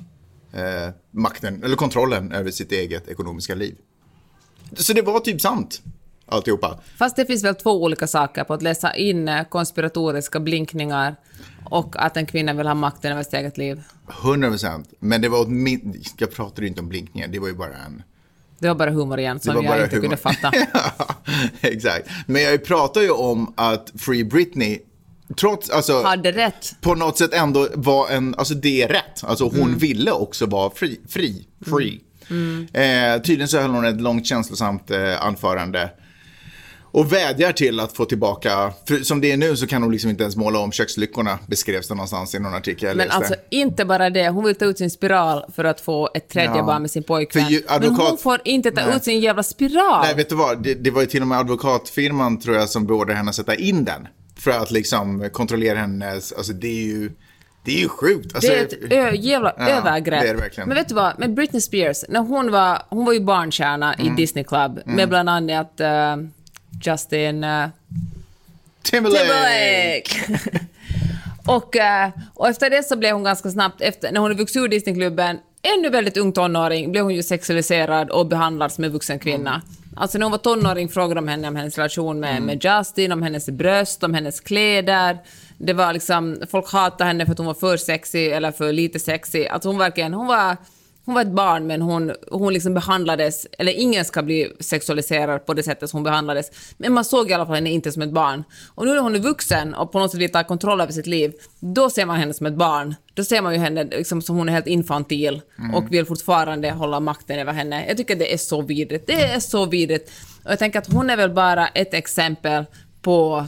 eh, 0.53 0.95
makten, 1.11 1.63
eller 1.65 1.77
kontrollen 1.77 2.33
över 2.33 2.51
sitt 2.51 2.73
eget 2.73 3.09
ekonomiska 3.09 3.55
liv. 3.55 3.77
Så 4.77 4.93
det 4.93 5.03
var 5.03 5.21
typ 5.21 5.41
sant, 5.41 5.83
alltihopa. 6.27 6.79
Fast 6.97 7.17
det 7.17 7.27
finns 7.27 7.45
väl 7.45 7.55
två 7.55 7.83
olika 7.83 8.07
saker 8.07 8.45
på 8.45 8.55
att 8.55 8.63
läsa 8.63 8.95
in 8.95 9.29
eh, 9.29 9.45
konspiratoriska 9.45 10.41
blinkningar 10.41 11.17
och 11.65 11.97
att 11.99 12.17
en 12.17 12.27
kvinna 12.27 12.53
vill 12.53 12.67
ha 12.67 12.75
makten 12.75 13.13
över 13.13 13.23
sitt 13.23 13.35
eget 13.35 13.59
liv. 13.59 13.83
100 14.25 14.51
procent. 14.51 14.89
Men 15.01 15.21
det 15.21 15.29
var 15.29 15.45
åtminstone, 15.45 15.95
jag 16.19 16.31
pratade 16.31 16.63
ju 16.63 16.69
inte 16.69 16.81
om 16.81 16.89
blinkningen, 16.89 17.31
det 17.31 17.39
var 17.39 17.49
ju 17.49 17.55
bara 17.55 17.77
en... 17.87 18.03
Det 18.59 18.69
var 18.69 18.75
bara 18.75 18.91
humor 18.91 19.19
igen, 19.19 19.41
som 19.41 19.65
jag 19.65 19.83
inte 19.83 20.01
kunde 20.01 20.17
fatta. 20.17 20.53
ja, 20.73 21.17
exakt. 21.61 22.09
Men 22.27 22.43
jag 22.43 22.65
pratar 22.65 23.01
ju 23.01 23.11
om 23.11 23.55
att 23.57 23.93
Free 23.99 24.25
Britney, 24.25 24.79
trots, 25.41 25.71
alltså... 25.71 26.03
Hade 26.03 26.33
rätt. 26.33 26.77
På 26.81 26.95
något 26.95 27.19
sätt 27.19 27.35
ändå 27.35 27.69
var 27.75 28.09
en, 28.11 28.35
alltså 28.35 28.55
det 28.55 28.83
är 28.83 28.89
rätt. 28.89 29.25
Alltså 29.25 29.45
hon 29.45 29.55
Mm. 29.63 29.79
ville 29.79 30.11
också 30.13 30.47
vara 30.47 30.71
fri, 30.71 31.01
fri, 31.09 31.47
free. 31.67 32.01
Eh, 32.73 33.23
tydligen 33.23 33.49
så 33.49 33.59
höll 33.59 33.71
hon 33.71 33.85
ett 33.85 34.01
långt 34.01 34.27
känslosamt 34.27 34.91
eh, 34.91 35.25
anförande. 35.27 35.91
Och 36.97 37.13
vädjar 37.13 37.53
till 37.53 37.81
att 37.81 37.93
få 37.97 38.05
tillbaka, 38.05 38.73
för 38.89 38.99
som 38.99 39.21
det 39.21 39.33
är 39.33 39.37
nu 39.37 39.57
så 39.57 39.67
kan 39.67 39.83
hon 39.83 39.93
liksom 39.93 40.11
inte 40.11 40.23
ens 40.23 40.37
måla 40.37 40.59
om 40.59 40.73
kökslyckorna, 40.73 41.39
beskrevs 41.47 41.89
det 41.89 41.95
någonstans 41.95 42.35
i 42.35 42.39
någon 42.39 42.55
artikel 42.55 42.97
Men 42.97 43.11
alltså 43.11 43.35
inte 43.51 43.85
bara 43.85 44.11
det, 44.11 44.29
hon 44.29 44.45
vill 44.45 44.55
ta 44.55 44.65
ut 44.65 44.79
sin 44.79 44.91
spiral 44.91 45.45
för 45.57 45.65
att 45.65 45.81
få 45.81 46.09
ett 46.15 46.29
tredje 46.29 46.57
Ja. 46.57 46.63
barn 46.63 46.83
med 46.83 46.91
sin 46.91 47.03
pojkvän. 47.03 47.45
För 47.45 47.51
ju- 47.53 47.63
Men 47.69 47.75
advokat- 47.83 48.09
hon 48.09 48.19
får 48.19 48.41
inte 48.45 48.71
ta 48.71 48.87
Nej. 48.87 48.97
ut 48.97 49.05
sin 49.05 49.21
jävla 49.21 49.43
spiral. 49.43 50.05
Nej, 50.07 50.15
vet 50.15 50.29
du 50.29 50.35
vad? 50.35 50.63
Det, 50.63 50.75
det 50.75 50.91
var 50.91 51.01
ju 51.01 51.07
till 51.07 51.21
och 51.23 51.29
med 51.29 51.39
advokatfirman 51.39 52.41
tror 52.41 52.57
jag 52.57 52.69
som 52.69 52.87
beordrade 52.87 53.15
henne 53.17 53.29
att 53.29 53.35
sätta 53.35 53.55
in 53.55 53.85
den. 53.85 54.07
För 54.37 54.51
att 54.51 54.71
liksom 54.71 55.29
kontrollera 55.33 55.79
hennes, 55.79 56.33
alltså 56.33 56.53
det 56.53 56.69
är 56.69 56.85
ju, 56.87 57.11
det 57.65 57.73
är 57.77 57.79
ju 57.81 57.89
sjukt. 57.89 58.35
Alltså, 58.35 58.51
det 58.53 58.59
är 58.59 58.63
ett 58.65 58.93
ö, 58.93 59.11
jävla 59.17 59.55
Ja, 59.59 59.69
övergrepp. 59.69 60.21
det 60.23 60.29
är 60.29 60.35
det 60.35 60.41
verkligen. 60.41 60.69
Men 60.69 60.77
vet 60.77 60.89
du 60.89 60.95
vad, 60.95 61.19
med 61.19 61.35
Britney 61.35 61.61
Spears, 61.61 62.05
när 62.09 62.21
hon 62.21 62.51
var, 62.51 62.83
hon 62.89 63.05
var 63.05 63.13
ju 63.13 63.21
barnstjärna 63.21 63.95
Mm. 63.95 64.13
i 64.13 64.17
Disney 64.17 64.45
Club 64.45 64.81
med 64.85 65.09
bland 65.09 65.29
annat 65.29 65.81
eh, 65.81 66.17
Justin 66.83 67.45
uh, 67.45 67.69
Timberlake! 68.83 69.25
Timberlake. 69.25 70.41
och, 71.47 71.77
eh, 71.77 72.11
och 72.35 72.49
efter 72.49 72.71
det 72.71 72.83
så 72.83 72.97
blev 72.97 73.15
hon 73.15 73.25
ganska 73.25 73.51
snabbt, 73.51 73.81
efter, 73.81 74.13
när 74.13 74.21
hon 74.21 74.31
hade 74.31 74.43
vuxit 74.43 74.57
ur 74.63 74.69
Disneyklubben, 74.69 75.39
ännu 75.79 75.91
väldigt 75.91 76.17
ung 76.17 76.33
tonåring, 76.33 76.93
blev 76.93 77.05
hon 77.05 77.15
ju 77.15 77.23
sexualiserad 77.23 78.11
och 78.11 78.27
behandlad 78.27 78.73
som 78.73 78.85
en 78.85 78.93
vuxen 78.93 79.19
kvinna. 79.19 79.63
Alltså 79.97 80.19
när 80.19 80.25
hon 80.25 80.31
var 80.31 80.39
tonåring 80.39 80.89
frågade 80.89 81.15
de 81.15 81.29
henne 81.29 81.49
om 81.49 81.57
hennes 81.57 81.79
relation 81.79 82.21
med, 82.21 82.43
med 82.43 82.65
Justin, 82.65 83.13
om 83.13 83.23
hennes 83.23 83.49
bröst, 83.49 84.05
om 84.05 84.15
hennes 84.15 84.41
kläder. 84.41 85.19
Det 85.59 85.73
var 85.73 85.93
liksom, 85.93 86.43
folk 86.51 86.73
hatade 86.73 87.05
henne 87.05 87.25
för 87.25 87.33
att 87.33 87.39
hon 87.39 87.47
var 87.47 87.55
för 87.55 87.77
sexy 87.77 88.27
eller 88.29 88.53
för 88.53 88.73
lite 88.73 88.99
sexy. 88.99 89.47
Alltså 89.47 89.69
hon 89.69 89.79
verkligen, 89.79 90.15
hon 90.15 90.27
var 90.27 90.57
hon 91.05 91.15
var 91.15 91.23
ett 91.23 91.29
barn 91.29 91.67
men 91.67 91.83
hon, 91.83 92.13
hon 92.31 92.53
liksom 92.53 92.75
behandlades, 92.75 93.47
eller 93.59 93.73
ingen 93.73 94.05
ska 94.05 94.23
bli 94.23 94.53
sexualiserad 94.61 95.47
på 95.47 95.55
det 95.55 95.63
sättet 95.63 95.91
som 95.91 95.97
hon 95.97 96.05
behandlades. 96.05 96.51
Men 96.77 96.93
man 96.93 97.05
såg 97.05 97.31
i 97.31 97.35
alla 97.35 97.47
fall 97.47 97.55
henne 97.55 97.71
inte 97.71 97.93
som 97.93 98.03
ett 98.03 98.13
barn. 98.13 98.45
Och 98.75 98.87
nu 98.87 98.95
när 98.95 99.01
hon 99.01 99.15
är 99.15 99.19
vuxen 99.19 99.75
och 99.75 99.93
på 99.93 99.99
något 99.99 100.11
sätt 100.11 100.21
vill 100.21 100.33
ta 100.33 100.45
kontroll 100.45 100.81
över 100.81 100.93
sitt 100.93 101.07
liv, 101.07 101.33
då 101.61 101.91
ser 101.91 102.07
man 102.07 102.17
henne 102.17 102.35
som 102.35 102.47
ett 102.47 102.55
barn. 102.55 102.95
Då 103.15 103.25
ser 103.25 103.43
man 103.43 103.53
ju 103.53 103.59
henne 103.59 103.85
liksom 103.85 104.23
som 104.23 104.37
hon 104.37 104.49
är 104.49 104.53
helt 104.53 104.67
infantil 104.67 105.41
och 105.75 105.93
vill 105.93 106.07
fortfarande 106.07 106.71
hålla 106.71 107.01
makten 107.01 107.39
över 107.39 107.53
henne. 107.53 107.87
Jag 107.89 107.97
tycker 107.97 108.17
det 108.17 108.33
är 108.33 108.39
så 108.39 108.63
vidrigt. 108.63 109.07
Det 109.07 109.23
är 109.23 109.41
så 109.41 109.67
vidrigt. 109.67 110.11
Och 110.45 110.51
jag 110.51 110.59
tänker 110.59 110.79
att 110.79 110.93
hon 110.93 111.11
är 111.11 111.17
väl 111.17 111.31
bara 111.31 111.69
ett 111.69 111.95
exempel 111.95 112.65
på 113.03 113.47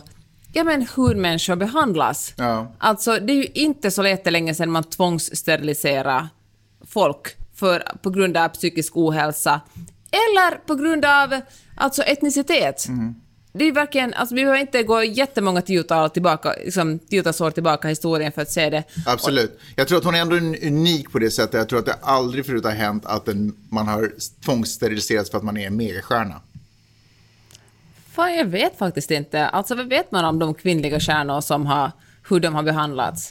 ja, 0.53 0.65
men 0.65 0.87
hur 0.97 1.15
människor 1.15 1.57
behandlas. 1.57 2.35
Ja. 2.37 2.73
Alltså, 2.79 3.19
det 3.19 3.33
är 3.33 3.37
ju 3.37 3.49
inte 3.55 3.91
så 3.91 4.07
jättelänge 4.07 4.55
sedan 4.55 4.71
man 4.71 4.85
tvångssteriliserade 4.85 6.29
folk 6.87 7.37
för, 7.57 7.83
på 8.03 8.11
grund 8.11 8.37
av 8.37 8.49
psykisk 8.49 8.97
ohälsa 8.97 9.61
eller 10.11 10.67
på 10.67 10.75
grund 10.75 11.05
av 11.05 11.41
alltså, 11.75 12.03
etnicitet. 12.03 12.87
Det 13.53 13.65
är 13.65 13.73
verkligen, 13.73 14.15
alltså, 14.15 14.35
vi 14.35 14.41
behöver 14.41 14.61
inte 14.61 14.83
gå 14.83 15.05
jättemånga 15.05 15.63
tiotal, 15.63 16.11
tillbaka, 16.11 16.55
liksom, 16.65 16.99
tiotals 16.99 17.41
år 17.41 17.51
tillbaka 17.51 17.89
i 17.89 17.91
historien 17.91 18.33
för 18.33 18.43
att 18.43 18.51
se 18.51 18.71
det. 18.71 18.85
Absolut. 19.07 19.61
Jag 19.77 19.89
tror 19.89 19.99
att 19.99 20.05
hon 20.05 20.15
är 20.15 20.21
ändå 20.21 20.37
unik 20.37 21.13
på 21.13 21.19
det 21.19 21.31
sättet. 21.31 21.55
Jag 21.55 21.69
tror 21.69 21.79
att 21.79 21.87
det 21.87 21.99
aldrig 22.03 22.47
förut 22.47 22.65
har 22.65 22.73
hänt 22.73 23.07
att 23.07 23.29
en, 23.29 23.57
man 23.69 23.89
har 23.89 24.13
tvångssteriliserats 24.45 25.31
för 25.31 25.39
att 25.39 25.45
man 25.45 25.57
är 25.57 25.67
en 25.67 25.77
megastjärna. 25.77 26.41
Fan, 28.13 28.35
jag 28.35 28.45
vet 28.45 28.79
faktiskt 28.79 29.11
inte. 29.11 29.47
Alltså, 29.47 29.75
vad 29.75 29.89
vet 29.89 30.13
man 30.13 30.25
om 30.25 30.39
de 30.39 30.55
kvinnliga 30.55 31.01
stjärnor 31.01 31.41
som 31.41 31.67
har, 31.67 31.93
hur 32.29 32.41
de 32.41 32.55
har 32.55 32.63
behandlats? 32.63 33.31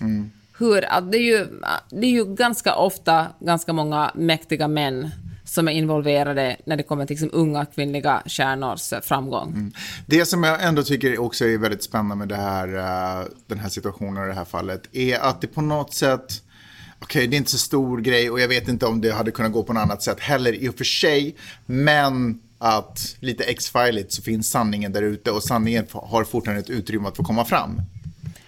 Hur, 0.57 0.85
att 0.85 1.11
det, 1.11 1.17
är 1.17 1.21
ju, 1.21 1.47
det 1.89 2.07
är 2.07 2.11
ju 2.11 2.35
ganska 2.35 2.75
ofta 2.75 3.27
ganska 3.39 3.73
många 3.73 4.11
mäktiga 4.15 4.67
män 4.67 5.11
som 5.45 5.67
är 5.67 5.71
involverade 5.71 6.57
när 6.65 6.77
det 6.77 6.83
kommer 6.83 7.05
till 7.05 7.13
liksom, 7.13 7.29
unga 7.33 7.65
kvinnliga 7.65 8.23
stjärnors 8.25 8.93
framgång. 9.03 9.49
Mm. 9.49 9.73
Det 10.05 10.25
som 10.25 10.43
jag 10.43 10.63
ändå 10.63 10.83
tycker 10.83 11.19
också 11.19 11.45
är 11.45 11.57
väldigt 11.57 11.83
spännande 11.83 12.15
med 12.15 12.27
det 12.27 12.35
här, 12.35 12.67
eh, 12.67 13.25
den 13.47 13.59
här 13.59 13.69
situationen 13.69 14.17
och 14.17 14.27
det 14.27 14.33
här 14.33 14.45
fallet 14.45 14.95
är 14.95 15.19
att 15.19 15.41
det 15.41 15.47
på 15.47 15.61
något 15.61 15.93
sätt, 15.93 16.41
okej 16.99 17.27
det 17.27 17.35
är 17.35 17.37
inte 17.37 17.51
så 17.51 17.57
stor 17.57 18.01
grej 18.01 18.29
och 18.29 18.39
jag 18.39 18.47
vet 18.47 18.67
inte 18.67 18.85
om 18.85 19.01
det 19.01 19.11
hade 19.11 19.31
kunnat 19.31 19.51
gå 19.51 19.63
på 19.63 19.73
något 19.73 19.81
annat 19.81 20.03
sätt 20.03 20.19
heller 20.19 20.53
i 20.53 20.69
och 20.69 20.75
för 20.75 20.83
sig, 20.83 21.35
men 21.65 22.39
att 22.57 23.15
lite 23.19 23.43
X-filigt 23.43 24.13
så 24.13 24.21
finns 24.21 24.49
sanningen 24.49 24.91
där 24.91 25.01
ute 25.01 25.31
och 25.31 25.43
sanningen 25.43 25.85
har 25.91 26.23
fortfarande 26.23 26.63
ett 26.63 26.69
utrymme 26.69 27.07
att 27.07 27.17
få 27.17 27.23
komma 27.23 27.45
fram. 27.45 27.81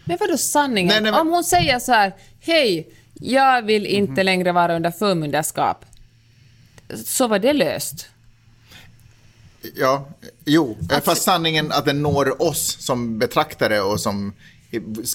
Men 0.08 0.18
vadå 0.20 0.38
sanningen? 0.38 0.88
Nej, 0.88 1.02
nej, 1.02 1.12
men- 1.12 1.22
Om 1.22 1.28
hon 1.28 1.44
säger 1.44 1.80
så 1.80 1.92
här, 1.92 2.16
hej, 2.40 2.88
jag 3.14 3.62
vill 3.62 3.86
inte 3.86 4.24
längre 4.24 4.52
vara 4.52 4.76
under 4.76 4.92
förmyndarskap, 4.92 5.86
så 7.06 7.28
var 7.28 7.40
det 7.40 7.54
löst. 7.54 8.06
Ja, 9.76 10.10
jo, 10.46 10.78
Alltså- 10.80 11.02
fast 11.02 11.22
sanningen 11.24 11.72
att 11.72 11.86
den 11.86 12.02
når 12.02 12.42
oss 12.42 12.78
som 12.80 13.20
betraktare 13.20 13.82
och 13.82 14.00
som 14.00 14.34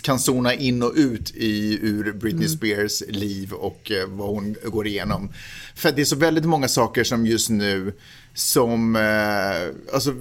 kan 0.02 0.18
zona 0.18 0.54
in 0.54 0.82
och 0.82 0.92
ut 0.96 1.30
i, 1.34 1.78
ur 1.82 2.12
Britney 2.12 2.46
Mm. 2.46 2.56
Spears 2.58 3.02
liv 3.08 3.52
och 3.52 3.90
eh, 3.90 4.08
vad 4.08 4.28
hon 4.28 4.56
går 4.64 4.86
igenom. 4.86 5.32
För 5.74 5.88
att 5.88 5.96
det 5.96 6.02
är 6.02 6.06
så 6.06 6.16
väldigt 6.16 6.44
många 6.44 6.68
saker 6.68 7.04
som 7.04 7.26
just 7.26 7.50
nu 7.50 7.94
som, 8.34 8.96
eh, 8.96 9.94
alltså 9.94 10.14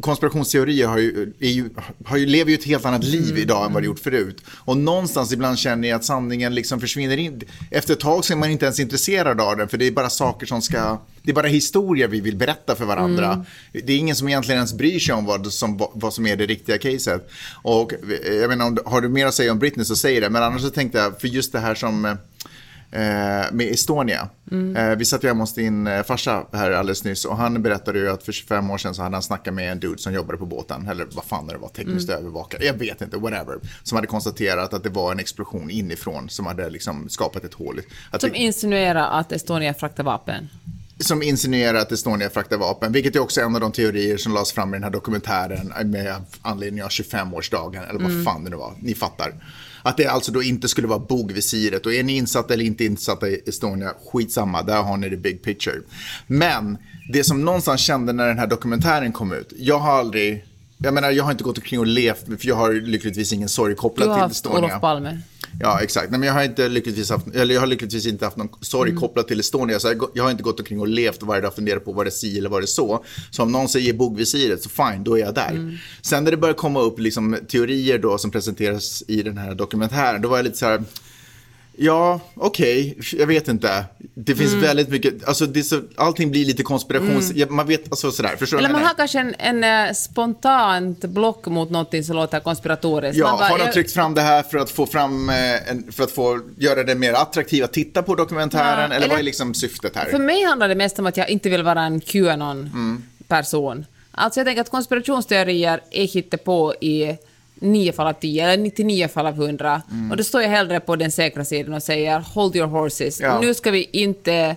konspirationsteorier 0.00 0.86
har 0.86 0.98
ju, 0.98 1.32
ju, 1.38 1.70
har 2.04 2.16
ju, 2.16 2.26
lever 2.26 2.50
ju 2.50 2.54
ett 2.54 2.64
helt 2.64 2.84
annat 2.84 3.04
liv 3.04 3.38
idag 3.38 3.66
än 3.66 3.72
vad 3.72 3.82
det 3.82 3.86
gjort 3.86 3.98
förut. 3.98 4.42
Och 4.48 4.76
någonstans 4.76 5.32
ibland 5.32 5.58
känner 5.58 5.88
jag 5.88 5.96
att 5.96 6.04
sanningen 6.04 6.54
liksom 6.54 6.80
försvinner 6.80 7.16
in. 7.16 7.42
Efter 7.70 7.92
ett 7.92 8.00
tag 8.00 8.24
så 8.24 8.32
är 8.32 8.36
man 8.36 8.50
inte 8.50 8.64
ens 8.64 8.80
intresserad 8.80 9.40
av 9.40 9.56
den, 9.56 9.68
för 9.68 9.78
det 9.78 9.86
är 9.86 9.90
bara 9.90 10.10
saker 10.10 10.46
som 10.46 10.62
ska, 10.62 10.98
det 11.22 11.30
är 11.30 11.34
bara 11.34 11.46
historier 11.46 12.08
vi 12.08 12.20
vill 12.20 12.36
berätta 12.36 12.76
för 12.76 12.84
varandra. 12.84 13.44
Det 13.72 13.92
är 13.92 13.96
ingen 13.98 14.16
som 14.16 14.28
egentligen 14.28 14.58
ens 14.58 14.74
bryr 14.74 14.98
sig 14.98 15.14
om 15.14 15.24
vad 15.24 15.52
som, 15.52 15.88
vad 15.94 16.14
som 16.14 16.26
är 16.26 16.36
det 16.36 16.46
riktiga 16.46 16.78
caset. 16.78 17.30
Och 17.62 17.92
eh, 17.92 18.32
jag 18.32 18.48
menar, 18.48 18.78
har 18.84 19.00
du 19.00 19.08
mer 19.08 19.26
att 19.26 19.34
säga 19.34 19.52
om 19.52 19.58
Britney 19.58 19.84
så 19.84 19.96
säg 19.96 20.20
det, 20.20 20.30
men 20.30 20.42
annars 20.42 20.62
så 20.62 20.70
tänkte 20.70 20.98
jag, 20.98 21.20
för 21.20 21.28
just 21.28 21.52
det 21.52 21.58
här 21.58 21.74
som 21.74 22.04
eh, 22.04 22.14
med 23.52 23.60
Estonia. 23.72 24.28
Eh, 24.76 24.96
vi 24.96 25.04
satt 25.04 25.24
ju 25.24 25.28
hemma 25.28 25.42
hos 25.42 25.54
din 25.54 25.86
eh, 25.86 26.02
farsa 26.02 26.44
här 26.52 26.70
alldeles 26.70 27.04
nyss 27.04 27.24
och 27.24 27.36
han 27.36 27.62
berättade 27.62 27.98
ju 27.98 28.10
att 28.10 28.22
för 28.22 28.32
25 28.32 28.70
år 28.70 28.78
sedan 28.78 28.94
så 28.94 29.02
hade 29.02 29.16
han 29.16 29.22
snackat 29.22 29.54
med 29.54 29.72
en 29.72 29.80
dude 29.80 29.98
som 29.98 30.12
jobbade 30.12 30.38
på 30.38 30.46
båten, 30.46 30.88
eller 30.88 31.06
vad 31.12 31.24
fan 31.24 31.46
det 31.46 31.56
var, 31.58 31.68
tekniskt 31.68 32.10
övervakare, 32.10 32.64
jag 32.64 32.74
vet 32.74 33.02
inte, 33.02 33.16
whatever. 33.16 33.58
Som 33.82 33.96
hade 33.96 34.06
konstaterat 34.06 34.74
att 34.74 34.82
det 34.82 34.88
var 34.90 35.12
en 35.12 35.18
explosion 35.18 35.70
inifrån 35.70 36.28
som 36.28 36.46
hade 36.46 36.70
liksom 36.70 37.08
skapat 37.08 37.44
ett 37.44 37.54
hål. 37.54 37.80
Att 38.10 38.20
Som 38.20 38.30
det, 38.30 38.36
insinuerar 38.36 39.20
att 39.20 39.32
Estonia 39.32 39.74
fraktar 39.74 40.04
vapen. 40.04 40.48
som 41.00 41.22
insinuerar 41.22 41.78
att 41.78 41.92
Estonia 41.92 42.30
fraktar 42.30 42.56
vapen, 42.56 42.92
vilket 42.92 43.16
är 43.16 43.20
också 43.20 43.40
en 43.40 43.54
av 43.54 43.60
de 43.60 43.72
teorier 43.72 44.16
som 44.16 44.32
lades 44.32 44.52
fram 44.52 44.74
i 44.74 44.76
den 44.76 44.84
här 44.84 44.90
dokumentären 44.90 45.72
med 45.90 46.14
anledning 46.42 46.82
av 46.82 46.88
25-årsdagen, 46.88 47.88
eller 47.90 48.00
vad 48.00 48.24
fan 48.24 48.44
det 48.44 48.50
nu 48.50 48.56
var, 48.56 48.72
ni 48.80 48.94
fattar. 48.94 49.32
Att 49.88 49.96
det 49.96 50.06
alltså 50.06 50.32
då 50.32 50.42
inte 50.42 50.68
skulle 50.68 50.88
vara 50.88 50.98
bogvisiret 50.98 51.86
och 51.86 51.94
är 51.94 52.02
ni 52.02 52.16
insatta 52.16 52.54
eller 52.54 52.64
inte 52.64 52.84
insatta 52.84 53.28
i 53.28 53.42
Estonia, 53.46 53.94
skitsamma, 54.12 54.62
där 54.62 54.82
har 54.82 54.96
ni 54.96 55.10
the 55.10 55.16
big 55.16 55.42
picture. 55.42 55.76
Men 56.26 56.78
det 57.12 57.24
som 57.24 57.44
någonstans 57.44 57.80
kände 57.80 58.12
när 58.12 58.28
den 58.28 58.38
här 58.38 58.46
dokumentären 58.46 59.12
kom 59.12 59.32
ut, 59.32 59.52
jag 59.56 59.78
har 59.78 59.92
aldrig, 59.92 60.44
jag 60.78 60.94
menar 60.94 61.10
jag 61.10 61.24
har 61.24 61.30
inte 61.30 61.44
gått 61.44 61.58
omkring 61.58 61.80
och 61.80 61.86
levt, 61.86 62.24
för 62.26 62.48
jag 62.48 62.54
har 62.54 62.72
lyckligtvis 62.72 63.32
ingen 63.32 63.48
sorg 63.48 63.72
Du 63.72 63.76
kopplad 63.76 64.08
har 64.08 64.14
till 64.14 64.22
haft 64.22 64.34
Estonia. 64.34 64.58
Olof 64.58 64.80
Palme. 64.80 65.18
Ja, 65.60 65.80
exakt. 65.80 66.10
Nej, 66.10 66.20
men 66.20 66.26
jag 66.26 66.34
har 66.34 66.42
inte 66.42 66.68
lyckligtvis 66.68 67.10
haft, 67.10 67.26
eller 67.34 67.54
jag 67.54 67.62
har 67.62 67.66
lyckligtvis 67.66 68.06
inte 68.06 68.24
haft 68.24 68.36
någon 68.36 68.48
sorg 68.60 68.90
Mm. 68.90 69.00
kopplad 69.00 69.28
till 69.28 69.40
Estonia. 69.40 69.80
Så 69.80 69.88
jag, 69.88 70.04
jag 70.14 70.24
har 70.24 70.30
inte 70.30 70.42
gått 70.42 70.60
omkring 70.60 70.80
och 70.80 70.88
levt 70.88 71.22
varje 71.22 71.40
dag 71.42 71.48
och 71.48 71.54
funderat 71.54 71.84
på 71.84 71.92
vad 71.92 72.06
det 72.06 72.08
är 72.08 72.10
si 72.10 72.38
eller 72.38 72.48
vad 72.50 72.60
det 72.60 72.64
är 72.64 72.66
så. 72.66 73.04
Så 73.30 73.42
om 73.42 73.52
någon 73.52 73.68
säger 73.68 73.92
bogvisiret, 73.92 74.62
så 74.62 74.68
fine, 74.68 75.04
då 75.04 75.14
är 75.18 75.20
jag 75.20 75.34
där. 75.34 75.50
Mm. 75.50 75.76
Sen 76.02 76.24
när 76.24 76.30
det 76.30 76.36
börjar 76.36 76.54
komma 76.54 76.80
upp 76.80 76.98
liksom, 76.98 77.36
teorier 77.48 77.98
då 77.98 78.18
som 78.18 78.30
presenteras 78.30 79.02
i 79.08 79.22
den 79.22 79.38
här 79.38 79.54
dokumentären, 79.54 80.22
då 80.22 80.28
var 80.28 80.36
jag 80.36 80.44
lite 80.44 80.56
så 80.58 80.66
här, 80.66 80.82
Ja, 81.80 82.20
okej, 82.34 82.98
jag 83.12 83.26
vet 83.26 83.48
inte. 83.48 83.84
Det 84.14 84.34
finns 84.34 84.52
Mm. 84.52 84.64
väldigt 84.64 84.88
mycket, 84.88 85.28
alltså 85.28 85.46
det 85.46 85.62
så, 85.62 85.80
allting 85.96 86.30
blir 86.30 86.44
lite 86.44 86.62
konspirations... 86.62 87.32
Ja, 87.34 87.46
man 87.50 87.66
vet, 87.66 87.84
alltså 87.90 88.10
sådär, 88.12 88.36
förstår 88.38 88.58
Eller 88.58 88.68
man 88.68 88.82
har 88.82 88.94
kanske 88.94 89.18
en, 89.18 89.34
en 89.38 89.86
eh, 89.88 89.92
spontant 89.94 91.00
block 91.04 91.46
mot 91.46 91.70
någonting 91.70 92.04
som 92.04 92.16
låter 92.16 92.40
konspiratoriskt. 92.40 93.18
Ja, 93.18 93.36
bara, 93.38 93.48
har 93.48 93.58
de 93.58 93.72
tryckt 93.72 93.92
fram 93.92 94.14
det 94.14 94.20
här 94.20 94.42
för 94.42 94.58
att 94.58 94.70
få 94.70 94.86
fram, 94.86 95.28
eh, 95.28 95.34
för 95.90 96.04
att 96.04 96.10
få 96.10 96.40
göra 96.58 96.84
det 96.84 96.94
mer 96.94 97.12
attraktivt 97.12 97.64
att 97.64 97.72
titta 97.72 98.02
på 98.02 98.14
dokumentären? 98.14 98.66
Ja, 98.78 98.84
eller, 98.84 98.96
eller- 98.96 99.08
vad 99.08 99.18
är 99.18 99.22
liksom 99.22 99.54
syftet 99.54 99.96
här? 99.96 100.04
För 100.10 100.18
mig 100.18 100.44
handlar 100.44 100.68
det 100.68 100.74
mest 100.74 100.98
om 100.98 101.06
att 101.06 101.16
jag 101.16 101.28
inte 101.30 101.48
vill 101.50 101.62
vara 101.62 101.82
en 101.82 102.00
QAnon-person. 102.00 103.84
Alltså 104.10 104.40
jag 104.40 104.46
tänker 104.46 104.60
att 104.60 104.70
konspirationsteorier 104.70 105.80
är 105.90 106.06
hittepå 106.06 106.74
i 106.74 107.16
9 107.60 107.92
fall 107.92 108.06
av 108.06 108.12
10, 108.12 108.44
eller 108.44 108.62
99 108.62 109.08
fall 109.08 109.26
av 109.26 109.34
100. 109.34 109.82
Och 110.10 110.16
då 110.16 110.24
står 110.24 110.42
jag 110.42 110.48
hellre 110.48 110.80
på 110.80 110.96
den 110.96 111.10
säkra 111.10 111.44
sidan 111.44 111.74
och 111.74 111.82
säger 111.82 112.20
hold 112.20 112.56
your 112.56 112.66
horses. 112.68 113.20
Ja. 113.20 113.40
Nu 113.40 113.54
ska 113.54 113.70
vi 113.70 113.88
inte... 113.92 114.56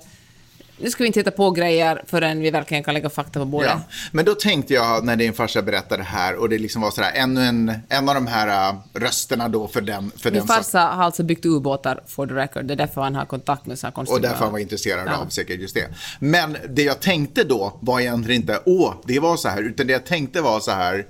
Nu 0.84 0.90
ska 0.90 1.04
vi 1.04 1.08
inte 1.08 1.20
hitta 1.20 1.32
på 1.32 1.52
grejer 1.52 2.04
förrän 2.08 2.40
vi 2.40 2.52
verkligen 2.52 2.84
kan 2.84 2.94
lägga 2.94 3.10
fakta 3.10 3.40
på 3.40 3.46
bordet. 3.46 3.72
Ja. 3.72 3.82
Men 4.12 4.26
då 4.26 4.36
tänkte 4.36 4.74
jag 4.74 5.06
när 5.06 5.16
din 5.16 5.34
farsa 5.34 5.62
berättade 5.62 6.02
det 6.02 6.08
här 6.08 6.36
och 6.36 6.50
det 6.50 6.58
liksom 6.58 6.82
var 6.82 6.92
sådär, 6.92 7.12
ännu 7.14 7.42
en, 7.44 7.74
en 7.90 8.10
av 8.10 8.16
de 8.16 8.28
här 8.28 8.70
äh, 8.70 8.76
rösterna 8.94 9.48
då 9.48 9.68
för 9.68 9.82
den, 9.82 10.12
för 10.18 10.32
Min 10.32 10.40
den 10.40 10.48
som, 10.48 10.56
farsa 10.56 10.80
har 10.80 11.04
alltså 11.04 11.24
byggt 11.24 11.46
ubåtar 11.46 12.02
for 12.08 12.28
the 12.28 12.34
record. 12.34 12.66
Det 12.66 12.74
är 12.74 12.76
därför 12.76 13.02
han 13.02 13.16
har 13.16 13.26
kontakt 13.26 13.66
med 13.66 13.80
så 13.80 13.88
här 13.88 13.92
konstiga... 13.92 14.16
och 14.16 14.22
därför 14.22 14.44
han 14.44 14.52
var 14.52 14.60
intresserad 14.60 15.08
Ja. 15.08 15.18
av 15.18 15.28
säkert 15.30 15.60
just 15.60 15.76
det. 15.76 15.88
Men 16.20 16.58
det 16.70 16.84
jag 16.84 17.00
tänkte 17.00 17.44
då 17.44 17.80
var 17.82 18.00
egentligen 18.00 18.42
inte, 18.42 18.60
åh, 18.66 18.94
det 19.06 19.20
var 19.20 19.38
så 19.38 19.50
här, 19.50 19.62
utan 19.62 19.88
det 19.88 19.94
jag 19.94 20.06
tänkte 20.06 20.42
var 20.42 20.60
så 20.60 20.72
här, 20.72 21.06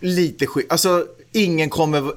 lite 0.00 0.46
skit, 0.46 0.66
alltså 0.68 1.06
ingen 1.32 1.70
kommer 1.70 2.12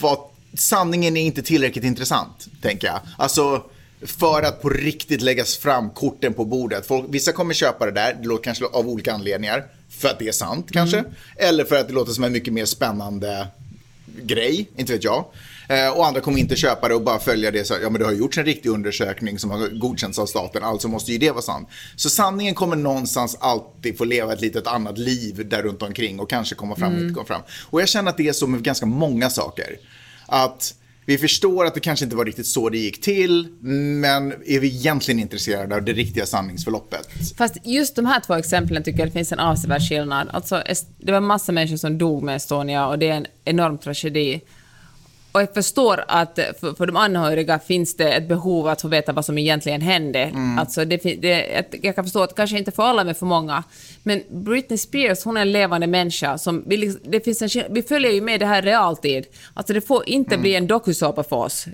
vara, 0.00 0.18
sanningen 0.54 1.16
är 1.16 1.22
inte 1.22 1.42
tillräckligt 1.42 1.84
intressant, 1.84 2.48
tänker 2.62 2.86
jag. 2.86 3.00
Alltså, 3.18 3.62
för 4.02 4.42
att 4.42 4.62
på 4.62 4.68
riktigt 4.68 5.22
läggas 5.22 5.56
fram 5.56 5.90
korten 5.90 6.34
på 6.34 6.44
bordet. 6.44 6.86
Folk, 6.86 7.06
vissa 7.08 7.32
kommer 7.32 7.54
köpa 7.54 7.86
det 7.86 7.92
där, 7.92 8.16
det 8.22 8.28
låter 8.28 8.44
kanske 8.44 8.64
av 8.64 8.88
olika 8.88 9.12
anledningar. 9.12 9.66
För 9.90 10.08
att 10.08 10.18
det 10.18 10.28
är 10.28 10.32
sant 10.32 10.66
kanske. 10.72 11.04
Eller 11.36 11.64
för 11.64 11.76
att 11.76 11.88
det 11.88 11.94
låter 11.94 12.12
som 12.12 12.24
en 12.24 12.32
mycket 12.32 12.52
mer 12.52 12.64
spännande 12.64 13.48
grej, 14.22 14.68
inte 14.76 14.92
vet 14.92 15.04
jag. 15.04 15.24
Eh, 15.70 15.88
och 15.88 16.06
andra 16.06 16.20
kommer 16.20 16.38
inte 16.38 16.56
köpa 16.56 16.88
det 16.88 16.94
och 16.94 17.02
bara 17.02 17.18
följa 17.18 17.50
det 17.50 17.64
så 17.64 17.74
ja 17.82 17.90
men 17.90 18.00
det 18.00 18.06
har 18.06 18.12
gjorts 18.12 18.38
en 18.38 18.44
riktig 18.44 18.70
undersökning 18.70 19.38
som 19.38 19.50
har 19.50 19.78
godkänts 19.78 20.18
av 20.18 20.26
staten, 20.26 20.64
alltså 20.64 20.88
måste 20.88 21.12
ju 21.12 21.18
det 21.18 21.30
vara 21.30 21.42
sant. 21.42 21.68
Så 21.96 22.10
sanningen 22.10 22.54
kommer 22.54 22.76
någonstans 22.76 23.36
alltid 23.40 23.98
få 23.98 24.04
leva 24.04 24.32
ett 24.32 24.40
litet 24.40 24.66
annat 24.66 24.98
liv 24.98 25.48
där 25.48 25.62
runt 25.62 25.82
omkring 25.82 26.20
och 26.20 26.30
kanske 26.30 26.54
komma 26.54 26.76
fram 26.76 26.94
och 26.94 27.00
inte 27.00 27.14
komma 27.14 27.26
fram. 27.26 27.42
Och 27.70 27.80
jag 27.80 27.88
känner 27.88 28.10
att 28.10 28.16
det 28.16 28.28
är 28.28 28.32
så 28.32 28.46
med 28.46 28.62
ganska 28.62 28.86
många 28.86 29.30
saker. 29.30 29.76
Att 30.26 30.74
vi 31.06 31.18
förstår 31.18 31.64
att 31.64 31.74
det 31.74 31.80
kanske 31.80 32.04
inte 32.04 32.16
var 32.16 32.24
riktigt 32.24 32.46
så 32.46 32.68
det 32.68 32.78
gick 32.78 33.00
till, 33.00 33.48
men 33.60 34.32
är 34.32 34.60
vi 34.60 34.66
egentligen 34.66 35.20
intresserade 35.20 35.74
av 35.74 35.84
det 35.84 35.92
riktiga 35.92 36.26
sanningsförloppet? 36.26 37.08
Fast 37.36 37.56
just 37.64 37.96
de 37.96 38.06
här 38.06 38.20
två 38.20 38.34
exemplen 38.34 38.82
tycker 38.82 38.98
jag 38.98 39.08
det 39.08 39.12
finns 39.12 39.32
en 39.32 39.38
avsevärd 39.38 39.88
skillnad. 39.88 40.28
Alltså, 40.32 40.62
det 40.98 41.12
var 41.12 41.20
massa 41.20 41.52
människor 41.52 41.76
som 41.76 41.98
dog 41.98 42.22
med 42.22 42.36
Estonia 42.36 42.86
och 42.86 42.98
det 42.98 43.08
är 43.08 43.14
en 43.14 43.26
enorm 43.44 43.78
tragedi. 43.78 44.40
Och 45.32 45.40
jag 45.40 45.54
förstår 45.54 46.04
att 46.08 46.38
för, 46.60 46.74
för 46.74 46.86
de 46.86 46.96
anhöriga 46.96 47.58
finns 47.58 47.96
det 47.96 48.12
ett 48.12 48.28
behov 48.28 48.68
att 48.68 48.80
få 48.80 48.88
veta 48.88 49.12
vad 49.12 49.24
som 49.24 49.38
egentligen 49.38 49.80
hände. 49.80 50.32
Alltså 50.58 50.84
det, 50.84 50.96
det, 50.96 51.64
jag 51.82 51.94
kan 51.94 52.04
förstå 52.04 52.22
att 52.22 52.34
kanske 52.34 52.58
inte 52.58 52.70
för 52.70 52.82
alla, 52.82 53.04
men 53.04 53.14
för 53.14 53.26
många. 53.26 53.64
Men 54.02 54.22
Britney 54.30 54.78
Spears, 54.78 55.24
hon 55.24 55.36
är 55.36 55.40
en 55.40 55.52
levande 55.52 55.86
människa. 55.86 56.38
Som, 56.38 56.64
vi, 56.66 56.96
det 57.04 57.20
finns 57.20 57.56
en, 57.56 57.64
vi 57.70 57.82
följer 57.82 58.10
ju 58.10 58.20
med 58.20 58.40
det 58.40 58.46
här 58.46 58.62
i 58.62 58.66
realtid. 58.66 59.26
Alltså 59.54 59.72
det 59.72 59.80
får 59.80 60.08
inte 60.08 60.38
bli 60.38 60.54
en 60.54 60.66
dokusåpa 60.66 61.22
för 61.22 61.36
oss. 61.36 61.66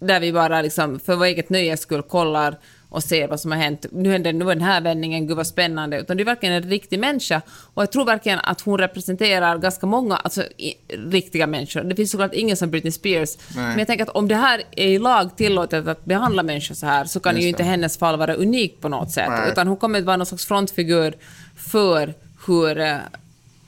Där 0.00 0.20
vi 0.20 0.32
bara 0.32 0.62
liksom 0.62 1.00
för 1.00 1.16
vår 1.16 1.24
eget 1.24 1.50
nöjes 1.50 1.80
skull 1.80 2.02
kollar 2.02 2.58
och 2.90 3.02
ser 3.02 3.28
vad 3.28 3.40
som 3.40 3.50
har 3.50 3.58
hänt. 3.58 3.86
Nu 3.92 4.10
händer 4.12 4.32
nu 4.32 4.44
den 4.44 4.60
här 4.60 4.80
vändningen, 4.80 5.26
gud 5.26 5.36
vad 5.36 5.46
spännande. 5.46 6.00
Utan 6.00 6.16
det 6.16 6.22
är 6.22 6.24
verkligen 6.24 6.54
en 6.54 6.62
riktig 6.70 6.98
människa. 6.98 7.42
Och 7.74 7.82
jag 7.82 7.92
tror 7.92 8.04
verkligen 8.04 8.38
att 8.38 8.60
hon 8.60 8.78
representerar 8.78 9.58
ganska 9.58 9.86
många 9.86 10.16
alltså, 10.16 10.42
i, 10.42 10.74
riktiga 10.88 11.46
människor. 11.46 11.82
Det 11.82 11.96
finns 11.96 12.10
såklart 12.10 12.34
ingen 12.34 12.56
som 12.56 12.70
Britney 12.70 12.92
Spears. 12.92 13.36
Men 13.54 13.78
jag 13.78 13.86
tänker 13.86 14.04
att 14.04 14.10
om 14.10 14.28
det 14.28 14.34
här 14.34 14.62
är 14.76 14.88
i 14.88 14.98
lag 14.98 15.36
tillåtet 15.36 15.88
att 15.88 16.04
behandla 16.04 16.42
människor 16.42 16.74
så 16.74 16.86
här 16.86 17.04
så 17.04 17.20
kan 17.20 17.36
ju 17.36 17.40
Just 17.42 17.48
inte 17.48 17.62
det. 17.62 17.68
hennes 17.68 17.98
fall 17.98 18.18
vara 18.18 18.34
unikt 18.34 18.80
på 18.80 18.88
något 18.88 19.10
sätt. 19.10 19.28
Nej. 19.28 19.50
Utan 19.52 19.66
hon 19.66 19.76
kommer 19.76 19.98
att 19.98 20.04
vara 20.04 20.16
någon 20.16 20.26
slags 20.26 20.46
frontfigur 20.46 21.14
för 21.56 22.14
hur 22.46 22.80
eh, 22.80 22.96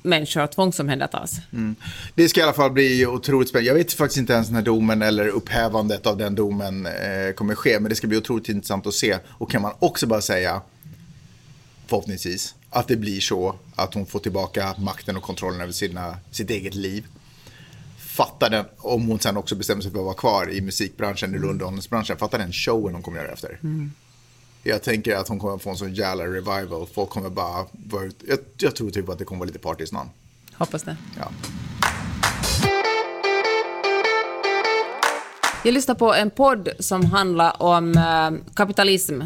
människor 0.02 0.46
tvångsomhändertas. 0.46 1.36
Det 2.14 2.28
ska 2.28 2.40
i 2.40 2.42
alla 2.42 2.52
fall 2.52 2.70
bli 2.70 3.06
otroligt 3.06 3.48
spännande. 3.48 3.68
Jag 3.68 3.74
vet 3.74 3.92
faktiskt 3.92 4.18
inte 4.18 4.32
ens 4.32 4.50
när 4.50 4.62
domen 4.62 5.02
eller 5.02 5.28
upphävandet 5.28 6.06
av 6.06 6.16
den 6.16 6.34
domen 6.34 6.86
eh, 6.86 7.32
kommer 7.34 7.54
ske. 7.54 7.80
Men 7.80 7.88
det 7.88 7.94
ska 7.94 8.06
bli 8.06 8.18
otroligt 8.18 8.48
intressant 8.48 8.86
att 8.86 8.94
se. 8.94 9.18
Och 9.28 9.50
kan 9.50 9.62
man 9.62 9.72
också 9.78 10.06
bara 10.06 10.20
säga, 10.20 10.62
förhoppningsvis, 11.86 12.54
att 12.70 12.88
det 12.88 12.96
blir 12.96 13.20
så 13.20 13.54
att 13.76 13.94
hon 13.94 14.06
får 14.06 14.18
tillbaka 14.18 14.74
makten 14.78 15.16
och 15.16 15.22
kontrollen 15.22 15.60
över 15.60 15.72
sina, 15.72 16.16
sitt 16.30 16.50
eget 16.50 16.74
liv. 16.74 17.06
Fatta 17.98 18.48
den, 18.48 18.64
om 18.78 19.06
hon 19.06 19.20
sen 19.20 19.36
också 19.36 19.54
bestämmer 19.54 19.82
sig 19.82 19.90
för 19.90 19.98
att 19.98 20.04
vara 20.04 20.14
kvar 20.14 20.50
i 20.50 20.60
musikbranschen 20.60 21.34
eller 21.34 21.48
underhållningsbranschen. 21.48 22.16
Fatta 22.16 22.38
den 22.38 22.52
showen 22.52 22.94
hon 22.94 23.02
kommer 23.02 23.18
göra 23.18 23.32
efter. 23.32 23.58
Jag 24.62 24.82
tänker 24.82 25.16
att 25.16 25.28
hon 25.28 25.38
kommer 25.38 25.58
få 25.58 25.70
en 25.70 25.76
sån 25.76 25.94
jävla 25.94 26.24
revival. 26.24 26.86
Folk 26.94 27.10
kommer 27.10 27.30
bara 27.30 27.66
vara 27.72 28.04
ut- 28.04 28.22
jag, 28.28 28.38
jag 28.58 28.76
tror 28.76 28.90
typ 28.90 29.08
att 29.08 29.18
det 29.18 29.24
kommer 29.24 29.38
vara 29.38 29.46
lite 29.46 29.58
party 29.58 29.86
snart. 29.86 30.06
Hoppas 30.54 30.82
det. 30.82 30.96
Ja. 31.18 31.28
Jag 35.64 35.74
lyssnar 35.74 35.94
på 35.94 36.14
en 36.14 36.30
podd 36.30 36.68
som 36.78 37.04
handlar 37.04 37.62
om 37.62 37.96
eh, 37.96 38.54
kapitalism. 38.54 39.20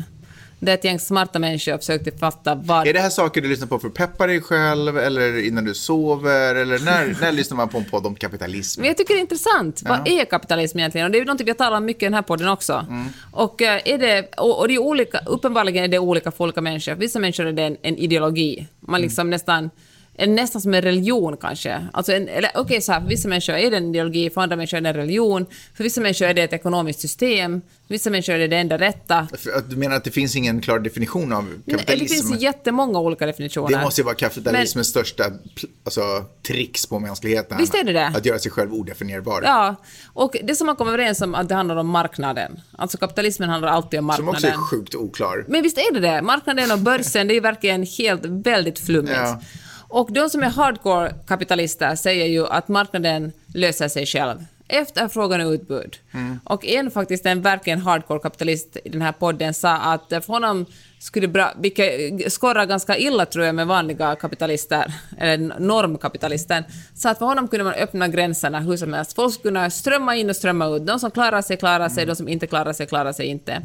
Det 0.58 0.70
är 0.70 0.74
ett 0.74 0.84
gäng 0.84 0.98
smarta 0.98 1.38
människor 1.38 1.74
och 1.74 1.80
försökte 1.80 2.10
fatta 2.10 2.54
vad... 2.54 2.86
Är 2.86 2.92
det 2.92 3.00
här 3.00 3.10
saker 3.10 3.40
du 3.40 3.48
lyssnar 3.48 3.66
på 3.66 3.78
för 3.78 3.88
att 3.88 3.94
peppa 3.94 4.26
dig 4.26 4.40
själv 4.40 4.98
eller 4.98 5.46
innan 5.46 5.64
du 5.64 5.74
sover? 5.74 6.54
Eller 6.54 6.78
när, 6.78 7.16
när 7.20 7.32
lyssnar 7.32 7.56
man 7.56 7.68
på 7.68 7.78
en 7.78 7.84
podd 7.84 8.06
om 8.06 8.14
kapitalism? 8.14 8.80
Men 8.80 8.88
jag 8.88 8.96
tycker 8.96 9.14
det 9.14 9.18
är 9.18 9.20
intressant. 9.20 9.82
Vad 9.86 10.08
är 10.08 10.24
kapitalism 10.24 10.78
egentligen? 10.78 11.04
Och 11.04 11.10
det 11.10 11.18
är 11.18 11.20
ju 11.20 11.24
något 11.24 11.40
vi 11.40 11.50
har 11.50 11.54
talat 11.54 11.78
om 11.78 11.84
mycket 11.84 12.02
i 12.02 12.06
den 12.06 12.14
här 12.14 12.22
podden 12.22 12.48
också. 12.48 12.86
Och, 13.32 13.62
eh, 13.62 13.80
är 13.84 13.98
det, 13.98 14.34
och, 14.36 14.58
och 14.58 14.68
det 14.68 14.74
är 14.74 14.78
olika, 14.78 15.20
uppenbarligen 15.26 15.84
är 15.84 15.88
det 15.88 15.98
olika 15.98 16.30
för 16.30 16.44
olika 16.44 16.60
människor. 16.60 16.92
För 16.92 17.00
vissa 17.00 17.18
människor 17.18 17.46
är 17.46 17.52
det 17.52 17.62
en, 17.62 17.76
en 17.82 17.96
ideologi. 17.96 18.66
Man 18.80 19.00
liksom 19.00 19.30
nästan 19.30 19.64
är 19.64 19.70
nästan 20.18 20.62
som 20.62 20.74
en 20.74 20.82
religion 20.82 21.36
kanske. 21.36 21.86
Alltså 21.92 22.12
en, 22.12 22.28
eller 22.28 22.50
okej, 22.54 22.80
så 22.82 22.92
här, 22.92 23.00
för 23.00 23.08
vissa 23.08 23.28
människor 23.28 23.54
är 23.54 23.70
det 23.70 23.76
en 23.76 23.88
ideologi, 23.90 24.30
för 24.30 24.40
andra 24.40 24.56
människor 24.56 24.76
är 24.76 24.80
det 24.80 24.88
en 24.88 24.96
religion, 24.96 25.46
för 25.76 25.84
vissa 25.84 26.00
människor 26.00 26.26
är 26.26 26.34
det 26.34 26.42
ett 26.42 26.52
ekonomiskt 26.52 27.00
system, 27.00 27.60
för 27.86 27.94
vissa 27.94 28.10
människor 28.10 28.34
är 28.34 28.38
det 28.38 28.46
det 28.48 28.56
enda 28.56 28.78
rätta. 28.78 29.28
Du 29.68 29.76
menar 29.76 29.96
att 29.96 30.04
det 30.04 30.10
finns 30.10 30.36
ingen 30.36 30.60
klar 30.60 30.78
definition 30.78 31.32
av 31.32 31.44
Nej, 31.44 31.54
Det 31.64 31.72
kapitalism? 31.72 32.28
finns 32.28 32.42
jättemånga 32.42 32.98
olika 32.98 33.26
definitioner. 33.26 33.78
Det 33.78 33.84
måste 33.84 34.00
ju 34.00 34.04
vara 34.04 34.14
kapitalismens 34.14 34.88
största 34.88 35.24
pl- 35.24 35.68
alltså, 35.84 36.00
tricks 36.46 36.86
på 36.86 36.98
mänskligheten. 36.98 37.58
Visst 37.58 37.74
är 37.74 37.84
det 37.84 37.92
det? 37.92 38.06
Att 38.06 38.26
göra 38.26 38.38
sig 38.38 38.50
själv 38.52 38.74
odefinierbar. 38.74 39.42
Ja, 39.44 39.74
och 40.12 40.36
det 40.44 40.54
som 40.54 40.66
man 40.66 40.76
kommer 40.76 40.92
överens 40.92 41.20
om 41.20 41.34
att 41.34 41.48
det 41.48 41.54
handlar 41.54 41.76
om 41.76 41.86
marknaden. 41.88 42.60
Alltså 42.78 42.98
kapitalismen 42.98 43.48
handlar 43.48 43.68
alltid 43.68 44.00
om 44.00 44.12
Som 44.16 44.24
marknaden. 44.24 44.60
också 44.60 44.76
är 44.76 44.78
sjukt 44.80 44.94
oklar. 44.94 45.44
Men 45.48 45.62
visst 45.62 45.78
är 45.78 45.94
det 45.94 46.00
det? 46.00 46.22
Marknaden 46.22 46.70
och 46.70 46.78
börsen, 46.78 47.28
det 47.28 47.32
är 47.32 47.34
ju 47.34 47.40
verkligen 47.40 47.82
helt 47.98 48.24
väldigt 48.24 48.78
flummigt. 48.78 49.12
Ja. 49.16 49.40
Och 49.88 50.12
de 50.12 50.30
som 50.30 50.42
är 50.42 50.50
hardcore-kapitalister 50.50 51.96
säger 51.96 52.26
ju 52.26 52.46
att 52.46 52.68
marknaden 52.68 53.32
löser 53.54 53.88
sig 53.88 54.06
själv. 54.06 54.44
Efterfrågan 54.68 55.40
och 55.40 55.50
utbud. 55.50 55.96
Och 56.44 56.66
en 56.66 56.90
faktiskt, 56.90 57.26
en 57.26 57.42
verkligen 57.42 57.80
hardcore-kapitalist 57.80 58.76
i 58.84 58.88
den 58.88 59.02
här 59.02 59.12
podden 59.12 59.54
sa 59.54 59.76
att 59.76 60.08
för 60.08 60.26
honom 60.32 60.66
skulle 60.98 61.28
bra, 61.28 61.52
vilket 61.60 62.32
skorrar 62.32 62.66
ganska 62.66 62.96
illa 62.96 63.26
tror 63.26 63.44
jag 63.44 63.54
med 63.54 63.66
vanliga 63.66 64.16
kapitalister, 64.16 64.94
eller 65.18 65.60
normkapitalister, 65.60 66.64
så 66.94 67.08
att 67.08 67.18
för 67.18 67.26
honom 67.26 67.48
kunde 67.48 67.64
man 67.64 67.74
öppna 67.74 68.08
gränserna 68.08 68.60
hur 68.60 68.76
som 68.76 68.92
helst. 68.92 69.14
Folk 69.14 69.34
skulle 69.34 69.50
kunna 69.50 69.70
strömma 69.70 70.16
in 70.16 70.30
och 70.30 70.36
strömma 70.36 70.66
ut. 70.66 70.86
De 70.86 70.98
som 71.00 71.10
klarar 71.10 71.42
sig, 71.42 71.56
klarar 71.56 71.88
sig. 71.88 72.06
De 72.06 72.16
som 72.16 72.28
inte 72.28 72.46
klarar 72.46 72.72
sig, 72.72 72.86
klarar 72.86 73.12
sig 73.12 73.26
inte. 73.26 73.62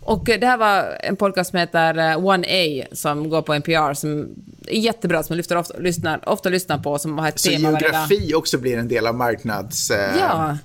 Och 0.00 0.28
eh, 0.28 0.40
det 0.40 0.46
här 0.46 0.56
var 0.56 0.96
en 1.00 1.16
podcast 1.16 1.50
som 1.50 1.58
heter 1.58 1.98
eh, 1.98 2.02
1A 2.16 2.84
som 2.92 3.28
går 3.30 3.42
på 3.42 3.54
NPR 3.54 3.94
som 3.94 4.28
är 4.66 4.78
jättebra, 4.78 5.22
som 5.22 5.34
jag 5.34 5.36
lyfter 5.36 5.56
ofta, 5.56 5.78
lyssnar, 5.78 6.28
ofta 6.28 6.48
lyssnar 6.48 6.78
på, 6.78 6.98
som 6.98 7.18
har 7.18 7.28
ett 7.28 7.38
Så 7.38 7.50
tema 7.50 7.70
geografi 7.70 8.34
också 8.34 8.58
blir 8.58 8.78
en 8.78 8.88
del 8.88 9.06
av 9.06 9.14
marknads... 9.14 9.90
Eh, 9.90 10.16
Ja. 10.18 10.58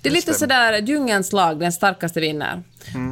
Det 0.00 0.10
är 0.10 0.14
lite 0.14 0.34
sådär 0.34 0.82
djungelns 0.82 1.32
lag, 1.32 1.58
den 1.60 1.72
starkaste 1.72 2.20
vinner. 2.20 2.62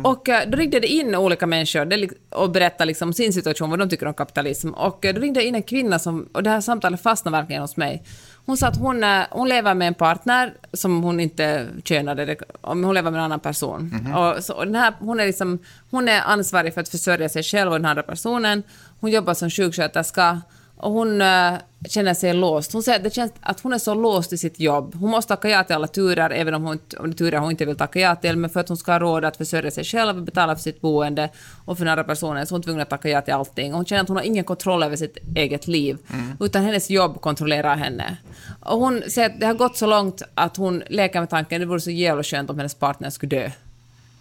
Och 0.04 0.28
eh, 0.28 0.48
då 0.48 0.56
ringde 0.56 0.80
det 0.80 0.86
in 0.86 1.14
olika 1.14 1.46
människor 1.46 2.08
och 2.30 2.50
berättade 2.50 2.84
liksom 2.84 3.12
sin 3.12 3.32
situation, 3.32 3.70
vad 3.70 3.78
de 3.78 3.88
tycker 3.88 4.06
om 4.06 4.14
kapitalism. 4.14 4.70
Och 4.70 5.04
eh, 5.04 5.14
då 5.14 5.20
ringde 5.20 5.40
det 5.40 5.46
in 5.46 5.54
en 5.54 5.62
kvinna 5.62 5.98
som, 5.98 6.28
och 6.32 6.42
det 6.42 6.50
här 6.50 6.60
samtalet 6.60 7.02
fastnade 7.02 7.36
verkligen 7.36 7.62
hos 7.62 7.76
mig. 7.76 8.02
Hon 8.46 8.56
sa 8.56 8.66
att 8.66 8.76
hon, 8.76 9.04
eh, 9.04 9.22
hon 9.30 9.48
lever 9.48 9.74
med 9.74 9.88
en 9.88 9.94
partner 9.94 10.54
som 10.72 11.02
hon 11.02 11.20
inte 11.20 11.66
könade, 11.84 12.36
om 12.60 12.84
hon 12.84 12.94
lever 12.94 13.10
med 13.10 13.18
en 13.18 13.24
annan 13.24 13.40
person. 13.40 14.06
Och, 14.16 14.44
så, 14.44 14.54
och 14.54 14.64
den 14.64 14.74
här, 14.74 14.94
hon, 14.98 15.20
är 15.20 15.26
liksom, 15.26 15.58
hon 15.90 16.08
är 16.08 16.20
ansvarig 16.20 16.74
för 16.74 16.80
att 16.80 16.88
försörja 16.88 17.28
sig 17.28 17.42
själv 17.42 17.72
och 17.72 17.78
den 17.78 17.86
andra 17.86 18.02
personen. 18.02 18.62
Hon 19.00 19.10
jobbar 19.10 19.34
som 19.34 19.50
sjuksköterska 19.50 20.40
och 20.84 20.92
hon 20.92 21.20
eh, 21.22 21.54
känner 21.88 22.14
sig 22.14 22.34
låst. 22.34 22.72
Hon 22.72 22.82
säger 22.82 22.98
att 22.98 23.04
det 23.04 23.14
känns 23.14 23.32
att 23.40 23.60
hon 23.60 23.72
är 23.72 23.78
så 23.78 23.94
låst 23.94 24.32
i 24.32 24.38
sitt 24.38 24.60
jobb. 24.60 24.94
Hon 24.94 25.10
måste 25.10 25.28
tacka 25.28 25.48
ja 25.48 25.64
till 25.64 25.74
alla 25.74 25.86
turer, 25.86 26.30
även 26.30 26.54
om, 26.54 26.64
hon, 26.64 26.78
om 26.98 27.10
det 27.10 27.16
turer 27.16 27.38
hon 27.38 27.50
inte 27.50 27.64
vill 27.64 27.76
tacka 27.76 28.00
ja 28.00 28.16
till, 28.16 28.36
men 28.36 28.50
för 28.50 28.60
att 28.60 28.68
hon 28.68 28.76
ska 28.76 28.92
ha 28.92 28.98
råd 28.98 29.24
att 29.24 29.36
försörja 29.36 29.70
sig 29.70 29.84
själv, 29.84 30.22
betala 30.22 30.56
för 30.56 30.62
sitt 30.62 30.80
boende 30.80 31.28
och 31.64 31.78
för 31.78 31.84
den 31.84 31.92
andra 31.92 32.04
personen, 32.04 32.46
så 32.46 32.54
hon 32.54 32.60
är 32.60 32.62
tvungen 32.62 32.80
att 32.80 32.90
tacka 32.90 33.08
ja 33.08 33.20
till 33.20 33.34
allting. 33.34 33.72
Och 33.72 33.76
hon 33.76 33.86
känner 33.86 34.02
att 34.02 34.08
hon 34.08 34.16
har 34.16 34.24
ingen 34.24 34.44
kontroll 34.44 34.82
över 34.82 34.96
sitt 34.96 35.18
eget 35.36 35.66
liv, 35.66 35.98
utan 36.40 36.62
hennes 36.62 36.90
jobb 36.90 37.20
kontrollerar 37.20 37.76
henne. 37.76 38.16
Och 38.60 38.78
hon 38.78 39.02
säger 39.08 39.30
att 39.30 39.40
det 39.40 39.46
har 39.46 39.54
gått 39.54 39.76
så 39.76 39.86
långt 39.86 40.22
att 40.34 40.56
hon 40.56 40.82
leker 40.90 41.20
med 41.20 41.30
tanken, 41.30 41.60
det 41.60 41.66
vore 41.66 41.80
så 41.80 41.90
jävla 41.90 42.22
skönt 42.22 42.50
om 42.50 42.56
hennes 42.56 42.74
partner 42.74 43.10
skulle 43.10 43.36
dö. 43.36 43.50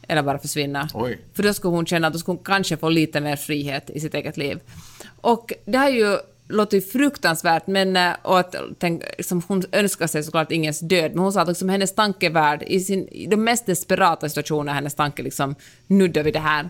Eller 0.07 0.22
bara 0.22 0.39
försvinna. 0.39 0.89
Oj. 0.93 1.20
För 1.34 1.43
då 1.43 1.53
skulle 1.53 1.76
hon 1.76 1.86
känna 1.86 2.07
att 2.07 2.14
då 2.14 2.20
skulle 2.20 2.38
hon 2.38 2.43
kanske 2.43 2.78
få 2.78 2.89
lite 2.89 3.22
mer 3.22 3.36
frihet 3.36 3.89
i 3.89 3.99
sitt 3.99 4.14
eget 4.14 4.38
liv. 4.38 4.59
Och 5.22 5.53
det 5.66 5.78
här 5.78 5.89
ju 5.89 6.18
låter 6.48 6.78
ju 6.78 6.82
fruktansvärt, 6.82 7.68
men 7.68 7.96
eh, 7.98 8.12
och 8.22 8.39
att, 8.39 8.56
tänk, 8.80 9.04
liksom, 9.18 9.41
hon 9.48 9.64
önskar 9.72 10.08
sig 10.08 10.24
såklart 10.24 10.52
ingens 10.52 10.80
död, 10.80 11.12
men 11.12 11.20
hon 11.20 11.34
sa 11.34 11.41
att 11.41 11.48
liksom, 11.48 11.70
hennes 11.70 11.96
tankevärld, 11.96 12.64
i, 12.68 12.80
sin, 12.80 13.08
i 13.08 13.26
de 13.26 13.38
mest 13.38 13.66
desperata 13.66 14.30
situationer, 14.30 14.74
hennes 14.74 14.96
tanke 14.96 15.24
liksom 15.24 15.56
nuddar 15.88 16.24
vid 16.24 16.34
det 16.34 16.39
här. 16.39 16.70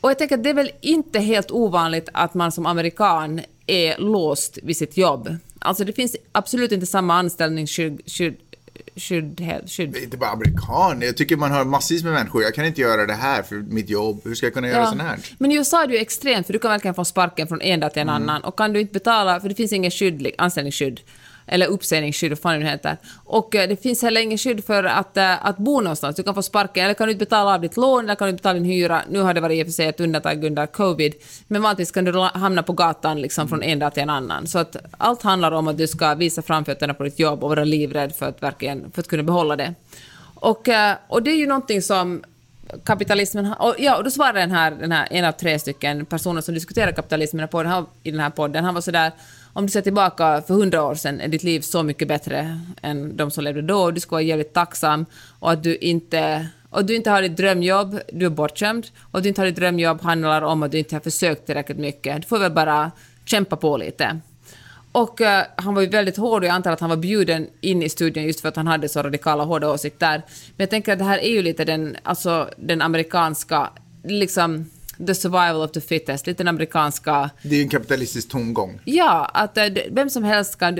Och 0.00 0.10
jag 0.10 0.18
tänker 0.18 0.36
att 0.36 0.44
det 0.44 0.50
är 0.50 0.54
väl 0.54 0.70
inte 0.80 1.20
helt 1.20 1.50
ovanligt 1.50 2.08
att 2.12 2.34
man 2.34 2.52
som 2.52 2.66
amerikan 2.66 3.40
är 3.66 3.98
låst 3.98 4.58
vid 4.62 4.76
sitt 4.76 4.96
jobb. 4.96 5.36
Alltså 5.58 5.84
det 5.84 5.92
finns 5.92 6.16
absolut 6.32 6.72
inte 6.72 6.86
samma 6.86 7.14
anställningsskydd, 7.14 8.45
skydd, 8.96 9.34
Det 9.36 9.98
är 9.98 10.02
inte 10.04 10.16
bara 10.16 10.30
amerikan. 10.30 11.00
Jag 11.02 11.16
tycker 11.16 11.36
man 11.36 11.50
hör 11.52 11.64
massvis 11.64 12.04
med 12.04 12.12
människor. 12.12 12.42
Jag 12.42 12.54
kan 12.54 12.64
inte 12.64 12.80
göra 12.80 13.06
det 13.06 13.14
här 13.14 13.42
för 13.42 13.54
mitt 13.56 13.90
jobb. 13.90 14.20
Hur 14.24 14.34
ska 14.34 14.46
jag 14.46 14.54
kunna 14.54 14.68
göra 14.68 14.80
Ja. 14.80 14.86
sånt 14.86 15.02
här? 15.02 15.18
Men 15.38 15.52
i 15.52 15.54
USA 15.54 15.82
är 15.82 15.86
det 15.86 15.94
ju 15.94 16.00
extremt, 16.00 16.46
för 16.46 16.52
du 16.52 16.58
kan 16.58 16.70
verkligen 16.70 16.94
få 16.94 17.04
sparken 17.04 17.48
från 17.48 17.60
en 17.62 17.80
dag 17.80 17.92
till 17.92 18.02
en 18.02 18.08
annan. 18.08 18.44
Och 18.44 18.56
kan 18.58 18.72
du 18.72 18.80
inte 18.80 18.92
betala, 18.92 19.40
för 19.40 19.48
det 19.48 19.54
finns 19.54 19.72
ingen 19.72 19.90
skydd, 19.90 20.26
anställningsskydd, 20.38 21.00
eller 21.46 21.66
uppsägningsskydd, 21.66 22.30
vad 22.30 22.38
fan 22.38 22.52
det 22.52 22.58
nu 22.58 22.66
heter. 22.66 22.96
Och 23.24 23.54
eh, 23.54 23.68
det 23.68 23.76
finns 23.76 24.02
heller 24.02 24.20
ingen 24.20 24.38
skydd 24.38 24.64
för 24.64 24.84
att, 24.84 25.16
eh, 25.16 25.46
att 25.46 25.56
bo 25.58 25.80
någonstans. 25.80 26.16
Du 26.16 26.22
kan 26.22 26.34
få 26.34 26.42
sparken, 26.42 26.84
eller 26.84 26.94
kan 26.94 27.06
du 27.06 27.12
inte 27.12 27.24
betala 27.24 27.54
av 27.54 27.60
ditt 27.60 27.76
lån, 27.76 28.04
eller 28.04 28.14
kan 28.14 28.26
du 28.26 28.30
inte 28.30 28.42
betala 28.42 28.54
din 28.54 28.64
hyra. 28.64 29.02
Nu 29.10 29.20
har 29.20 29.34
det 29.34 29.40
varit 29.40 29.58
i 29.58 29.62
och 29.62 29.66
för 29.66 29.72
sig 29.72 29.86
ett 29.86 30.00
undantag 30.00 30.44
under 30.44 30.66
covid, 30.66 31.14
men 31.48 31.62
vanligtvis 31.62 31.90
kan 31.90 32.04
du 32.04 32.18
hamna 32.18 32.62
på 32.62 32.72
gatan 32.72 33.20
liksom 33.20 33.48
från 33.48 33.62
en 33.62 33.78
dag 33.78 33.94
till 33.94 34.02
en 34.02 34.10
annan. 34.10 34.46
Så 34.46 34.58
att 34.58 34.76
allt 34.98 35.22
handlar 35.22 35.52
om 35.52 35.68
att 35.68 35.78
du 35.78 35.86
ska 35.86 36.14
visa 36.14 36.42
framfötterna 36.42 36.94
på 36.94 37.04
ditt 37.04 37.18
jobb 37.18 37.44
och 37.44 37.50
vara 37.50 37.64
livrädd 37.64 38.14
för 38.14 38.26
att, 38.26 38.42
verkligen, 38.42 38.90
för 38.92 39.00
att 39.00 39.08
kunna 39.08 39.22
behålla 39.22 39.56
det. 39.56 39.74
Och, 40.34 40.68
eh, 40.68 40.96
och 41.08 41.22
det 41.22 41.30
är 41.30 41.36
ju 41.36 41.46
någonting 41.46 41.82
som 41.82 42.22
kapitalismen... 42.84 43.52
Och, 43.52 43.74
ja, 43.78 43.96
och 43.96 44.04
då 44.04 44.10
svarade 44.10 44.40
den 44.40 44.50
här, 44.50 44.70
den 44.70 44.92
här, 44.92 45.08
en 45.10 45.24
av 45.24 45.32
tre 45.32 45.58
stycken 45.58 46.06
personer 46.06 46.40
som 46.40 46.54
diskuterar 46.54 46.92
kapitalismen 46.92 47.48
på 47.48 47.62
den 47.62 47.72
här, 47.72 47.84
i 48.02 48.10
den 48.10 48.20
här 48.20 48.30
podden, 48.30 48.64
han 48.64 48.74
var 48.74 48.80
sådär, 48.80 49.12
om 49.56 49.66
du 49.66 49.72
ser 49.72 49.82
tillbaka 49.82 50.42
för 50.46 50.54
hundra 50.54 50.82
år 50.82 50.94
sedan 50.94 51.20
är 51.20 51.28
ditt 51.28 51.42
liv 51.42 51.60
så 51.60 51.82
mycket 51.82 52.08
bättre 52.08 52.60
än 52.82 53.16
de 53.16 53.30
som 53.30 53.44
levde 53.44 53.62
då, 53.62 53.90
du 53.90 54.00
ska 54.00 54.10
vara 54.10 54.22
jävligt 54.22 54.52
tacksam 54.52 55.06
och 55.38 55.50
att 55.50 55.62
du 55.62 55.76
inte... 55.76 56.46
Och 56.70 56.84
du 56.84 56.96
inte 56.96 57.10
har 57.10 57.22
ditt 57.22 57.36
drömjobb, 57.36 58.00
du 58.12 58.26
är 58.26 58.30
bortskämd, 58.30 58.86
och 59.10 59.18
att 59.18 59.22
du 59.22 59.28
inte 59.28 59.40
har 59.40 59.46
ditt 59.46 59.56
drömjobb 59.56 60.02
handlar 60.02 60.42
om 60.42 60.62
att 60.62 60.72
du 60.72 60.78
inte 60.78 60.94
har 60.94 61.00
försökt 61.00 61.46
tillräckligt 61.46 61.78
mycket. 61.78 62.22
Du 62.22 62.28
får 62.28 62.38
väl 62.38 62.52
bara 62.52 62.90
kämpa 63.24 63.56
på 63.56 63.76
lite. 63.76 64.20
Och 64.92 65.20
uh, 65.20 65.26
han 65.56 65.74
var 65.74 65.82
ju 65.82 65.88
väldigt 65.88 66.16
hård 66.16 66.42
och 66.42 66.48
jag 66.48 66.54
antar 66.54 66.72
att 66.72 66.80
han 66.80 66.90
var 66.90 66.96
bjuden 66.96 67.48
in 67.60 67.82
i 67.82 67.88
studion 67.88 68.24
just 68.24 68.40
för 68.40 68.48
att 68.48 68.56
han 68.56 68.66
hade 68.66 68.88
så 68.88 69.02
radikala 69.02 69.44
hårda 69.44 69.70
åsikter. 69.70 70.22
Men 70.56 70.64
jag 70.64 70.70
tänker 70.70 70.92
att 70.92 70.98
det 70.98 71.04
här 71.04 71.18
är 71.18 71.30
ju 71.30 71.42
lite 71.42 71.64
den, 71.64 71.96
alltså, 72.02 72.50
den 72.56 72.82
amerikanska, 72.82 73.70
liksom, 74.04 74.70
the 75.06 75.14
survival 75.14 75.56
of 75.62 75.72
the 75.72 75.80
fittest, 75.80 76.26
lite 76.26 76.42
den 76.42 76.48
amerikanska, 76.48 77.30
Det 77.42 77.48
är 77.48 77.56
ju 77.56 77.62
en 77.62 77.68
kapitalistisk 77.68 78.28
tongång. 78.28 78.80
ja, 78.84 79.30
att 79.34 79.56
eh, 79.58 79.64
vem 79.90 80.10
som 80.10 80.24
helst 80.24 80.58
kan, 80.58 80.78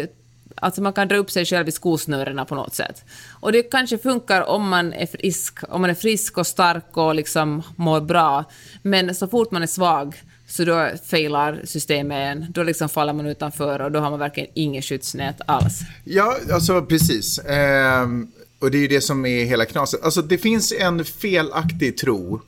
alltså 0.55 0.83
man 0.83 0.93
kan 0.93 1.09
dra 1.09 1.17
upp 1.17 1.31
sig 1.31 1.45
själv 1.45 1.69
i 1.69 1.73
skosnörena 1.73 2.45
på 2.45 2.55
något 2.55 2.75
sätt. 2.75 3.05
Och 3.41 3.53
det 3.53 3.63
kanske 3.63 3.99
funkar 3.99 4.43
om 4.43 4.69
man 4.69 4.93
är 4.93 5.07
frisk, 5.07 5.59
om 5.69 5.81
man 5.81 5.91
är 5.91 5.95
frisk 5.95 6.39
och 6.39 6.47
stark 6.47 6.97
och 6.97 7.15
liksom 7.15 7.63
mår 7.77 8.01
bra. 8.01 8.45
Men 8.83 9.15
så 9.15 9.29
fort 9.29 9.51
man 9.51 9.63
är 9.63 9.67
svag 9.67 10.23
så 10.49 10.65
då 10.65 10.91
failar 11.07 11.61
systemet 11.65 12.17
en. 12.37 12.47
Då 12.53 12.63
liksom 12.63 12.89
faller 12.89 13.13
man 13.13 13.27
utanför 13.27 13.81
och 13.81 13.93
då 13.93 13.99
har 14.01 14.11
man 14.11 14.19
verkligen 14.19 14.51
inget 14.55 14.85
skyddsnät 14.85 15.41
alls. 15.47 15.81
Ja, 16.05 16.37
alltså 16.53 16.83
precis. 16.83 17.39
Ehm, 17.39 18.31
och 18.59 18.71
det 18.71 18.79
är 18.79 18.81
ju 18.81 18.89
det 18.89 19.01
som 19.01 19.27
är 19.27 19.45
hela 19.45 19.65
knaset. 19.65 20.03
Alltså 20.03 20.23
det 20.23 20.39
finns 20.39 20.73
en 20.73 21.05
felaktig 21.05 21.97
tro 21.97 22.41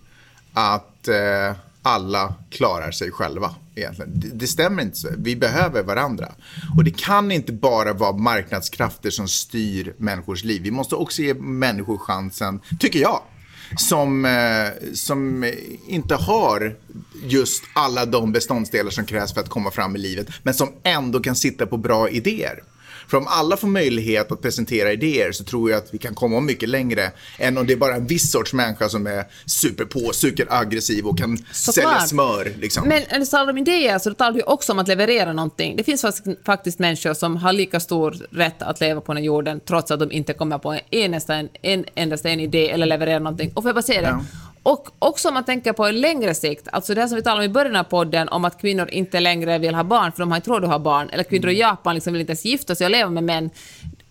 att 0.53 0.98
eh, 1.09 1.57
alla 1.83 2.35
klarar 2.51 2.91
sig 2.91 3.11
själva 3.11 3.55
egentligen. 3.75 4.21
Det, 4.21 4.29
det 4.29 4.47
stämmer 4.47 4.83
inte. 4.83 4.97
så. 4.97 5.09
Vi 5.19 5.37
behöver 5.37 5.83
varandra. 5.83 6.33
Och 6.77 6.85
det 6.85 6.99
kan 6.99 7.31
inte 7.31 7.53
bara 7.53 7.93
vara 7.93 8.13
marknadskrafter 8.13 9.11
som 9.11 9.29
styr 9.29 9.95
människors 9.97 10.45
liv. 10.45 10.63
Vi 10.63 10.71
måste 10.71 10.95
också 10.95 11.23
ge 11.23 11.35
människor 11.35 11.99
chansen, 11.99 12.61
tycker 12.79 12.99
jag, 12.99 13.21
som, 13.77 14.25
eh, 14.25 14.93
som 14.95 15.53
inte 15.89 16.15
har 16.15 16.77
just 17.23 17.63
alla 17.73 18.07
de 18.07 18.33
beståndsdelar 18.33 18.91
som 18.91 19.07
krävs 19.07 19.35
för 19.35 19.41
att 19.41 19.49
komma 19.49 19.71
fram 19.71 19.97
i 19.97 19.99
livet, 19.99 20.29
men 20.43 20.55
som 20.55 20.73
ändå 20.83 21.21
kan 21.21 21.37
sitta 21.37 21.67
på 21.67 21.77
bra 21.77 22.09
idéer. 22.09 22.63
För 23.11 23.17
om 23.17 23.27
alla 23.29 23.57
får 23.57 23.69
möjlighet 23.69 24.33
att 24.33 24.43
presentera 24.43 24.93
idéer 24.93 25.33
så 25.33 25.45
tror 25.45 25.71
jag 25.71 25.79
att 25.79 25.95
vi 25.95 25.99
kan 25.99 26.15
komma 26.15 26.41
mycket 26.41 26.69
längre 26.69 27.11
än 27.39 27.59
om 27.59 27.67
det 27.67 27.73
är 27.73 27.77
bara 27.77 27.95
en 27.95 28.07
viss 28.07 28.31
sorts 28.33 28.53
människa 28.53 28.89
som 28.89 29.07
är 29.07 29.25
superpå, 29.47 30.13
superaggressiv 30.13 31.07
och 31.07 31.19
kan 31.19 31.37
sälja 31.37 31.45
Såklart. 31.53 32.09
smör. 32.09 32.53
Liksom. 32.59 32.89
Men 32.89 33.03
när 33.11 33.19
du 33.19 33.27
talar 33.27 33.53
om 33.53 33.59
idéer 33.59 33.99
så 33.99 34.15
talar 34.15 34.33
du 34.33 34.43
också 34.43 34.73
om 34.73 34.79
att 34.79 34.89
leverera 34.89 35.33
någonting. 35.33 35.77
Det 35.77 35.85
finns 35.85 36.03
fakt- 36.03 36.45
faktiskt 36.47 36.79
människor 36.79 37.15
som 37.15 37.37
har 37.37 37.53
lika 37.53 37.81
stor 37.81 38.17
rätt 38.31 38.63
att 38.63 38.81
leva 38.81 39.01
på 39.01 39.15
den 39.15 39.25
jorden 39.25 39.61
trots 39.69 39.91
att 39.91 40.01
de 40.01 40.13
inte 40.13 40.33
kommer 40.33 40.59
på 40.59 40.73
en 40.73 40.81
endaste 40.91 41.35
en, 41.35 41.49
en, 41.63 41.85
endaste 41.95 42.31
en 42.31 42.41
idé 42.41 42.71
eller 42.71 42.87
levererar 42.87 43.21
någonting. 43.21 43.53
Och 43.55 43.63
får 43.63 43.69
jag 43.69 43.75
bara 43.77 43.83
säga 43.83 44.01
det? 44.01 44.07
Ja. 44.09 44.25
Och 44.63 44.89
också 44.99 45.29
om 45.29 45.35
man 45.35 45.45
tänker 45.45 45.73
på 45.73 45.87
en 45.87 46.01
längre 46.01 46.35
sikt, 46.35 46.69
alltså 46.73 46.95
det 46.95 47.01
här 47.01 47.09
som 47.09 47.17
vi 47.17 47.23
talade 47.23 47.45
om 47.45 47.51
i 47.51 47.55
början 47.55 47.77
av 47.77 47.85
podden 47.85 48.29
om 48.29 48.45
att 48.45 48.61
kvinnor 48.61 48.89
inte 48.91 49.21
längre 49.21 49.59
vill 49.59 49.75
ha 49.75 49.85
barn 49.85 50.13
för 50.13 50.19
de 50.19 50.31
har 50.31 50.37
inte 50.37 50.51
råd 50.51 50.65
att 50.65 50.71
ha 50.71 50.79
barn, 50.79 51.11
eller 51.11 51.25
kvinnor 51.25 51.49
i 51.49 51.59
Japan 51.59 51.95
liksom 51.95 52.13
vill 52.13 52.21
inte 52.21 52.31
ens 52.31 52.45
gifta 52.45 52.75
sig 52.75 52.85
och 52.85 52.91
leva 52.91 53.11
med 53.11 53.25
män. 53.25 53.51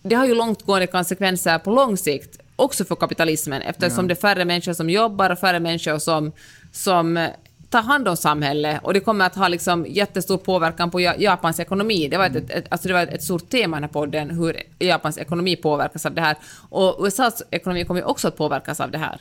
Det 0.02 0.14
har 0.14 0.26
ju 0.26 0.34
långtgående 0.34 0.86
konsekvenser 0.86 1.58
på 1.58 1.70
lång 1.70 1.96
sikt, 1.96 2.38
också 2.56 2.84
för 2.84 2.94
kapitalismen, 2.94 3.62
eftersom 3.62 4.08
det 4.08 4.14
är 4.14 4.20
färre 4.20 4.44
människor 4.44 4.72
som 4.72 4.90
jobbar 4.90 5.30
och 5.30 5.38
färre 5.38 5.60
människor 5.60 5.98
som, 5.98 6.32
som 6.72 7.28
ta 7.70 7.78
hand 7.78 8.08
om 8.08 8.16
samhället 8.16 8.80
och 8.82 8.94
det 8.94 9.00
kommer 9.00 9.26
att 9.26 9.34
ha 9.34 9.48
liksom 9.48 9.86
jättestor 9.88 10.36
påverkan 10.38 10.90
på 10.90 11.00
Ja- 11.00 11.14
Japans 11.18 11.60
ekonomi. 11.60 12.08
Det 12.08 12.16
var, 12.18 12.26
ett, 12.26 12.36
ett, 12.36 12.50
ett, 12.50 12.64
alltså 12.68 12.88
det 12.88 12.94
var 12.94 13.02
ett 13.02 13.22
stort 13.22 13.50
tema 13.50 13.76
i 13.76 13.80
den 13.80 13.82
här 13.84 13.92
podden, 13.92 14.30
hur 14.30 14.62
Japans 14.78 15.18
ekonomi 15.18 15.56
påverkas 15.56 16.06
av 16.06 16.14
det 16.14 16.20
här. 16.20 16.36
Och 16.68 17.06
USAs 17.06 17.42
ekonomi 17.50 17.84
kommer 17.84 18.04
också 18.04 18.28
att 18.28 18.36
påverkas 18.36 18.80
av 18.80 18.90
det 18.90 18.98
här. 18.98 19.20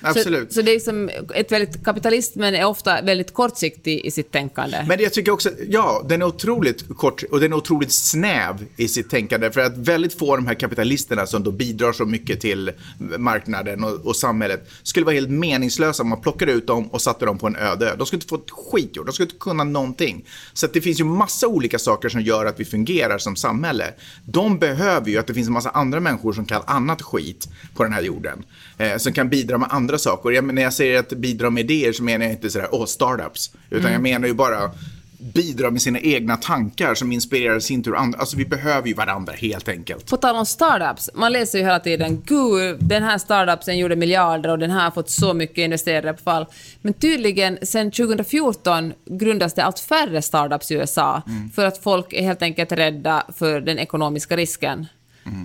Absolut. 0.00 0.48
Så, 0.52 0.54
så 0.54 0.62
det 0.62 0.74
är 0.74 0.80
som 0.80 1.10
ett 1.34 1.52
väldigt, 1.52 1.84
kapitalismen 1.84 2.54
är 2.54 2.64
ofta 2.64 3.02
väldigt 3.02 3.34
kortsiktig 3.34 4.04
i 4.04 4.10
sitt 4.10 4.32
tänkande. 4.32 4.84
Men 4.88 5.00
jag 5.00 5.12
tycker 5.12 5.32
också, 5.32 5.50
ja, 5.68 6.04
den 6.08 6.22
är 6.22 6.26
otroligt 6.26 6.84
kort 6.96 7.22
och 7.30 7.40
den 7.40 7.52
är 7.52 7.56
otroligt 7.56 7.92
snäv 7.92 8.66
i 8.76 8.88
sitt 8.88 9.10
tänkande. 9.10 9.50
För 9.50 9.60
att 9.60 9.76
väldigt 9.76 10.18
få 10.18 10.32
av 10.32 10.38
de 10.38 10.46
här 10.46 10.54
kapitalisterna 10.54 11.26
som 11.26 11.42
då 11.42 11.50
bidrar 11.50 11.92
så 11.92 12.04
mycket 12.04 12.40
till 12.40 12.72
marknaden 13.18 13.84
och, 13.84 14.06
och 14.06 14.16
samhället 14.16 14.68
skulle 14.82 15.06
vara 15.06 15.14
helt 15.14 15.30
meningslösa 15.30 16.02
om 16.02 16.08
man 16.08 16.20
plockade 16.20 16.52
ut 16.52 16.66
dem 16.66 16.86
och 16.86 17.02
satte 17.02 17.24
dem 17.26 17.38
på 17.38 17.46
en 17.46 17.56
öde 17.72 17.90
ö. 17.90 17.96
De 17.96 18.06
skulle 18.06 18.16
inte 18.16 18.28
få 18.28 18.36
ett 18.36 18.50
skit 18.50 18.96
gjort, 18.96 19.06
de 19.06 19.12
skulle 19.12 19.26
inte 19.26 19.38
kunna 19.38 19.64
någonting. 19.64 20.24
Så 20.52 20.66
det 20.66 20.80
finns 20.80 21.00
ju 21.00 21.04
massa 21.04 21.46
olika 21.46 21.78
saker 21.78 22.08
som 22.08 22.20
gör 22.20 22.46
att 22.46 22.60
vi 22.60 22.64
fungerar 22.64 23.18
som 23.18 23.36
samhälle. 23.36 23.94
De 24.24 24.58
behöver 24.58 25.10
ju 25.10 25.18
att 25.18 25.26
det 25.26 25.34
finns 25.34 25.46
en 25.46 25.52
massa 25.52 25.70
andra 25.70 26.00
människor 26.00 26.32
som 26.32 26.44
kan 26.44 26.62
annat 26.66 27.02
skit 27.02 27.48
på 27.74 27.82
den 27.82 27.92
här 27.92 28.02
jorden. 28.02 28.44
Eh, 28.78 28.96
som 28.96 29.12
kan 29.12 29.28
bidra 29.28 29.58
med 29.58 29.68
andra 29.70 29.98
saker. 29.98 30.30
Jag, 30.30 30.54
när 30.54 30.62
jag 30.62 30.72
säger 30.72 30.98
att 30.98 31.08
bidra 31.08 31.50
med 31.50 31.70
idéer 31.70 31.92
så 31.92 32.02
menar 32.02 32.24
jag 32.24 32.34
inte 32.34 32.50
sådär, 32.50 32.68
åh, 32.72 32.86
startups. 32.86 33.50
Utan 33.70 33.92
jag 33.92 34.02
menar 34.02 34.28
ju 34.28 34.34
bara 34.34 34.70
bidra 35.18 35.70
med 35.70 35.82
sina 35.82 35.98
egna 36.00 36.36
tankar 36.36 36.94
som 36.94 37.12
inspirerar 37.12 37.60
sin 37.60 37.82
tur 37.82 37.96
andra. 37.96 38.18
Alltså 38.18 38.36
vi 38.36 38.44
behöver 38.44 38.88
ju 38.88 38.94
varandra 38.94 39.32
helt 39.32 39.68
enkelt. 39.68 40.10
På 40.10 40.16
tal 40.16 40.36
om 40.36 40.46
startups, 40.46 41.10
man 41.14 41.32
läser 41.32 41.58
ju 41.58 41.64
hela 41.64 41.80
tiden 41.80 42.22
gud, 42.26 42.76
den 42.80 43.02
här 43.02 43.18
startupsen 43.18 43.78
gjorde 43.78 43.96
miljarder 43.96 44.50
och 44.50 44.58
den 44.58 44.70
här 44.70 44.84
har 44.84 44.90
fått 44.90 45.10
så 45.10 45.34
mycket 45.34 45.58
investerare 45.58 46.12
på 46.12 46.22
fall. 46.22 46.46
Men 46.82 46.92
tydligen, 46.92 47.58
sen 47.62 47.90
2014 47.90 48.92
grundas 49.06 49.54
det 49.54 49.64
allt 49.64 49.78
färre 49.78 50.22
startups 50.22 50.70
i 50.70 50.74
USA 50.74 51.22
för 51.54 51.66
att 51.66 51.82
folk 51.82 52.12
är 52.12 52.22
helt 52.22 52.42
enkelt 52.42 52.72
rädda 52.72 53.26
för 53.36 53.60
den 53.60 53.78
ekonomiska 53.78 54.36
risken. 54.36 54.86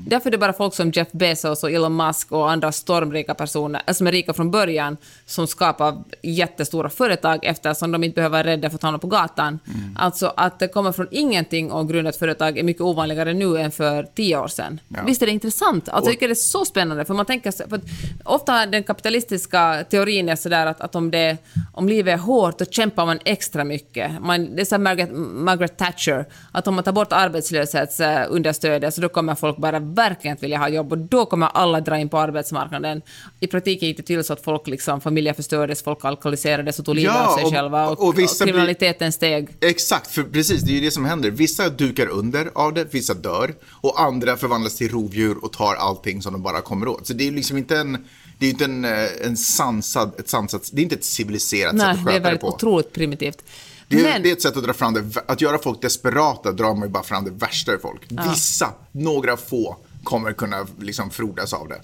Därför 0.08 0.30
är 0.30 0.32
det 0.32 0.38
bara 0.38 0.54
folk 0.54 0.74
som 0.74 0.92
Jeff 0.92 1.12
Bezos 1.12 1.64
och 1.64 1.72
Elon 1.72 1.96
Musk 1.96 2.32
och 2.32 2.52
andra 2.52 2.72
stormrika 2.72 3.34
personer, 3.34 3.82
äh, 3.88 3.94
som 3.94 4.08
är 4.08 4.12
rika 4.12 4.34
från 4.34 4.52
början, 4.52 4.98
som 5.26 5.48
skapar 5.48 6.04
jättestora 6.22 6.90
företag 6.90 7.40
eftersom 7.44 7.92
de 7.92 8.04
inte 8.04 8.16
behöver 8.16 8.38
vara 8.38 8.48
rädda 8.48 8.70
för 8.70 8.76
att 8.76 8.84
hamna 8.84 9.00
på 9.00 9.08
gatan. 9.08 9.60
Alltså 9.96 10.34
att 10.38 10.60
det 10.60 10.68
kommer 10.68 10.92
från 10.92 11.08
ingenting 11.12 11.72
och 11.72 11.90
grunda 11.90 12.10
ett 12.10 12.16
företag 12.16 12.58
är 12.58 12.64
mycket 12.64 12.82
ovanligare 12.82 13.34
nu 13.34 13.58
än 13.58 13.72
för 13.72 14.04
tio 14.04 14.38
år 14.38 14.48
sedan. 14.48 14.80
Ja. 14.88 15.00
Visst 15.06 15.22
är 15.22 15.26
det 15.26 15.32
intressant? 15.32 15.90
Alltså, 15.90 16.10
jag 16.10 16.14
tycker 16.14 16.28
det 16.28 16.34
är 16.34 16.36
så 16.36 16.66
spännande, 16.66 17.06
för 17.06 17.14
man 17.14 17.26
tänker 17.26 17.52
för 17.70 17.76
att 17.76 17.84
ofta 18.24 18.66
den 18.66 18.84
kapitalistiska 18.84 19.86
teorin 19.90 20.30
är 20.30 20.36
sådär 20.36 20.66
att, 20.66 20.82
att 20.82 20.96
om, 20.96 21.12
det, 21.12 21.38
om 21.74 21.90
livet 21.90 22.14
är 22.14 22.18
hårt, 22.18 22.60
då 22.60 22.66
kämpar 22.66 23.06
man 23.06 23.20
extra 23.26 23.64
mycket. 23.64 24.22
Man, 24.22 24.56
det 24.56 24.62
är 24.62 24.66
som 24.66 24.84
Margaret, 24.84 25.12
Margaret 25.34 25.78
Thatcher, 25.78 26.26
att 26.52 26.68
om 26.68 26.76
man 26.76 26.84
tar 26.84 26.92
bort 26.92 27.14
arbetslöshetsunderstödet 27.14 28.94
så 28.94 29.02
då 29.02 29.10
kommer 29.10 29.36
folk 29.36 29.58
bara 29.58 29.71
verkligen 29.80 30.38
att 30.38 30.44
vilja 30.44 30.58
ha 30.58 30.70
jobb 30.70 30.92
och 30.92 30.98
då 30.98 31.26
kommer 31.26 31.48
alla 31.48 31.82
dra 31.82 31.98
in 31.98 32.10
på 32.10 32.18
arbetsmarknaden. 32.20 33.02
I 33.40 33.48
praktiken 33.48 33.88
gick 33.88 33.98
det 33.98 34.04
till 34.04 34.24
så 34.24 34.34
att 34.34 34.44
folk 34.44 34.68
liksom, 34.68 35.02
familjer 35.02 35.34
förstördes, 35.34 35.84
folk 35.84 36.06
alkoholiserades 36.06 36.80
och 36.80 36.86
tog 36.86 36.96
livet 36.96 37.14
Ja, 37.16 37.28
av 37.28 37.36
sig 37.36 37.44
och- 37.46 37.52
själva 37.52 37.90
och, 37.90 38.08
och 38.08 38.14
blir- 38.14 38.46
kriminaliteten 38.46 39.12
steg. 39.12 39.48
Exakt, 39.62 40.12
för 40.12 40.24
precis, 40.24 40.62
det 40.62 40.72
är 40.72 40.76
ju 40.76 40.82
det 40.82 40.92
som 40.92 41.06
händer. 41.06 41.32
Vissa 41.32 41.70
dukar 41.70 42.08
under 42.08 42.50
av 42.56 42.74
det, 42.74 42.94
vissa 42.94 43.14
dör 43.14 43.54
och 43.70 44.02
andra 44.02 44.38
förvandlas 44.38 44.76
till 44.76 44.90
rovdjur 44.92 45.38
och 45.46 45.54
tar 45.54 45.76
allting 45.76 46.22
som 46.22 46.34
de 46.34 46.42
bara 46.44 46.62
kommer 46.62 46.88
åt. 46.88 47.08
Så 47.08 47.14
det 47.14 47.28
är 47.28 47.32
liksom 47.32 47.58
inte 47.58 47.78
en, 47.78 47.92
det 48.38 48.46
är 48.46 48.48
ju 48.48 48.52
inte 48.52 48.66
en, 48.66 48.86
eh, 48.86 48.92
en 49.26 49.38
sansad, 49.38 50.12
ett 50.20 50.30
sansat, 50.30 50.70
det 50.74 50.82
är 50.82 50.84
inte 50.84 50.96
ett 50.96 51.04
civiliserat 51.04 51.76
Nej, 51.76 51.82
sätt 51.82 51.90
att 52.00 52.06
det 52.06 52.12
är 52.12 52.14
sköta 52.14 52.20
det, 52.20 52.24
väldigt 52.24 52.42
på. 52.42 52.48
otroligt 52.48 52.94
primitivt. 52.94 53.44
Det 53.92 54.00
är, 54.00 54.04
Men- 54.14 54.24
det 54.24 54.30
är 54.30 54.34
ett 54.34 54.42
sätt 54.42 54.58
att 54.58 54.64
dra 54.64 54.74
fram 54.74 54.94
det, 54.94 55.04
att 55.28 55.42
göra 55.42 55.58
folk 55.58 55.82
desperata 55.82 56.52
drar 56.52 56.74
man 56.74 56.88
ju 56.88 56.90
bara 56.90 57.04
fram 57.04 57.24
det 57.26 57.32
värsta 57.32 57.74
i 57.74 57.78
folk. 57.78 58.02
Vissa, 58.10 58.74
några 58.92 59.38
få, 59.38 59.78
kommer 60.04 60.34
kunna 60.34 60.68
liksom 60.80 61.10
frodas 61.10 61.54
av 61.54 61.68
det. 61.68 61.82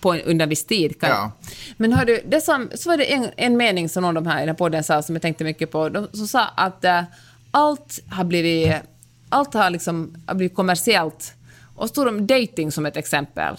på 0.00 0.12
en, 0.12 0.20
under 0.20 0.46
viss 0.46 0.64
tid. 0.64 1.00
Kan. 1.00 1.10
Ja. 1.10 1.30
Men 1.76 1.92
hördu, 1.92 2.20
det 2.28 2.40
som, 2.40 2.70
så 2.74 2.88
var 2.88 2.96
det 2.96 3.12
en, 3.12 3.30
en 3.36 3.56
mening 3.56 3.88
som 3.88 4.02
någon 4.02 4.16
av 4.16 4.22
de 4.22 4.30
här 4.30 4.36
i 4.36 4.40
den 4.40 4.48
här 4.48 4.54
podden 4.56 4.84
sa 4.84 5.02
som 5.02 5.14
jag 5.14 5.22
tänkte 5.22 5.44
mycket 5.44 5.70
på. 5.70 5.88
De, 5.88 6.08
som 6.12 6.28
sa 6.28 6.44
att 6.56 6.84
eh, 6.84 7.02
allt 7.50 8.00
har 8.10 8.24
blivit, 8.24 8.72
allt 9.28 9.54
har 9.54 9.70
liksom 9.70 10.16
har 10.26 10.34
blivit 10.34 10.56
kommersiellt. 10.56 11.32
Och 11.76 11.88
så 11.88 11.94
tog 11.94 12.06
de 12.06 12.26
dating 12.26 12.72
som 12.72 12.86
ett 12.86 12.96
exempel. 12.96 13.56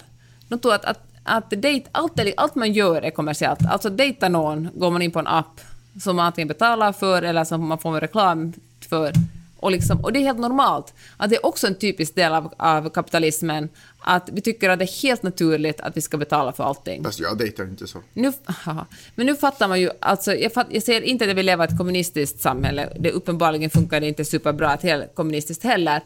De 0.48 0.58
tog 0.58 0.72
att, 0.72 0.84
att, 0.84 0.98
att 1.24 1.50
date, 1.50 1.82
allt, 1.92 2.12
allt 2.36 2.54
man 2.54 2.72
gör 2.72 3.02
är 3.02 3.10
kommersiellt. 3.10 3.58
Alltså 3.70 3.90
dejta 3.90 4.28
någon 4.28 4.68
går 4.74 4.90
man 4.90 5.02
in 5.02 5.10
på 5.10 5.18
en 5.18 5.26
app 5.26 5.60
som 6.00 6.16
man 6.16 6.26
antingen 6.26 6.48
betalar 6.48 6.92
för 6.92 7.22
eller 7.22 7.44
som 7.44 7.68
man 7.68 7.78
får 7.78 7.94
en 7.94 8.00
reklam 8.00 8.52
för. 8.88 9.12
Och, 9.60 9.70
liksom, 9.70 10.04
och 10.04 10.12
det 10.12 10.18
är 10.18 10.22
helt 10.22 10.38
normalt. 10.38 10.94
Att 11.16 11.30
det 11.30 11.36
är 11.36 11.46
också 11.46 11.66
en 11.66 11.74
typisk 11.74 12.14
del 12.14 12.32
av, 12.32 12.54
av 12.56 12.88
kapitalismen 12.88 13.68
att 14.00 14.28
vi 14.32 14.40
tycker 14.40 14.70
att 14.70 14.78
det 14.78 14.84
är 14.84 15.02
helt 15.02 15.22
naturligt 15.22 15.80
att 15.80 15.96
vi 15.96 16.00
ska 16.00 16.16
betala 16.16 16.52
för 16.52 16.64
allting. 16.64 17.04
Fast 17.04 17.20
jag 17.20 17.38
dejtar 17.38 17.64
inte 17.64 17.86
så. 17.86 17.98
Nu, 18.12 18.32
haha. 18.44 18.86
men 19.14 19.26
nu 19.26 19.36
fattar 19.36 19.68
man 19.68 19.80
ju, 19.80 19.90
alltså, 20.00 20.34
jag, 20.34 20.52
fatt, 20.52 20.66
jag 20.70 20.82
säger 20.82 21.00
inte 21.00 21.30
att 21.30 21.36
vill 21.36 21.46
leva 21.46 21.64
i 21.64 21.68
ett 21.68 21.78
kommunistiskt 21.78 22.40
samhälle, 22.40 22.88
det 22.98 23.12
uppenbarligen 23.12 23.70
funkar 23.70 24.00
det 24.00 24.08
inte 24.08 24.24
superbra 24.24 24.74
ett 24.74 24.82
helt 24.82 25.14
kommunistiskt 25.14 25.64
heller. 25.64 26.02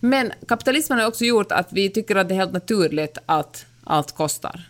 Men 0.00 0.32
kapitalismen 0.48 0.98
har 0.98 1.06
också 1.06 1.24
gjort 1.24 1.52
att 1.52 1.72
vi 1.72 1.90
tycker 1.90 2.16
att 2.16 2.28
det 2.28 2.34
är 2.34 2.38
helt 2.38 2.52
naturligt 2.52 3.18
att 3.26 3.66
allt 3.84 4.12
kostar. 4.12 4.60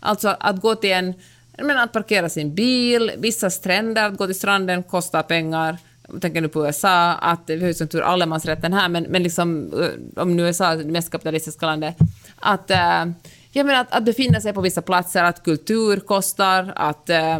Alltså 0.00 0.36
att 0.40 0.60
gå 0.60 0.74
till 0.74 0.92
en, 0.92 1.14
men 1.58 1.78
att 1.78 1.92
parkera 1.92 2.28
sin 2.28 2.54
bil, 2.54 3.12
vissa 3.18 3.50
stränder, 3.50 4.06
att 4.06 4.16
gå 4.16 4.26
till 4.26 4.34
stranden 4.34 4.82
kostar 4.82 5.22
pengar. 5.22 5.78
Jag 6.12 6.22
tänker 6.22 6.40
nu 6.40 6.48
på 6.48 6.66
USA, 6.66 7.12
att 7.12 7.40
vi 7.46 7.60
har 7.60 7.66
ju 7.66 7.74
som 7.74 7.88
tur 7.88 8.00
allemansrätten 8.00 8.72
här, 8.72 8.88
men, 8.88 9.02
men 9.02 9.22
liksom, 9.22 9.72
eh, 9.82 10.22
om 10.22 10.36
nu 10.36 10.42
USA 10.42 10.66
är 10.66 10.76
det 10.76 10.84
mest 10.84 11.10
kapitalistiska 11.10 11.66
landet, 11.66 11.96
att 12.36 12.70
äh, 12.70 13.06
jag 13.50 13.66
menar 13.66 13.80
att, 13.80 13.92
att 13.92 14.04
befinna 14.04 14.40
sig 14.40 14.52
på 14.52 14.60
vissa 14.60 14.82
platser, 14.82 15.24
att 15.24 15.44
kultur 15.44 16.00
kostar, 16.00 16.72
att 16.76 17.10
äh, 17.10 17.38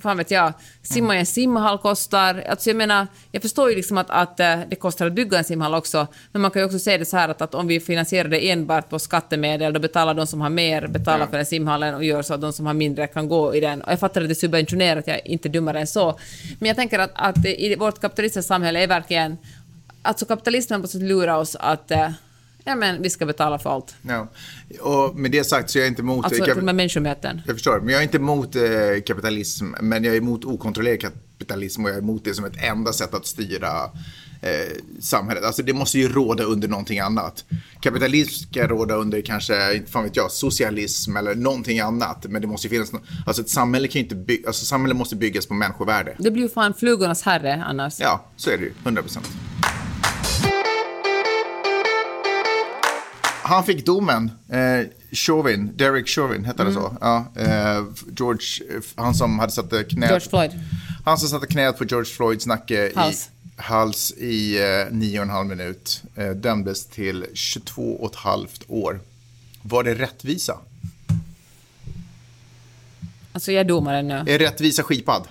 fan 0.00 0.16
vet 0.16 0.30
jag, 0.30 0.52
simma 0.82 1.16
i 1.16 1.18
en 1.18 1.26
simhall 1.26 1.78
kostar. 1.78 2.44
Alltså 2.48 2.70
jag 2.70 2.76
menar, 2.76 3.06
jag 3.32 3.42
förstår 3.42 3.70
ju 3.70 3.76
liksom 3.76 3.98
att, 3.98 4.10
att 4.10 4.40
eh, 4.40 4.60
det 4.68 4.76
kostar 4.76 5.06
att 5.06 5.12
bygga 5.12 5.38
en 5.38 5.44
simhall 5.44 5.74
också, 5.74 6.06
men 6.32 6.42
man 6.42 6.50
kan 6.50 6.62
ju 6.62 6.66
också 6.66 6.78
säga 6.78 6.98
det 6.98 7.04
så 7.04 7.16
här 7.16 7.28
att, 7.28 7.42
att 7.42 7.54
om 7.54 7.66
vi 7.66 7.80
finansierar 7.80 8.28
det 8.28 8.50
enbart 8.50 8.88
på 8.88 8.98
skattemedel, 8.98 9.72
då 9.72 9.80
betalar 9.80 10.14
de 10.14 10.26
som 10.26 10.40
har 10.40 10.50
mer, 10.50 10.86
betalar 10.86 11.26
för 11.26 11.36
den 11.36 11.46
simhallen 11.46 11.94
och 11.94 12.04
gör 12.04 12.22
så 12.22 12.34
att 12.34 12.40
de 12.40 12.52
som 12.52 12.66
har 12.66 12.74
mindre 12.74 13.06
kan 13.06 13.28
gå 13.28 13.54
i 13.54 13.60
den. 13.60 13.82
Och 13.82 13.92
jag 13.92 14.00
fattar 14.00 14.20
att 14.20 14.28
det 14.28 14.32
är 14.32 14.34
subventionerat, 14.34 15.06
jag 15.06 15.16
är 15.16 15.28
inte 15.28 15.48
dummare 15.48 15.80
än 15.80 15.86
så. 15.86 16.18
Men 16.58 16.66
jag 16.66 16.76
tänker 16.76 16.98
att, 16.98 17.10
att 17.14 17.46
i 17.46 17.76
vårt 17.76 18.00
kapitalistiska 18.00 18.48
samhälle 18.48 18.82
är 18.82 18.86
verkligen, 18.86 19.38
alltså 20.02 20.26
kapitalisterna 20.26 20.78
måste 20.78 20.98
lura 20.98 21.38
oss 21.38 21.56
att 21.60 21.90
eh, 21.90 22.10
ja, 22.64 22.74
men 22.74 23.02
vi 23.02 23.10
ska 23.10 23.26
betala 23.26 23.58
för 23.58 23.70
allt. 23.70 23.94
Ja. 24.02 24.28
Och 24.80 25.16
med 25.18 25.30
det 25.30 25.44
sagt 25.44 25.70
så 25.70 25.78
är 25.78 25.82
jag 25.82 25.88
inte 25.88 26.02
emot... 26.02 26.24
Alltså 26.24 26.44
kap- 26.44 26.60
med 26.62 26.74
människomöten. 26.74 27.40
Jag 27.46 27.56
förstår, 27.56 27.80
men 27.80 27.88
jag 27.88 27.98
är 27.98 28.02
inte 28.02 28.16
emot 28.16 28.56
eh, 28.56 28.62
kapitalism, 29.06 29.66
men 29.80 30.04
jag 30.04 30.14
är 30.14 30.18
emot 30.18 30.44
okontrollerad 30.44 31.00
kapitalism 31.00 31.84
och 31.84 31.90
jag 31.90 31.96
är 31.96 32.00
emot 32.02 32.24
det 32.24 32.34
som 32.34 32.44
ett 32.44 32.56
enda 32.64 32.92
sätt 32.92 33.14
att 33.14 33.26
styra 33.26 33.68
eh, 34.42 34.50
samhället. 35.00 35.44
Alltså 35.44 35.62
det 35.62 35.72
måste 35.72 35.98
ju 35.98 36.08
råda 36.08 36.44
under 36.44 36.68
någonting 36.68 36.98
annat. 36.98 37.44
Kapitalism 37.80 38.50
ska 38.50 38.66
råda 38.66 38.94
under 38.94 39.20
kanske, 39.20 39.74
inte 39.74 39.90
fan 39.90 40.04
vet 40.04 40.16
jag, 40.16 40.30
socialism 40.30 41.16
eller 41.16 41.34
någonting 41.34 41.80
annat. 41.80 42.26
Men 42.28 42.42
det 42.42 42.48
måste 42.48 42.66
ju 42.66 42.70
finnas, 42.70 42.92
no- 42.92 43.00
alltså 43.26 43.42
ett 43.42 43.48
samhälle 43.50 43.88
kan 43.88 43.98
ju 43.98 44.02
inte 44.04 44.14
bygga, 44.14 44.46
alltså 44.48 44.64
samhälle 44.64 44.94
måste 44.94 45.16
byggas 45.16 45.46
på 45.46 45.54
människovärde. 45.54 46.16
Det 46.18 46.30
blir 46.30 46.42
ju 46.42 46.48
fan 46.48 46.74
flugornas 46.74 47.22
herre 47.22 47.64
annars. 47.66 48.00
Ja, 48.00 48.24
så 48.36 48.50
är 48.50 48.56
det 48.58 48.64
ju, 48.64 48.72
100 48.84 49.02
procent. 49.02 49.28
Han 53.46 53.64
fick 53.64 53.86
domen, 53.86 54.30
eh, 54.48 54.86
Chauvin, 55.12 55.70
Derek 55.76 56.08
Chauvin, 56.08 56.44
hette 56.44 56.64
det 56.64 56.72
så? 56.72 56.96
Ja, 57.00 57.26
eh, 57.36 57.84
George, 58.16 58.76
eh, 58.76 58.82
han 58.96 59.14
som 59.14 59.38
hade 59.38 59.52
satt 59.52 59.70
knät... 59.70 60.10
George 60.10 60.28
Floyd. 60.28 60.50
Han 61.04 61.18
som 61.18 61.28
satte 61.28 61.46
knät 61.46 61.78
på 61.78 61.84
George 61.84 62.10
Floyds 62.14 62.46
nacke 62.46 62.92
Hals. 62.96 63.28
i 63.28 63.62
hals 63.62 64.12
i 64.12 64.58
eh, 64.62 64.86
nio 64.90 65.18
och 65.18 65.22
en 65.24 65.30
halv 65.30 65.46
minut. 65.48 66.02
Eh, 66.16 66.30
dömdes 66.30 66.86
till 66.86 67.26
22 67.34 67.82
och 67.94 68.10
ett 68.10 68.16
halvt 68.16 68.64
år. 68.68 69.00
Var 69.62 69.82
det 69.84 69.94
rättvisa? 69.94 70.58
Alltså 73.32 73.52
jag 73.52 73.60
är 73.60 73.64
domaren 73.64 74.08
nu. 74.08 74.14
Är 74.26 74.38
rättvisa 74.38 74.82
skipad? 74.82 75.28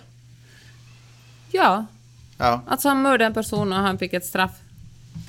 Ja. 1.51 1.85
Ja, 2.37 2.61
Alltså 2.67 2.87
han 2.87 3.01
mördade 3.01 3.25
en 3.25 3.33
person 3.33 3.73
och 3.73 3.79
han 3.79 3.97
fick 3.97 4.13
ett 4.13 4.25
straff. 4.25 4.51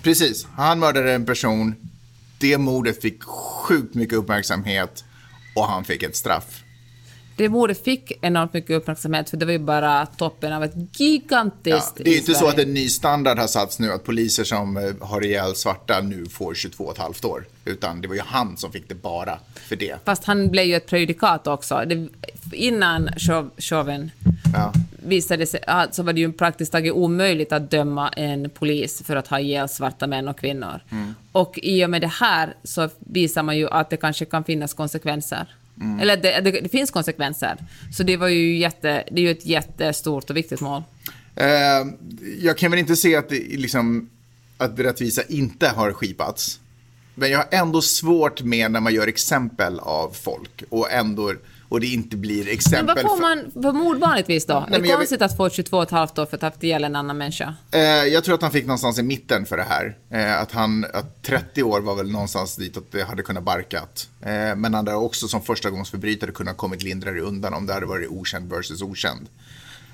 precis. 0.03 0.47
Han 0.57 0.79
mördade 0.79 1.13
en 1.13 1.27
person. 1.27 1.75
Det 2.39 2.59
mordet 2.59 3.03
fick 3.03 3.23
sjukt 3.23 3.95
mycket 3.95 4.19
uppmärksamhet 4.19 5.05
och 5.57 5.65
han 5.67 5.85
fick 5.85 6.03
ett 6.03 6.17
straff. 6.17 6.61
Det 7.37 7.49
mordet 7.49 7.85
fick 7.85 8.13
enormt 8.23 8.53
mycket 8.53 8.71
uppmärksamhet 8.71 9.31
för 9.31 9.37
det 9.37 9.45
var 9.47 9.53
ju 9.53 9.59
bara 9.59 10.07
toppen 10.07 10.53
av 10.53 10.65
ett 10.65 10.73
Ja, 10.75 10.87
gigantiskt 10.93 11.93
det 11.97 12.11
är 12.11 12.19
inte 12.19 12.35
så 12.35 12.49
att 12.49 12.59
en 12.59 12.75
ny 12.75 12.89
standard 12.89 13.39
har 13.39 13.47
satts 13.47 13.79
nu, 13.79 13.93
att 13.93 14.05
poliser 14.05 14.45
som 14.45 14.77
eh, 14.77 14.83
har 15.01 15.25
ihjäl 15.25 15.55
svarta 15.55 16.01
nu 16.01 16.27
får 16.27 16.55
22 16.55 16.85
och 16.85 16.93
ett 16.93 16.99
halvt 16.99 17.25
år. 17.25 17.47
Utan 17.65 18.01
det 18.01 18.09
var 18.09 18.15
ju 18.15 18.21
han 18.25 18.57
som 18.57 18.73
fick 18.73 18.89
det 18.89 18.95
bara 18.95 19.39
för 19.55 19.77
det. 19.77 19.97
Fast 20.05 20.25
han 20.25 20.51
blev 20.51 20.65
ju 20.65 20.75
ett 20.75 20.87
prejudikat 20.87 21.47
också. 21.47 21.83
Det, 21.87 22.09
innan 22.53 23.09
Chauvin, 23.59 24.11
Ja. 24.55 24.73
Visade 25.05 25.47
sig, 25.47 25.61
ah, 25.67 25.87
så 25.91 26.03
var 26.03 26.13
det 26.13 26.21
ju 26.21 26.33
praktiskt 26.33 26.73
taget 26.73 26.93
omöjligt 26.93 27.53
att 27.53 27.71
döma 27.71 28.09
en 28.09 28.51
polis 28.51 29.03
för 29.03 29.17
att 29.17 29.29
ha 29.29 29.41
ihjäl 29.41 29.69
svarta 29.69 30.07
män 30.07 30.29
och 30.29 30.39
kvinnor. 30.39 30.81
Mm. 30.91 31.15
Och 31.33 31.59
i 31.63 31.85
och 31.85 31.91
med 31.91 32.01
det 32.01 32.13
här 32.21 32.55
så 32.65 32.89
visar 32.99 33.43
man 33.43 33.59
ju 33.59 33.69
att 33.69 33.91
det 33.91 33.97
kanske 33.97 34.25
kan 34.25 34.45
finnas 34.45 34.75
konsekvenser. 34.75 35.55
Mm. 35.81 36.01
Eller 36.01 36.17
det, 36.17 36.41
det, 36.41 36.51
det 36.51 36.69
finns 36.69 36.91
konsekvenser. 36.91 37.57
Så 37.97 38.03
det 38.03 38.17
var 38.17 38.29
ju 38.29 38.59
jätte, 38.59 39.05
det 39.11 39.21
är 39.21 39.25
ju 39.25 39.31
ett 39.31 39.47
jättestort 39.47 40.31
och 40.31 40.37
viktigt 40.37 40.61
mål. 40.61 40.83
Eh, 41.37 41.49
jag 42.39 42.59
kan 42.59 42.71
väl 42.71 42.81
inte 42.81 42.97
se 42.97 43.17
att, 43.17 43.29
det, 43.29 43.59
liksom, 43.59 44.11
att 44.57 44.79
rättvisa 44.79 45.23
inte 45.29 45.69
har 45.69 45.93
skipats. 45.93 46.61
Men 47.15 47.31
jag 47.31 47.39
har 47.39 47.49
ändå 47.51 47.83
svårt 47.83 48.43
med 48.43 48.71
när 48.71 48.81
man 48.81 48.95
gör 48.95 49.07
exempel 49.07 49.81
av 49.81 50.11
folk 50.11 50.65
och 50.69 50.93
ändå 50.93 51.33
och 51.75 51.81
det 51.81 51.87
inte 51.87 52.17
blir 52.17 52.45
Men 52.45 52.53
exempel. 52.55 52.87
vad 52.87 53.01
får 53.01 53.21
man 53.21 53.63
för 53.63 53.73
mord 53.73 53.99
vanligtvis 53.99 54.47
då? 54.47 54.55
Nej, 54.55 54.65
det 54.65 54.71
men 54.71 54.85
är 54.85 54.89
jag 54.89 54.99
konstigt 54.99 55.23
att 55.23 55.37
få 55.37 55.49
22,5 55.49 56.21
år 56.21 56.27
för 56.27 56.37
att 56.37 56.41
ha 56.43 56.49
haft 56.49 56.63
ihjäl 56.63 56.85
en 56.85 56.97
annan 56.97 57.19
människa. 57.19 57.55
Eh, 57.71 57.81
jag 57.81 58.25
tror 58.25 58.35
att 58.35 58.43
han 58.43 58.51
fick 58.51 58.67
någonstans 58.67 58.99
i 58.99 59.03
mitten 59.03 59.47
för 59.47 59.57
det 59.57 59.63
här. 59.63 59.97
Eh, 60.11 60.41
att, 60.41 60.53
han, 60.53 60.85
att 60.93 61.23
30 61.23 61.63
år 61.63 61.81
var 61.81 61.95
väl 61.95 62.11
någonstans 62.11 62.57
dit 62.57 62.77
att 62.77 62.93
det 62.93 63.05
hade 63.05 63.23
kunnat 63.23 63.45
barkat. 63.45 64.09
Eh, 64.21 64.31
men 64.31 64.65
han 64.65 64.75
hade 64.75 64.95
också 64.95 65.29
som 65.29 65.43
förstagångsförbrytare 65.43 66.31
kunnat 66.31 66.57
kommit 66.57 66.83
lindrigare 66.83 67.21
undan 67.21 67.55
om 67.55 67.67
det 67.67 67.73
hade 67.73 67.87
varit 67.87 68.09
okänd 68.09 68.51
versus 68.51 68.83
okänd. 68.83 69.29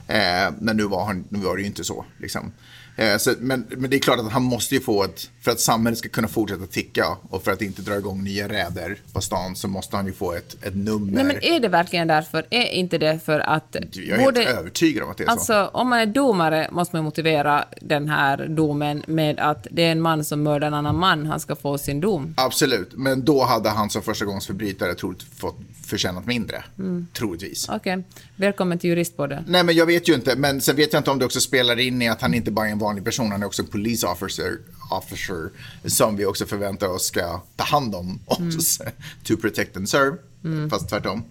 Eh, 0.07 0.53
men 0.61 0.77
nu 0.77 0.85
var, 0.85 1.05
han, 1.05 1.25
nu 1.29 1.39
var 1.39 1.57
det 1.57 1.63
ju 1.63 1.67
inte 1.67 1.85
så. 1.85 2.05
Liksom. 2.19 2.53
Eh, 2.97 3.17
så, 3.17 3.35
men, 3.39 3.67
men 3.71 3.91
det 3.91 3.97
är 3.97 4.01
klart 4.01 4.19
att 4.19 4.33
han 4.33 4.43
måste 4.43 4.75
ju 4.75 4.81
få 4.81 5.05
ett, 5.05 5.31
för 5.41 5.51
att 5.51 5.61
samhället 5.61 5.99
ska 5.99 6.09
kunna 6.09 6.29
fortsätta 6.29 6.67
ticka 6.67 7.17
och 7.31 7.45
för 7.45 7.53
att 7.53 7.63
inte 7.63 7.83
dra 7.83 7.97
igång 7.97 8.25
nya 8.25 8.49
räder 8.49 8.99
på 9.13 9.21
stan 9.21 9.57
så 9.57 9.69
måste 9.69 9.97
han 9.97 10.07
ju 10.07 10.13
få 10.13 10.33
ett, 10.33 10.65
ett 10.65 10.77
nummer. 10.77 11.13
Nej, 11.13 11.25
men 11.25 11.45
är 11.45 11.61
det 11.61 11.69
verkligen 11.69 12.09
därför? 12.09 12.47
Är 12.51 12.65
inte 12.65 12.99
det 12.99 13.19
för 13.25 13.41
att... 13.41 13.77
jag 13.93 14.09
är 14.09 14.19
helt 14.19 14.39
övertygad 14.39 15.05
om 15.05 15.11
att 15.11 15.17
det 15.17 15.25
är 15.25 15.27
så. 15.27 15.33
Alltså, 15.33 15.71
om 15.73 15.89
man 15.89 15.99
är 15.99 16.07
domare 16.07 16.69
måste 16.73 16.97
man 16.97 17.05
motivera 17.05 17.65
den 17.81 18.09
här 18.09 18.47
domen 18.49 19.03
med 19.07 19.41
att 19.41 19.67
det 19.71 19.83
är 19.83 19.93
en 19.93 20.01
man 20.01 20.25
som 20.25 20.43
mördar 20.43 20.67
en 20.67 20.75
annan 20.75 20.97
man, 20.97 21.27
han 21.27 21.41
ska 21.41 21.57
få 21.57 21.79
sin 21.79 22.01
dom. 22.01 22.35
Absolut, 22.37 22.91
men 22.93 23.25
då 23.25 23.45
hade 23.45 23.69
han 23.69 23.91
som 23.91 24.03
förstagångsförbrytare 24.03 24.95
troligt 24.95 25.23
fått 25.23 25.57
förtjänat 25.87 26.27
mindre. 26.27 26.65
Mm. 26.79 27.07
Troligtvis. 27.13 27.69
Okej, 27.69 28.03
välkommen 28.37 28.79
till 28.79 28.91
juristpodden. 28.91 29.45
Nej, 29.49 29.65
men 29.65 29.75
jag 29.75 29.87
vet 29.87 30.09
ju 30.09 30.15
inte. 30.15 30.37
Men 30.37 30.61
sen 30.61 30.77
vet 30.77 30.93
jag 30.93 31.01
inte 31.01 31.11
om 31.11 31.19
det 31.19 31.25
också 31.25 31.41
spelar 31.41 31.79
in 31.79 32.03
i 32.03 32.09
att 32.09 32.23
han 32.23 32.35
inte 32.35 32.51
bara 32.51 32.67
är 32.69 32.73
en 32.73 32.79
vanlig 32.79 33.05
person. 33.05 33.31
Han 33.31 33.43
är 33.43 33.47
också 33.47 33.63
en 33.63 33.69
police 33.69 34.07
officer, 34.07 34.59
officer 34.91 35.51
som 35.87 36.17
vi 36.17 36.25
också 36.27 36.47
förväntar 36.47 36.87
oss 36.89 37.05
ska 37.07 37.41
ta 37.57 37.65
hand 37.65 37.95
om 37.95 38.21
oss. 38.27 38.81
To 39.25 39.37
protect 39.37 39.77
and 39.77 39.89
serve. 39.89 40.17
Fast 40.71 40.89
tvärtom. 40.89 41.25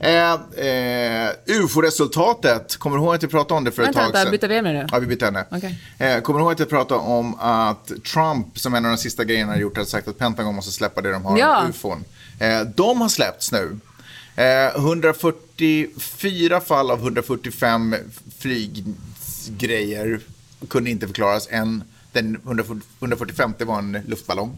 Eh, 0.00 0.32
eh, 0.66 1.30
UFO-resultatet. 1.46 2.76
Kommer 2.76 2.96
du 2.96 3.02
ihåg 3.02 3.14
att 3.14 3.22
vi 3.22 3.26
pratade 3.28 3.58
om 3.58 3.64
det 3.64 3.72
för 3.72 3.82
ett 3.82 3.88
Vänta, 3.88 4.00
tag 4.00 4.06
vänta, 4.12 4.22
sedan? 4.22 4.30
byter 4.30 4.48
vi 4.48 4.56
ämne 4.56 4.72
nu? 4.72 4.86
Ja, 4.92 4.98
vi 4.98 5.06
byter 5.06 5.24
ämne. 5.24 5.44
Okej. 5.50 5.78
Eh, 5.98 6.20
kommer 6.20 6.38
du 6.38 6.44
ihåg 6.44 6.52
att 6.52 6.58
jag 6.58 6.68
pratade 6.68 7.00
om 7.00 7.34
att 7.40 7.86
Trump, 8.12 8.58
som 8.58 8.74
en 8.74 8.84
av 8.84 8.90
de 8.90 8.96
sista 8.98 9.24
grejerna 9.24 9.52
har 9.52 9.58
gjort, 9.58 9.76
har 9.76 9.84
sagt 9.84 10.08
att 10.08 10.18
Pentagon 10.18 10.54
måste 10.54 10.72
släppa 10.72 11.00
det 11.00 11.12
de 11.12 11.24
har 11.24 11.38
Ja. 11.38 11.60
om 11.62 11.68
UFOn. 11.70 12.04
Eh, 12.38 12.60
de 12.60 13.00
har 13.00 13.08
släppts 13.08 13.52
nu. 13.52 13.78
Eh, 14.36 14.76
144 14.76 16.60
fall 16.60 16.90
av 16.90 16.98
145 16.98 17.96
flyggrejer 18.38 20.20
kunde 20.68 20.90
inte 20.90 21.06
förklaras. 21.06 21.48
En, 21.50 21.84
den 22.12 22.36
140 22.44 22.88
145 22.98 23.54
var 23.58 23.78
en 23.78 23.98
luftballong. 24.06 24.56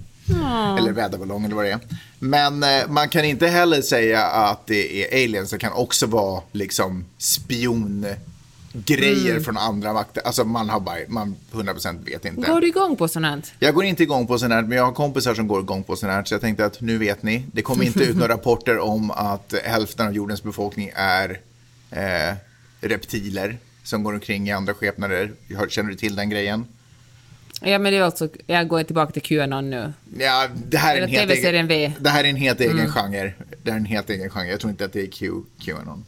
Eller 0.78 0.92
väderballong 0.92 1.44
eller 1.44 1.54
vad 1.54 1.64
det 1.64 1.70
är. 1.70 1.78
Men 2.18 2.62
eh, 2.62 2.88
man 2.88 3.08
kan 3.08 3.24
inte 3.24 3.46
heller 3.46 3.82
säga 3.82 4.26
att 4.26 4.66
det 4.66 5.04
är 5.04 5.24
aliens. 5.24 5.50
Det 5.50 5.58
kan 5.58 5.72
också 5.72 6.06
vara 6.06 6.42
liksom 6.52 7.04
spiongrejer 7.18 9.40
från 9.40 9.56
andra 9.56 9.92
makter. 9.92 10.22
Alltså 10.26 10.44
man 10.44 10.68
har 10.68 10.80
bara, 10.80 10.96
man 11.08 11.36
100% 11.52 12.04
vet 12.04 12.24
inte. 12.24 12.50
Går 12.50 12.60
du 12.60 12.66
igång 12.66 12.96
på 12.96 13.08
sånt 13.08 13.26
här? 13.26 13.42
Jag 13.58 13.74
går 13.74 13.84
inte 13.84 14.02
igång 14.02 14.26
på 14.26 14.38
sånt 14.38 14.52
här, 14.52 14.62
men 14.62 14.78
jag 14.78 14.84
har 14.84 14.92
kompisar 14.92 15.34
som 15.34 15.48
går 15.48 15.60
igång 15.60 15.82
på 15.82 15.96
sånt 15.96 16.12
här. 16.12 16.24
Så 16.24 16.34
jag 16.34 16.40
tänkte 16.40 16.64
att 16.64 16.80
nu 16.80 16.98
vet 16.98 17.22
ni. 17.22 17.44
Det 17.52 17.62
kommer 17.62 17.84
inte 17.84 18.04
ut 18.04 18.16
några 18.16 18.34
rapporter 18.34 18.78
om 18.78 19.10
att 19.10 19.54
hälften 19.64 20.06
av 20.06 20.12
jordens 20.12 20.42
befolkning 20.42 20.90
är 20.94 21.40
eh, 21.90 22.34
reptiler 22.80 23.58
som 23.82 24.02
går 24.02 24.14
omkring 24.14 24.48
i 24.48 24.52
andra 24.52 24.74
skepnader. 24.74 25.32
Känner 25.68 25.90
du 25.90 25.96
till 25.96 26.16
den 26.16 26.30
grejen? 26.30 26.66
Ja, 27.64 27.78
men 27.78 27.92
det 27.92 27.98
är 27.98 28.02
alltså, 28.02 28.28
jag 28.46 28.68
går 28.68 28.82
tillbaka 28.82 29.12
till 29.12 29.22
Qanon 29.22 29.70
nu. 29.70 29.92
Ja, 30.18 30.46
det 30.68 30.76
här 30.76 30.96
är 30.96 31.02
en 31.02 31.08
helt 31.08 31.30
egen, 31.30 31.66
V. 31.68 31.92
det 32.00 32.10
här 32.10 32.24
är 32.24 32.28
en 32.28 32.36
helt 32.36 32.60
egen 32.60 32.92
genre. 32.92 33.32
Det 33.62 33.70
är 33.70 33.76
en 33.76 33.84
helt 33.84 34.10
egen 34.10 34.30
genre. 34.30 34.50
Jag 34.50 34.60
tror 34.60 34.70
inte 34.70 34.84
att 34.84 34.92
det 34.92 35.00
är 35.02 35.06
Q, 35.06 35.30
Qanon. 35.64 36.04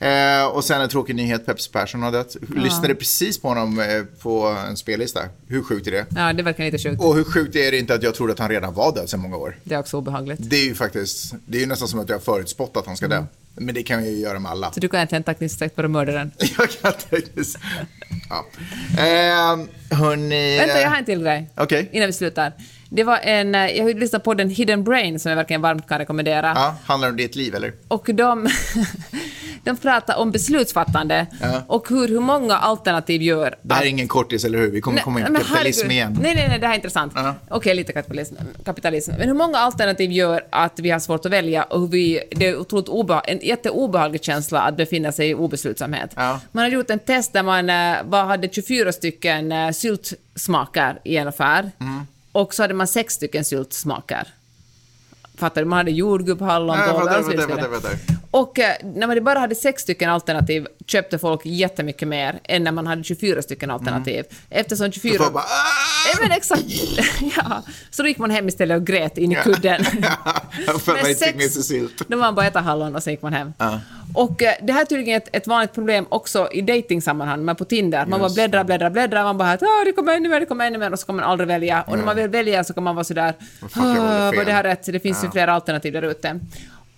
Eh, 0.00 0.46
och 0.46 0.64
sen 0.64 0.80
en 0.80 0.88
tråkig 0.88 1.16
nyhet, 1.16 1.46
Peps 1.46 1.68
Persson 1.68 2.02
har 2.02 2.12
dött. 2.12 2.36
Lyssnade 2.56 2.94
precis 2.94 3.40
på 3.40 3.48
honom 3.48 3.80
eh, 3.80 4.02
på 4.22 4.46
en 4.68 4.76
spellista. 4.76 5.20
Hur 5.46 5.62
sjukt 5.62 5.86
är 5.86 5.90
det? 5.90 6.06
Ja, 6.16 6.32
det 6.32 6.42
verkar 6.42 6.64
lite 6.64 6.78
sjukt. 6.78 7.02
Och 7.02 7.16
hur 7.16 7.24
sjukt 7.24 7.56
är 7.56 7.70
det 7.70 7.78
inte 7.78 7.94
att 7.94 8.02
jag 8.02 8.14
trodde 8.14 8.32
att 8.32 8.38
han 8.38 8.48
redan 8.48 8.74
var 8.74 8.94
död 8.94 9.08
sedan 9.08 9.20
många 9.20 9.36
år? 9.36 9.56
Det 9.64 9.74
är 9.74 9.78
också 9.78 9.96
obehagligt. 9.96 10.40
Det 10.42 10.56
är 10.56 10.64
ju 10.64 10.74
faktiskt, 10.74 11.34
det 11.46 11.58
är 11.58 11.60
ju 11.60 11.66
nästan 11.66 11.88
som 11.88 12.00
att 12.00 12.08
jag 12.08 12.16
har 12.16 12.20
förutspått 12.20 12.76
att 12.76 12.86
han 12.86 12.96
ska 12.96 13.08
dö. 13.08 13.24
Men 13.60 13.74
det 13.74 13.82
kan 13.82 14.04
jag 14.04 14.12
ju 14.12 14.18
göra 14.18 14.38
med 14.38 14.50
alla. 14.50 14.72
Så 14.72 14.80
du 14.80 14.88
kan 14.88 15.00
inte 15.00 15.16
en 15.16 15.22
taktisk 15.22 15.74
på 15.74 15.88
mördaren. 15.88 16.32
jag 16.38 16.70
kan 16.70 16.92
faktiskt... 16.92 17.58
Ja. 18.30 18.46
Eh, 18.98 19.96
hörni... 19.98 20.58
Vänta, 20.58 20.80
jag 20.80 20.90
har 20.90 20.96
en 20.96 21.04
till 21.04 21.22
grej. 21.22 21.50
Okej. 21.56 21.88
Innan 21.92 22.06
vi 22.06 22.12
slutar. 22.12 22.52
Det 22.90 23.04
var 23.04 23.18
en, 23.22 23.54
eh, 23.54 23.66
jag 23.66 23.84
har 23.84 23.94
lyssnat 23.94 24.24
på 24.24 24.34
den 24.34 24.50
Hidden 24.50 24.84
Brain 24.84 25.18
som 25.20 25.30
jag 25.30 25.36
verkligen 25.36 25.62
varmt 25.62 25.88
kan 25.88 25.98
rekommendera. 25.98 26.52
Ja, 26.54 26.76
handlar 26.84 27.10
om 27.10 27.16
ditt 27.16 27.36
liv 27.36 27.54
eller? 27.54 27.72
Och 27.88 28.10
de, 28.14 28.48
de 29.68 29.76
pratar 29.76 30.16
om 30.16 30.30
beslutsfattande 30.30 31.26
Ja. 31.40 31.62
och 31.66 31.88
hur, 31.88 32.08
hur 32.08 32.20
många 32.20 32.56
alternativ 32.56 33.22
gör 33.22 33.54
Det 33.62 33.74
här 33.74 33.82
är 33.82 33.86
ingen 33.86 34.08
kortis, 34.08 34.44
eller 34.44 34.58
hur? 34.58 34.70
Vi 34.70 34.80
kommer 34.80 35.00
komma 35.00 35.20
in 35.20 35.26
på 35.26 35.32
kapitalism 35.34 35.80
herregud. 35.80 35.92
igen. 35.92 36.18
Nej, 36.22 36.34
nej, 36.34 36.48
nej, 36.48 36.58
det 36.58 36.66
här 36.66 36.72
är 36.74 36.76
intressant. 36.76 37.12
Ja. 37.16 37.34
Okej, 37.50 37.74
lite 37.74 37.92
kapitalism, 37.92 38.34
kapitalism. 38.64 39.12
Men 39.18 39.28
hur 39.28 39.34
många 39.34 39.58
alternativ 39.58 40.12
gör 40.12 40.42
att 40.50 40.78
vi 40.80 40.90
har 40.90 40.98
svårt 40.98 41.24
att 41.26 41.32
välja 41.32 41.62
och 41.62 41.80
hur 41.80 41.88
vi, 41.88 42.20
det 42.30 42.46
är 42.46 42.56
otroligt 42.60 42.88
obeha- 42.88 43.22
en 43.24 43.38
jätteobehaglig 43.42 44.24
känsla 44.24 44.60
att 44.60 44.76
befinna 44.76 45.12
sig 45.12 45.28
i 45.30 45.34
obeslutsamhet. 45.34 46.10
Ja. 46.16 46.40
Man 46.52 46.64
har 46.64 46.70
gjort 46.70 46.90
en 46.90 46.98
test 46.98 47.32
där 47.32 47.42
man 47.42 47.70
eh, 47.70 47.96
bara 48.04 48.24
hade 48.24 48.48
24 48.52 48.92
stycken 48.92 49.52
eh, 49.52 49.70
syltsmaker 49.70 50.98
i 51.04 51.16
en 51.16 51.28
affär 51.28 51.70
Mm. 51.80 52.06
och 52.32 52.54
så 52.54 52.62
hade 52.62 52.74
man 52.74 52.86
sex 52.86 53.14
stycken 53.14 53.44
syltsmaker. 53.44 54.28
Fattar 55.38 55.60
du? 55.60 55.66
Man 55.68 55.76
hade 55.76 55.90
jordgubb, 55.90 56.40
hallon, 56.40 56.78
Ja, 56.78 56.92
bollar 56.92 57.18
och 57.18 57.24
så 57.24 57.30
vidare. 57.30 57.64
Och 58.30 58.58
eh, 58.58 58.74
när 58.84 59.06
man 59.06 59.24
bara 59.24 59.38
hade 59.38 59.54
sex 59.54 59.82
stycken 59.82 60.10
alternativ 60.10 60.66
köpte 60.86 61.18
folk 61.18 61.40
jättemycket 61.44 62.08
mer 62.08 62.40
än 62.44 62.64
när 62.64 62.72
man 62.72 62.86
hade 62.86 63.04
24 63.04 63.42
stycken 63.42 63.70
alternativ. 63.70 64.24
Eftersom 64.50 64.92
24... 64.92 65.10
Mm. 65.14 65.22
Folk 65.22 65.34
bara, 65.34 65.42
"Ah!" 65.44 66.12
Ja, 66.12 66.18
men 66.22 66.30
exakt. 66.36 66.62
ja. 67.36 67.62
Så 67.90 68.02
då 68.02 68.08
gick 68.08 68.18
man 68.18 68.30
hem 68.30 68.48
istället 68.48 68.76
och 68.76 68.86
grät 68.86 69.18
in 69.18 69.32
i 69.32 69.34
kudden. 69.34 69.84
Med 71.36 71.50
sylt. 71.50 72.02
Då 72.08 72.16
var 72.16 72.24
man 72.24 72.34
bara 72.34 72.46
äta 72.46 72.60
hallon 72.60 72.96
och 72.96 73.02
sen 73.02 73.12
gick 73.12 73.22
man 73.22 73.32
hem. 73.32 73.52
Och 74.14 74.42
eh, 74.42 74.54
det 74.62 74.72
här 74.72 74.80
är 74.80 74.84
tydligen 74.84 75.16
ett, 75.16 75.28
ett 75.36 75.46
vanligt 75.46 75.72
problem 75.74 76.06
också 76.08 76.48
i 76.52 76.60
datingsammanhang, 76.62 77.44
men 77.44 77.56
på 77.56 77.64
Tinder. 77.64 78.06
Man 78.06 78.20
bara 78.20 78.30
bläddrar, 78.30 78.64
bläddrar, 78.64 78.90
bläddrar, 78.90 79.22
man 79.24 79.38
bara 79.38 79.52
att 79.52 79.62
"Ah, 79.62 79.84
det 79.84 79.92
kommer 79.92 80.12
ännu 80.16 80.28
mer, 80.28 80.40
det 80.40 80.46
kommer 80.46 80.66
ännu 80.66 80.78
mer 80.78 80.92
och 80.92 80.98
så 80.98 81.06
kan 81.06 81.16
man 81.16 81.24
aldrig 81.24 81.48
välja. 81.48 81.82
Och 81.82 81.98
när 81.98 82.04
man 82.04 82.16
väl 82.16 82.28
väljer 82.30 82.62
så 82.62 82.74
kan 82.74 82.82
man 82.82 82.94
vara 82.94 83.04
sådär, 83.04 83.34
Vad 83.60 83.70
"Ah, 83.86 84.30
fel." 84.30 84.36
var 84.38 84.44
det 84.44 84.52
här 84.52 84.62
rätt? 84.62 84.86
Det 84.86 85.00
finns 85.00 85.24
ju 85.24 85.30
flera 85.30 85.52
alternativ 85.52 85.92
där 85.92 86.02
ute. 86.02 86.40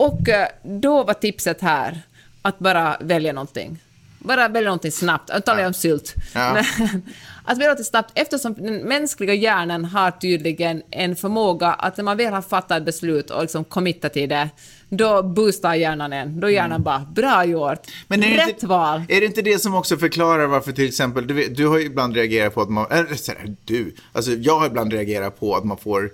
Och 0.00 0.28
eh, 0.28 0.48
då 0.62 1.04
var 1.04 1.14
tipset 1.14 1.60
här 1.60 2.02
att 2.42 2.58
bara 2.58 2.96
välja 3.00 3.32
någonting. 3.32 3.78
Bara 4.18 4.48
välja 4.48 4.68
någonting 4.68 4.92
snabbt. 4.92 5.30
Nu 5.34 5.40
talar 5.40 5.60
jag 5.60 5.66
om 5.66 5.74
sylt. 5.74 6.14
Ja. 6.34 6.40
Att 7.44 7.58
välja 7.58 7.66
någonting 7.66 7.84
snabbt 7.84 8.12
eftersom 8.14 8.54
den 8.54 8.76
mänskliga 8.76 9.34
hjärnan 9.34 9.84
har 9.84 10.10
tydligen 10.10 10.82
en 10.90 11.16
förmåga 11.16 11.68
att 11.68 11.96
när 11.96 12.04
man 12.04 12.16
väl 12.16 12.32
har 12.32 12.42
fattat 12.42 12.78
ett 12.78 12.84
beslut 12.84 13.30
och 13.30 13.42
liksom 13.42 13.64
committat 13.64 14.12
till 14.12 14.28
det, 14.28 14.48
då 14.88 15.22
boostar 15.22 15.74
hjärnan 15.74 16.12
en. 16.12 16.40
Då 16.40 16.46
är 16.46 16.50
hjärnan 16.50 16.82
bara 16.82 17.06
“bra 17.14 17.44
gjort”. 17.44 17.86
Mm. 17.86 18.04
Men 18.06 18.22
är 18.22 18.36
det 18.36 18.42
Rätt 18.42 18.48
inte, 18.48 18.66
val. 18.66 19.02
Är 19.08 19.20
det 19.20 19.26
inte 19.26 19.42
det 19.42 19.58
som 19.58 19.74
också 19.74 19.96
förklarar 19.96 20.46
varför 20.46 20.72
till 20.72 20.88
exempel, 20.88 21.26
du, 21.26 21.48
du 21.48 21.66
har 21.66 21.78
ju 21.78 21.84
ibland 21.84 22.16
reagerat 22.16 22.54
på 22.54 22.62
att 22.62 22.70
man, 22.70 22.86
eller 22.90 23.56
du, 23.64 23.94
alltså 24.12 24.30
jag 24.32 24.58
har 24.58 24.66
ibland 24.66 24.92
reagerat 24.92 25.40
på 25.40 25.56
att 25.56 25.64
man 25.64 25.76
får, 25.76 26.10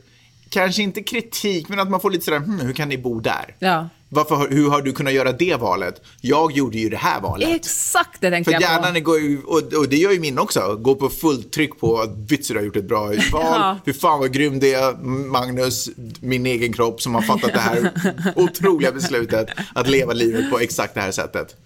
kanske 0.51 0.83
inte 0.83 1.03
kritik, 1.03 1.69
men 1.69 1.79
att 1.79 1.91
man 1.91 2.01
får 2.01 2.11
lite 2.11 2.25
sådär, 2.25 2.39
hm, 2.39 2.59
hur 2.61 2.73
kan 2.73 2.89
ni 2.89 2.99
bo 2.99 3.21
där? 3.21 3.55
Ja. 3.59 3.89
Varför, 4.09 4.49
hur 4.51 4.71
har 4.71 4.83
du 4.83 4.93
kunnat 4.93 5.13
göra 5.13 5.33
det 5.33 5.57
valet? 5.61 6.03
Jag 6.21 6.53
gjorde 6.53 6.79
ju 6.79 6.89
det 6.89 6.97
här 6.97 7.21
valet. 7.21 7.49
Exakt 7.49 8.21
det 8.21 8.31
tänkte 8.31 8.51
För 8.53 8.61
jag 8.61 8.69
på. 8.81 8.85
hjärnan 8.87 9.03
går 9.03 9.21
ju, 9.21 9.43
och, 9.43 9.73
och 9.73 9.89
det 9.89 9.97
gör 9.97 10.13
ju 10.13 10.21
min 10.21 10.39
också, 10.39 10.77
går 10.77 10.95
på 10.95 11.09
fullt 11.09 11.53
tryck 11.53 11.81
på 11.81 12.01
att 12.01 12.11
Vitser 12.31 12.55
har 12.55 12.63
gjort 12.63 12.77
ett 12.77 12.89
bra 12.89 13.07
val. 13.07 13.17
Ja. 13.33 13.79
Hur 13.85 13.93
fan 13.93 14.19
vad 14.21 14.33
grym 14.33 14.61
det 14.61 14.75
är, 14.75 14.93
Magnus, 15.07 15.89
min 16.21 16.47
egen 16.47 16.73
kropp 16.73 17.03
som 17.03 17.15
har 17.15 17.23
fattat 17.23 17.53
det 17.53 17.59
här 17.59 17.93
otroliga 18.37 18.93
beslutet 18.93 19.49
att 19.75 19.89
leva 19.89 20.13
livet 20.13 20.51
på 20.51 20.59
exakt 20.59 20.95
det 20.95 21.01
här 21.01 21.13
sättet. 21.13 21.57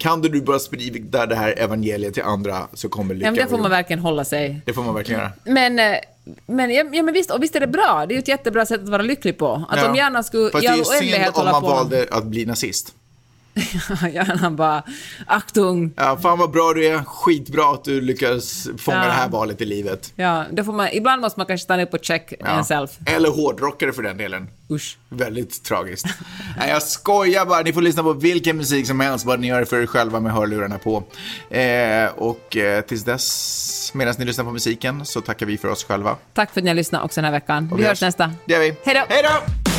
Kan 0.00 0.22
du 0.22 0.40
bara 0.42 0.58
sprida 0.58 1.26
det 1.26 1.34
här 1.34 1.54
evangeliet 1.58 2.14
till 2.14 2.22
andra 2.22 2.68
så 2.74 2.88
kommer 2.88 3.14
lyckan 3.14 3.34
Ja, 3.34 3.42
det 3.42 3.50
får 3.50 3.58
man 3.58 3.70
verkligen 3.70 4.00
hålla 4.00 4.24
sig. 4.24 4.60
Det 4.66 4.72
får 4.72 4.82
man 4.82 4.94
verkligen 4.94 5.20
göra. 5.20 5.32
Men, 5.44 5.78
eh, 5.78 5.96
men, 6.46 6.70
ja, 6.70 6.84
men 6.84 7.14
visst, 7.14 7.30
och 7.30 7.42
visst 7.42 7.56
är 7.56 7.60
det 7.60 7.66
bra. 7.66 8.04
Det 8.08 8.14
är 8.14 8.16
ju 8.16 8.18
ett 8.20 8.28
jättebra 8.28 8.66
sätt 8.66 8.82
att 8.82 8.88
vara 8.88 9.02
lycklig 9.02 9.38
på. 9.38 9.64
Att 9.68 9.78
Ja. 9.78 9.90
om 9.90 9.96
hjärnan 9.96 10.24
skulle 10.24 10.50
Fast 10.50 10.64
i 10.64 10.66
det 10.66 10.72
är 10.72 10.76
ju 10.76 10.84
synd 10.84 10.96
oändlighet 10.96 11.28
om 11.28 11.34
hålla 11.34 11.52
man 11.52 11.62
på... 11.62 11.68
valde 11.68 12.06
att 12.10 12.24
bli 12.24 12.46
nazist. 12.46 12.94
ja, 14.14 14.24
han 14.40 14.56
bara, 14.56 14.82
Achtung! 15.26 15.92
Ja, 15.96 16.18
fan 16.22 16.38
vad 16.38 16.50
bra 16.50 16.72
du 16.74 16.86
är. 16.86 17.02
Skitbra 17.04 17.74
att 17.74 17.84
du 17.84 18.00
lyckas 18.00 18.68
fånga 18.78 18.96
Ja. 18.98 19.04
det 19.04 19.10
här 19.12 19.28
valet 19.28 19.60
i 19.60 19.64
livet. 19.64 20.12
Ja, 20.16 20.44
då 20.52 20.64
får 20.64 20.72
man, 20.72 20.88
ibland 20.92 21.20
måste 21.22 21.40
man 21.40 21.46
kanske 21.46 21.64
stanna 21.64 21.82
upp 21.82 21.94
och 21.94 22.04
check 22.04 22.32
Ja. 22.40 22.46
en 22.46 22.64
self. 22.64 22.90
Eller 23.06 23.30
hårdrockare 23.30 23.92
för 23.92 24.02
den 24.02 24.16
delen. 24.16 24.48
Usch. 24.70 24.98
Väldigt 25.08 25.64
tragiskt. 25.64 26.06
Nej, 26.58 26.70
jag 26.70 26.82
skojar 26.82 27.46
bara. 27.46 27.60
Ni 27.62 27.72
får 27.72 27.82
lyssna 27.82 28.02
på 28.02 28.12
vilken 28.12 28.56
musik 28.56 28.86
som 28.86 29.00
helst, 29.00 29.26
bara 29.26 29.36
ni 29.36 29.46
gör 29.46 29.60
det 29.60 29.66
för 29.66 29.82
er 29.82 29.86
själva 29.86 30.20
med 30.20 30.32
hörlurarna 30.32 30.78
på. 30.78 31.02
Eh, 31.56 32.06
och 32.16 32.56
eh, 32.56 32.80
tills 32.80 33.04
dess, 33.04 33.90
medan 33.94 34.14
ni 34.18 34.24
lyssnar 34.24 34.44
på 34.44 34.50
musiken, 34.50 35.04
så 35.06 35.20
tackar 35.20 35.46
vi 35.46 35.58
för 35.58 35.68
oss 35.68 35.84
själva. 35.84 36.16
Tack 36.34 36.52
för 36.52 36.60
att 36.60 36.64
ni 36.64 36.70
har 36.70 36.74
lyssnat 36.74 37.04
också 37.04 37.20
den 37.20 37.24
här 37.24 37.40
veckan. 37.40 37.68
Och 37.72 37.80
Vi 37.80 37.84
hörs 37.84 38.00
nästa. 38.00 38.32
Det 38.44 38.52
gör 38.52 38.60
vi. 38.60 38.74
Hej 38.84 38.94
då! 38.94 39.14
Hej 39.14 39.22
då! 39.22 39.69